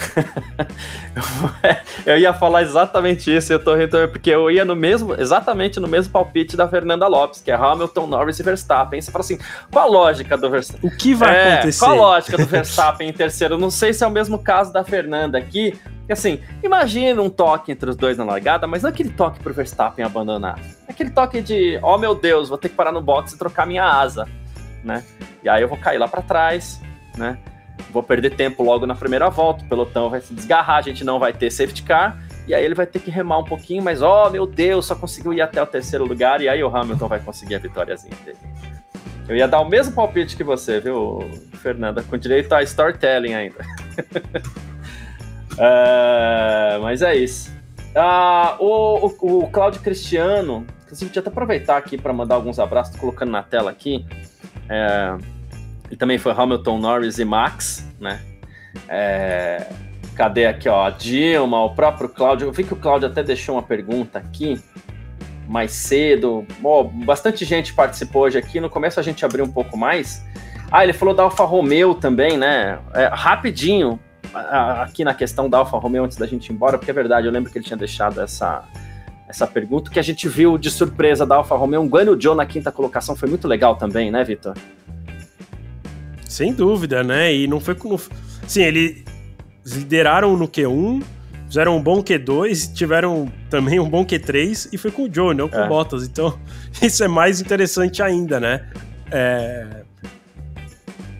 eu 2.06 2.18
ia 2.18 2.32
falar 2.32 2.62
exatamente 2.62 3.34
isso, 3.34 3.52
eu 3.52 3.62
tô 3.62 3.74
rindo, 3.74 4.08
porque 4.08 4.30
eu 4.30 4.50
ia 4.50 4.64
no 4.64 4.74
mesmo, 4.74 5.14
exatamente 5.14 5.78
no 5.78 5.88
mesmo 5.88 6.12
palpite 6.12 6.56
da 6.56 6.68
Fernanda 6.68 7.06
Lopes, 7.06 7.40
que 7.40 7.50
é 7.50 7.54
Hamilton, 7.54 8.06
Norris 8.06 8.38
e 8.38 8.42
Verstappen. 8.42 9.00
Você 9.00 9.10
fala 9.10 9.24
assim, 9.24 9.38
qual 9.70 9.86
a 9.86 9.90
lógica 9.90 10.36
do 10.36 10.50
Verstappen? 10.50 10.90
O 10.90 10.96
que 10.96 11.14
vai 11.14 11.36
é, 11.36 11.54
acontecer? 11.54 11.80
Qual 11.80 11.92
a 11.92 11.94
lógica 11.94 12.36
do 12.36 12.46
Verstappen 12.46 13.08
em 13.08 13.12
terceiro? 13.12 13.58
não 13.58 13.70
sei 13.70 13.92
se 13.92 14.02
é 14.02 14.06
o 14.06 14.10
mesmo 14.10 14.38
caso 14.38 14.72
da 14.72 14.82
Fernanda 14.82 15.38
aqui, 15.38 15.78
que 16.06 16.12
assim, 16.12 16.40
imagina 16.62 17.22
um 17.22 17.30
toque 17.30 17.70
entre 17.70 17.88
os 17.88 17.96
dois 17.96 18.16
na 18.16 18.24
largada, 18.24 18.66
mas 18.66 18.82
não 18.82 18.90
aquele 18.90 19.10
toque 19.10 19.40
pro 19.40 19.54
Verstappen 19.54 20.04
abandonar. 20.04 20.58
Aquele 20.88 21.10
toque 21.10 21.40
de, 21.40 21.78
oh 21.82 21.98
meu 21.98 22.14
Deus, 22.14 22.48
vou 22.48 22.58
ter 22.58 22.68
que 22.68 22.74
parar 22.74 22.90
no 22.90 23.00
box 23.00 23.32
e 23.32 23.38
trocar 23.38 23.66
minha 23.66 23.84
asa, 23.84 24.26
né? 24.82 25.04
E 25.42 25.48
aí 25.48 25.62
eu 25.62 25.68
vou 25.68 25.78
cair 25.78 25.98
lá 25.98 26.08
para 26.08 26.22
trás, 26.22 26.80
né? 27.16 27.38
Vou 27.90 28.02
perder 28.02 28.30
tempo 28.30 28.62
logo 28.62 28.86
na 28.86 28.94
primeira 28.94 29.28
volta, 29.30 29.64
o 29.64 29.68
pelotão 29.68 30.10
vai 30.10 30.20
se 30.20 30.34
desgarrar, 30.34 30.76
a 30.78 30.82
gente 30.82 31.04
não 31.04 31.18
vai 31.18 31.32
ter 31.32 31.50
safety 31.50 31.82
car, 31.82 32.22
e 32.46 32.54
aí 32.54 32.64
ele 32.64 32.74
vai 32.74 32.86
ter 32.86 32.98
que 32.98 33.10
remar 33.10 33.38
um 33.38 33.44
pouquinho, 33.44 33.82
mas 33.82 34.02
oh 34.02 34.28
meu 34.30 34.46
Deus, 34.46 34.86
só 34.86 34.94
conseguiu 34.94 35.32
ir 35.32 35.40
até 35.40 35.62
o 35.62 35.66
terceiro 35.66 36.04
lugar, 36.04 36.40
e 36.40 36.48
aí 36.48 36.62
o 36.62 36.74
Hamilton 36.74 37.08
vai 37.08 37.20
conseguir 37.20 37.54
a 37.54 37.58
vitóriazinha 37.58 38.16
dele. 38.24 38.38
Eu 39.28 39.36
ia 39.36 39.46
dar 39.46 39.60
o 39.60 39.68
mesmo 39.68 39.94
palpite 39.94 40.36
que 40.36 40.42
você, 40.42 40.80
viu, 40.80 41.20
Fernanda, 41.62 42.02
com 42.02 42.16
direito 42.16 42.52
a 42.52 42.62
storytelling 42.64 43.34
ainda. 43.34 43.60
uh, 45.52 46.80
mas 46.82 47.00
é 47.00 47.14
isso. 47.14 47.52
Uh, 47.94 48.56
o, 48.58 49.06
o, 49.06 49.38
o 49.44 49.50
Cláudio 49.50 49.80
Cristiano, 49.82 50.66
inclusive, 50.82 51.12
eu 51.14 51.20
até 51.20 51.28
aproveitar 51.28 51.76
aqui 51.76 51.96
para 51.96 52.12
mandar 52.12 52.34
alguns 52.34 52.58
abraços, 52.58 52.94
tô 52.94 53.00
colocando 53.00 53.30
na 53.30 53.42
tela 53.42 53.70
aqui. 53.70 54.04
É, 54.68 55.16
e 55.90 55.96
também 55.96 56.18
foi 56.18 56.32
Hamilton, 56.32 56.78
Norris 56.78 57.18
e 57.18 57.24
Max, 57.24 57.86
né? 57.98 58.20
É, 58.88 59.66
cadê 60.14 60.46
aqui, 60.46 60.68
ó? 60.68 60.84
A 60.84 60.90
Dilma, 60.90 61.64
o 61.64 61.74
próprio 61.74 62.08
Cláudio. 62.08 62.46
Eu 62.48 62.52
vi 62.52 62.64
que 62.64 62.72
o 62.72 62.76
Cláudio 62.76 63.08
até 63.08 63.22
deixou 63.22 63.56
uma 63.56 63.62
pergunta 63.62 64.18
aqui 64.18 64.60
mais 65.48 65.72
cedo. 65.72 66.46
Bom, 66.60 66.84
bastante 67.04 67.44
gente 67.44 67.74
participou 67.74 68.22
hoje 68.22 68.38
aqui. 68.38 68.60
No 68.60 68.70
começo 68.70 69.00
a 69.00 69.02
gente 69.02 69.24
abriu 69.24 69.44
um 69.44 69.50
pouco 69.50 69.76
mais. 69.76 70.24
Ah, 70.70 70.84
ele 70.84 70.92
falou 70.92 71.12
da 71.12 71.24
Alfa 71.24 71.44
Romeo 71.44 71.94
também, 71.94 72.38
né? 72.38 72.78
É, 72.94 73.10
rapidinho, 73.12 73.98
aqui 74.32 75.02
na 75.02 75.12
questão 75.12 75.50
da 75.50 75.58
Alfa 75.58 75.76
Romeo, 75.76 76.04
antes 76.04 76.16
da 76.16 76.26
gente 76.26 76.46
ir 76.46 76.52
embora, 76.52 76.78
porque 76.78 76.92
é 76.92 76.94
verdade, 76.94 77.26
eu 77.26 77.32
lembro 77.32 77.50
que 77.50 77.58
ele 77.58 77.64
tinha 77.64 77.76
deixado 77.76 78.20
essa, 78.20 78.62
essa 79.28 79.46
pergunta, 79.46 79.90
que 79.90 79.98
a 79.98 80.02
gente 80.02 80.28
viu 80.28 80.56
de 80.56 80.70
surpresa 80.70 81.26
da 81.26 81.36
Alfa 81.36 81.56
Romeo. 81.56 81.80
Um 81.80 81.88
Guanyu 81.88 82.20
Joe 82.20 82.36
na 82.36 82.46
quinta 82.46 82.70
colocação 82.70 83.16
foi 83.16 83.28
muito 83.28 83.48
legal 83.48 83.74
também, 83.74 84.10
né, 84.10 84.22
Vitor? 84.22 84.54
Sem 86.30 86.52
dúvida, 86.54 87.02
né? 87.02 87.34
E 87.34 87.48
não 87.48 87.58
foi 87.58 87.74
com. 87.74 87.98
Sim, 88.46 88.62
eles 88.62 89.02
lideraram 89.66 90.36
no 90.36 90.46
Q1, 90.46 91.02
fizeram 91.48 91.76
um 91.76 91.82
bom 91.82 92.00
Q2, 92.04 92.72
tiveram 92.72 93.30
também 93.50 93.80
um 93.80 93.90
bom 93.90 94.06
Q3 94.06 94.68
e 94.72 94.78
foi 94.78 94.92
com 94.92 95.02
o 95.02 95.12
Joe, 95.12 95.34
não 95.34 95.48
com 95.48 95.58
o 95.58 95.64
é. 95.64 95.68
Bottas. 95.68 96.04
Então, 96.04 96.38
isso 96.80 97.02
é 97.02 97.08
mais 97.08 97.40
interessante 97.40 98.00
ainda, 98.00 98.38
né? 98.38 98.64
É... 99.10 99.66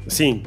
Assim. 0.06 0.44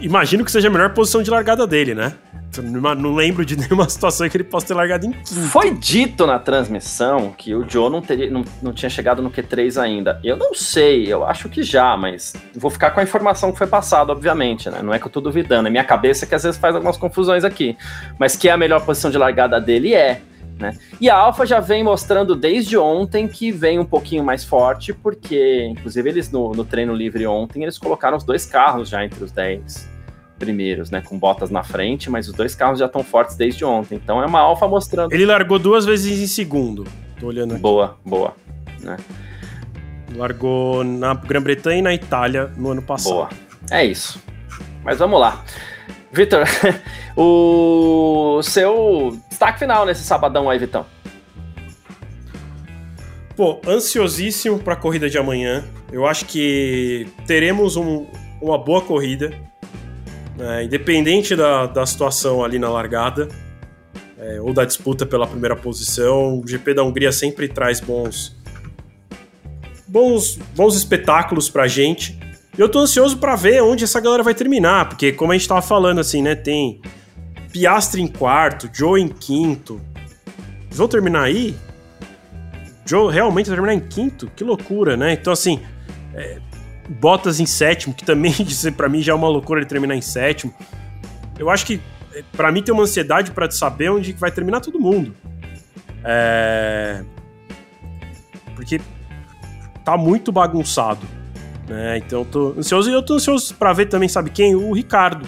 Imagino 0.00 0.42
que 0.42 0.50
seja 0.50 0.68
a 0.68 0.70
melhor 0.70 0.94
posição 0.94 1.22
de 1.22 1.30
largada 1.30 1.66
dele, 1.66 1.94
né? 1.94 2.14
Não 2.60 3.14
lembro 3.14 3.44
de 3.44 3.56
nenhuma 3.56 3.88
situação 3.88 4.28
que 4.28 4.36
ele 4.36 4.44
possa 4.44 4.66
ter 4.66 4.74
largado 4.74 5.06
em 5.06 5.12
quinto. 5.12 5.34
Foi 5.48 5.72
dito 5.72 6.26
na 6.26 6.38
transmissão 6.38 7.32
que 7.32 7.54
o 7.54 7.68
Joe 7.68 7.90
não, 7.90 8.02
teria, 8.02 8.30
não, 8.30 8.44
não 8.60 8.72
tinha 8.72 8.90
chegado 8.90 9.22
no 9.22 9.30
Q3 9.30 9.80
ainda. 9.80 10.20
Eu 10.22 10.36
não 10.36 10.54
sei, 10.54 11.10
eu 11.10 11.24
acho 11.24 11.48
que 11.48 11.62
já, 11.62 11.96
mas 11.96 12.34
vou 12.54 12.70
ficar 12.70 12.90
com 12.90 13.00
a 13.00 13.02
informação 13.02 13.52
que 13.52 13.58
foi 13.58 13.66
passada, 13.66 14.12
obviamente, 14.12 14.68
né? 14.68 14.82
Não 14.82 14.92
é 14.92 14.98
que 14.98 15.06
eu 15.06 15.10
tô 15.10 15.20
duvidando, 15.20 15.68
é 15.68 15.70
minha 15.70 15.84
cabeça 15.84 16.26
que 16.26 16.34
às 16.34 16.42
vezes 16.42 16.58
faz 16.58 16.74
algumas 16.74 16.96
confusões 16.96 17.44
aqui. 17.44 17.76
Mas 18.18 18.36
que 18.36 18.48
é 18.48 18.52
a 18.52 18.56
melhor 18.56 18.84
posição 18.84 19.10
de 19.10 19.16
largada 19.16 19.60
dele 19.60 19.94
é. 19.94 20.20
Né? 20.58 20.76
E 21.00 21.08
a 21.08 21.16
Alfa 21.16 21.46
já 21.46 21.60
vem 21.60 21.82
mostrando 21.82 22.36
desde 22.36 22.76
ontem 22.76 23.26
que 23.26 23.50
vem 23.50 23.78
um 23.78 23.84
pouquinho 23.84 24.22
mais 24.22 24.44
forte, 24.44 24.92
porque, 24.92 25.66
inclusive, 25.70 26.08
eles 26.08 26.30
no, 26.30 26.52
no 26.52 26.64
treino 26.64 26.94
livre 26.94 27.26
ontem, 27.26 27.62
eles 27.62 27.78
colocaram 27.78 28.16
os 28.16 28.24
dois 28.24 28.44
carros 28.44 28.88
já 28.88 29.04
entre 29.04 29.24
os 29.24 29.32
10 29.32 29.91
primeiros, 30.42 30.90
né? 30.90 31.00
Com 31.00 31.16
botas 31.16 31.50
na 31.50 31.62
frente, 31.62 32.10
mas 32.10 32.26
os 32.26 32.34
dois 32.34 32.52
carros 32.52 32.80
já 32.80 32.86
estão 32.86 33.04
fortes 33.04 33.36
desde 33.36 33.64
ontem. 33.64 33.94
Então 33.94 34.20
é 34.20 34.26
uma 34.26 34.40
Alfa 34.40 34.66
mostrando. 34.66 35.12
Ele 35.12 35.24
largou 35.24 35.56
duas 35.56 35.84
vezes 35.84 36.20
em 36.20 36.26
segundo. 36.26 36.84
Tô 37.20 37.28
olhando 37.28 37.52
aqui. 37.52 37.62
Boa, 37.62 37.96
boa. 38.04 38.34
Né? 38.80 38.96
Largou 40.16 40.82
na 40.82 41.14
Grã-Bretanha 41.14 41.78
e 41.78 41.82
na 41.82 41.94
Itália 41.94 42.50
no 42.56 42.72
ano 42.72 42.82
passado. 42.82 43.12
Boa. 43.12 43.28
É 43.70 43.84
isso. 43.84 44.20
Mas 44.82 44.98
vamos 44.98 45.20
lá. 45.20 45.44
Vitor, 46.12 46.44
o 47.16 48.40
seu 48.42 49.16
destaque 49.28 49.60
final 49.60 49.86
nesse 49.86 50.02
sabadão 50.02 50.50
aí, 50.50 50.58
Vitão. 50.58 50.84
Pô, 53.36 53.60
ansiosíssimo 53.66 54.58
para 54.58 54.74
a 54.74 54.76
corrida 54.76 55.08
de 55.08 55.16
amanhã. 55.16 55.64
Eu 55.92 56.04
acho 56.04 56.26
que 56.26 57.06
teremos 57.28 57.76
um, 57.76 58.06
uma 58.40 58.58
boa 58.58 58.82
corrida. 58.82 59.32
É, 60.38 60.64
independente 60.64 61.36
da, 61.36 61.66
da 61.66 61.84
situação 61.84 62.42
ali 62.42 62.58
na 62.58 62.68
largada, 62.68 63.28
é, 64.18 64.40
ou 64.40 64.52
da 64.54 64.64
disputa 64.64 65.04
pela 65.04 65.26
primeira 65.26 65.54
posição, 65.54 66.40
o 66.40 66.46
GP 66.46 66.74
da 66.74 66.82
Hungria 66.82 67.12
sempre 67.12 67.48
traz 67.48 67.80
bons 67.80 68.36
bons, 69.92 70.38
bons 70.56 70.74
espetáculos 70.74 71.50
pra 71.50 71.68
gente. 71.68 72.18
E 72.56 72.60
eu 72.60 72.68
tô 72.68 72.78
ansioso 72.78 73.18
para 73.18 73.36
ver 73.36 73.62
onde 73.62 73.84
essa 73.84 74.00
galera 74.00 74.22
vai 74.22 74.34
terminar, 74.34 74.88
porque 74.88 75.12
como 75.12 75.32
a 75.32 75.36
gente 75.36 75.46
tava 75.46 75.60
falando 75.60 76.00
assim, 76.00 76.22
né, 76.22 76.34
tem 76.34 76.80
Piastri 77.52 78.00
em 78.00 78.06
quarto, 78.06 78.70
Joe 78.72 79.00
em 79.00 79.08
quinto. 79.08 79.80
Eles 80.66 80.78
vão 80.78 80.88
terminar 80.88 81.24
aí? 81.24 81.54
Joe 82.86 83.12
realmente 83.12 83.46
vai 83.48 83.56
terminar 83.56 83.74
em 83.74 83.88
quinto? 83.88 84.30
Que 84.34 84.42
loucura, 84.42 84.96
né? 84.96 85.12
Então 85.12 85.32
assim, 85.32 85.60
é, 86.14 86.38
Bottas 86.92 87.40
em 87.40 87.46
sétimo, 87.46 87.94
que 87.94 88.04
também 88.04 88.34
para 88.76 88.88
mim 88.88 89.00
já 89.00 89.12
é 89.12 89.14
uma 89.14 89.28
loucura 89.28 89.60
ele 89.60 89.68
terminar 89.68 89.96
em 89.96 90.02
sétimo. 90.02 90.54
Eu 91.38 91.50
acho 91.50 91.66
que 91.66 91.80
para 92.32 92.52
mim 92.52 92.62
tem 92.62 92.72
uma 92.72 92.82
ansiedade 92.82 93.30
para 93.30 93.50
saber 93.50 93.90
onde 93.90 94.12
vai 94.12 94.30
terminar 94.30 94.60
todo 94.60 94.78
mundo. 94.78 95.14
É... 96.04 97.02
Porque 98.54 98.80
tá 99.84 99.96
muito 99.96 100.30
bagunçado. 100.30 101.06
Né? 101.68 101.98
Então 101.98 102.20
eu 102.20 102.24
tô 102.24 102.54
ansioso 102.58 102.90
e 102.90 102.92
eu 102.92 103.02
tô 103.02 103.14
ansioso 103.14 103.54
para 103.54 103.72
ver 103.72 103.86
também, 103.86 104.08
sabe 104.08 104.30
quem? 104.30 104.54
O 104.54 104.72
Ricardo. 104.72 105.26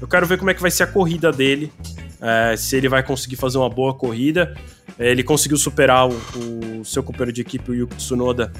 Eu 0.00 0.06
quero 0.08 0.26
ver 0.26 0.38
como 0.38 0.50
é 0.50 0.54
que 0.54 0.62
vai 0.62 0.70
ser 0.70 0.84
a 0.84 0.86
corrida 0.86 1.32
dele. 1.32 1.72
É, 2.20 2.56
se 2.56 2.76
ele 2.76 2.88
vai 2.88 3.02
conseguir 3.02 3.36
fazer 3.36 3.58
uma 3.58 3.68
boa 3.68 3.94
corrida. 3.94 4.54
É, 4.98 5.10
ele 5.10 5.22
conseguiu 5.22 5.58
superar 5.58 6.08
o, 6.08 6.80
o, 6.80 6.84
seu 6.84 7.02
companheiro 7.02 7.32
de 7.32 7.42
equipe, 7.42 7.70
o 7.70 7.74
Yuki 7.74 7.96
Tsunoda, 7.96 8.52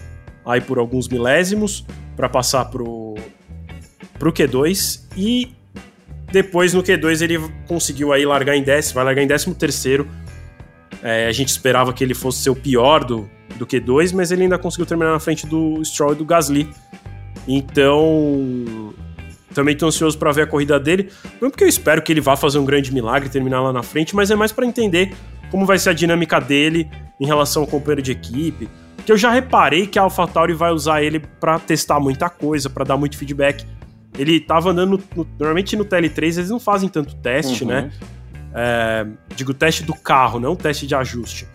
aí 0.47 0.61
por 0.61 0.79
alguns 0.79 1.09
milésimos, 1.09 1.85
para 2.17 2.29
passar 2.29 2.67
pro, 2.67 3.17
pro 4.19 4.33
Q2. 4.33 5.03
E 5.17 5.53
depois 6.31 6.73
no 6.73 6.83
Q2 6.83 7.23
ele 7.23 7.39
conseguiu 7.67 8.13
aí 8.13 8.25
largar 8.25 8.57
em 8.57 8.63
décimo, 8.63 8.95
vai 8.95 9.05
largar 9.05 9.23
em 9.23 9.27
décimo 9.27 9.55
terceiro. 9.55 10.09
É, 11.03 11.27
a 11.27 11.33
gente 11.33 11.49
esperava 11.49 11.93
que 11.93 12.03
ele 12.03 12.15
fosse 12.15 12.43
ser 12.43 12.51
o 12.51 12.57
pior 12.57 13.05
do, 13.05 13.29
do 13.57 13.67
Q2, 13.67 14.15
mas 14.15 14.31
ele 14.31 14.45
ainda 14.45 14.59
conseguiu 14.59 14.87
terminar 14.87 15.13
na 15.13 15.21
frente 15.21 15.47
do 15.47 15.85
Stroll 15.85 16.13
e 16.13 16.17
do 16.17 16.25
Gasly. 16.25 16.69
Então, 17.47 18.95
também 19.55 19.75
estou 19.75 19.89
ansioso 19.89 20.19
para 20.19 20.33
ver 20.33 20.43
a 20.43 20.47
corrida 20.47 20.79
dele. 20.81 21.11
Não 21.41 21.51
porque 21.51 21.65
eu 21.65 21.69
espero 21.69 22.03
que 22.03 22.13
ele 22.13 22.21
vá 22.21 22.37
fazer 22.37 22.59
um 22.59 22.65
grande 22.65 22.93
milagre 22.93 23.29
e 23.29 23.33
terminar 23.33 23.63
lá 23.63 23.73
na 23.73 23.83
frente, 23.83 24.15
mas 24.15 24.31
é 24.31 24.37
mais 24.37 24.53
para 24.53 24.67
entender 24.67 25.15
como 25.51 25.65
vai 25.65 25.79
ser 25.79 25.91
a 25.91 25.93
dinâmica 25.93 26.41
dele 26.41 26.89
em 27.21 27.27
relação 27.27 27.63
ao 27.63 27.69
companheiro 27.69 28.03
de 28.03 28.13
equipe. 28.13 28.69
Que 29.07 29.13
eu 29.13 29.17
já 29.17 29.31
reparei 29.31 29.87
que 29.87 29.99
a 29.99 30.03
AlphaTauri 30.03 30.53
vai 30.53 30.73
usar 30.73 31.01
ele 31.01 31.21
para 31.21 31.59
testar 31.61 32.01
muita 32.01 32.29
coisa, 32.29 32.69
para 32.69 32.85
dar 32.85 32.97
muito 32.97 33.17
feedback. 33.17 33.65
Ele 34.19 34.39
estava 34.39 34.71
andando 34.71 35.01
no, 35.15 35.27
normalmente 35.39 35.77
no 35.77 35.85
TL3 35.85 36.23
eles 36.23 36.51
não 36.51 36.59
fazem 36.59 36.89
tanto 36.89 37.15
teste, 37.15 37.63
uhum. 37.63 37.71
né? 37.71 37.93
É, 38.53 39.07
digo 39.37 39.55
teste 39.55 39.85
do 39.85 39.95
carro, 39.95 40.41
não 40.41 40.57
teste 40.57 40.89
de 40.89 40.95
ajuste. 40.95 41.47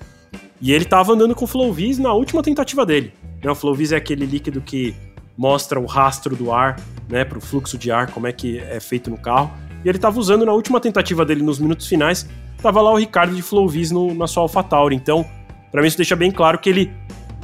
E 0.62 0.72
ele 0.72 0.86
estava 0.86 1.12
andando 1.12 1.36
com 1.36 1.44
o 1.44 1.48
Flowvis 1.48 2.00
na 2.00 2.14
última 2.14 2.42
tentativa 2.42 2.86
dele. 2.86 3.12
Né? 3.44 3.52
O 3.52 3.56
Flowvis 3.56 3.92
é 3.92 3.98
aquele 3.98 4.26
líquido 4.26 4.62
que 4.62 4.96
mostra 5.38 5.80
o 5.80 5.86
rastro 5.86 6.36
do 6.36 6.54
ar, 6.54 6.80
né, 7.10 7.26
para 7.26 7.38
o 7.38 7.42
fluxo 7.42 7.78
de 7.78 7.92
ar, 7.92 8.12
como 8.12 8.28
é 8.28 8.32
que 8.32 8.60
é 8.60 8.80
feito 8.80 9.10
no 9.10 9.18
carro. 9.18 9.52
E 9.84 9.90
ele 9.90 9.98
estava 9.98 10.20
usando 10.20 10.46
na 10.46 10.54
última 10.54 10.80
tentativa 10.80 11.26
dele 11.26 11.42
nos 11.42 11.60
minutos 11.60 11.88
finais, 11.88 12.30
estava 12.56 12.80
lá 12.80 12.92
o 12.94 12.98
Ricardo 12.98 13.36
de 13.36 13.42
Flowvis 13.42 13.92
no, 13.92 14.14
na 14.14 14.28
sua 14.28 14.44
AlphaTauri. 14.44 14.96
Então, 14.96 15.26
para 15.72 15.82
mim 15.82 15.88
isso 15.88 15.98
deixa 15.98 16.16
bem 16.16 16.32
claro 16.32 16.60
que 16.60 16.70
ele 16.70 16.94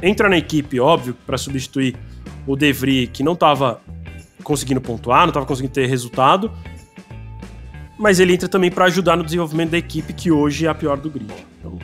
entra 0.02 0.28
na 0.28 0.36
equipe, 0.36 0.78
óbvio, 0.80 1.16
para 1.26 1.36
substituir 1.38 1.96
o 2.46 2.56
De 2.56 2.72
Vries, 2.72 3.10
que 3.12 3.22
não 3.22 3.32
estava 3.32 3.80
conseguindo 4.42 4.80
pontuar, 4.80 5.22
não 5.22 5.28
estava 5.28 5.46
conseguindo 5.46 5.74
ter 5.74 5.86
resultado, 5.86 6.50
mas 7.98 8.20
ele 8.20 8.32
entra 8.32 8.48
também 8.48 8.70
para 8.70 8.86
ajudar 8.86 9.16
no 9.16 9.24
desenvolvimento 9.24 9.70
da 9.70 9.78
equipe, 9.78 10.12
que 10.12 10.30
hoje 10.30 10.66
é 10.66 10.68
a 10.68 10.74
pior 10.74 10.96
do 10.96 11.10
grid. 11.10 11.32
Então, 11.58 11.78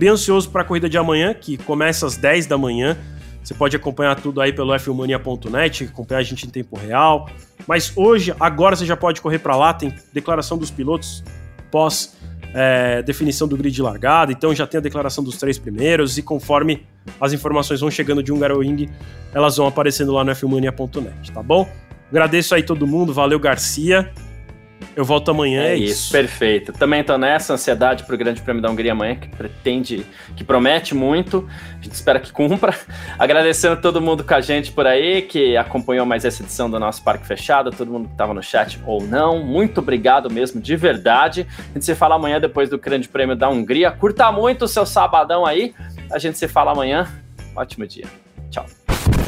Bem 0.00 0.08
ansioso 0.08 0.48
para 0.48 0.62
a 0.62 0.64
corrida 0.64 0.88
de 0.88 0.96
amanhã, 0.96 1.34
que 1.34 1.58
começa 1.58 2.06
às 2.06 2.16
10 2.16 2.46
da 2.46 2.56
manhã. 2.56 2.96
Você 3.44 3.52
pode 3.52 3.76
acompanhar 3.76 4.18
tudo 4.18 4.40
aí 4.40 4.50
pelo 4.50 4.72
fmania.net, 4.78 5.84
acompanhar 5.84 6.20
a 6.20 6.22
gente 6.22 6.46
em 6.46 6.48
tempo 6.48 6.74
real. 6.74 7.28
Mas 7.66 7.92
hoje, 7.94 8.34
agora 8.40 8.74
você 8.74 8.86
já 8.86 8.96
pode 8.96 9.20
correr 9.20 9.40
para 9.40 9.54
lá, 9.54 9.74
tem 9.74 9.94
declaração 10.10 10.56
dos 10.56 10.70
pilotos 10.70 11.22
pós 11.70 12.16
é, 12.54 13.02
definição 13.02 13.46
do 13.46 13.56
grid 13.56 13.74
de 13.74 13.82
largada, 13.82 14.32
então 14.32 14.54
já 14.54 14.66
tem 14.66 14.78
a 14.78 14.80
declaração 14.80 15.22
dos 15.22 15.36
três 15.36 15.58
primeiros 15.58 16.18
e 16.18 16.22
conforme 16.22 16.86
as 17.20 17.32
informações 17.32 17.80
vão 17.80 17.90
chegando 17.90 18.22
de 18.22 18.32
Hungaroring, 18.32 18.88
elas 19.32 19.56
vão 19.56 19.66
aparecendo 19.66 20.12
lá 20.12 20.24
no 20.24 20.34
fmania.net, 20.34 21.32
tá 21.32 21.42
bom? 21.42 21.68
Agradeço 22.10 22.54
aí 22.54 22.62
todo 22.62 22.86
mundo, 22.86 23.12
valeu 23.12 23.38
Garcia. 23.38 24.10
Eu 24.96 25.04
volto 25.04 25.30
amanhã, 25.30 25.62
é, 25.62 25.72
é 25.72 25.76
isso. 25.76 25.92
isso. 25.92 26.12
Perfeito. 26.12 26.72
Também 26.72 27.02
tô 27.04 27.16
nessa 27.16 27.54
ansiedade 27.54 28.04
pro 28.04 28.16
Grande 28.16 28.40
Prêmio 28.42 28.62
da 28.62 28.70
Hungria 28.70 28.92
amanhã, 28.92 29.14
que 29.14 29.28
pretende, 29.28 30.04
que 30.36 30.42
promete 30.42 30.94
muito. 30.94 31.48
A 31.78 31.82
gente 31.82 31.92
espera 31.92 32.18
que 32.18 32.32
cumpra. 32.32 32.74
Agradecendo 33.18 33.74
a 33.74 33.76
todo 33.76 34.00
mundo 34.00 34.24
com 34.24 34.34
a 34.34 34.40
gente 34.40 34.72
por 34.72 34.86
aí, 34.86 35.22
que 35.22 35.56
acompanhou 35.56 36.04
mais 36.04 36.24
essa 36.24 36.42
edição 36.42 36.68
do 36.68 36.78
nosso 36.78 37.02
Parque 37.02 37.26
Fechado, 37.26 37.70
todo 37.70 37.90
mundo 37.90 38.06
que 38.06 38.14
estava 38.14 38.34
no 38.34 38.42
chat 38.42 38.80
ou 38.84 39.02
não. 39.02 39.42
Muito 39.44 39.78
obrigado 39.78 40.30
mesmo, 40.30 40.60
de 40.60 40.76
verdade. 40.76 41.46
A 41.58 41.72
gente 41.74 41.84
se 41.84 41.94
fala 41.94 42.16
amanhã 42.16 42.40
depois 42.40 42.68
do 42.68 42.78
Grande 42.78 43.08
Prêmio 43.08 43.36
da 43.36 43.48
Hungria. 43.48 43.90
Curta 43.90 44.30
muito 44.32 44.64
o 44.64 44.68
seu 44.68 44.84
sabadão 44.84 45.46
aí. 45.46 45.74
A 46.12 46.18
gente 46.18 46.36
se 46.36 46.48
fala 46.48 46.72
amanhã. 46.72 47.08
Ótimo 47.54 47.86
dia. 47.86 48.06
Tchau. 48.50 48.79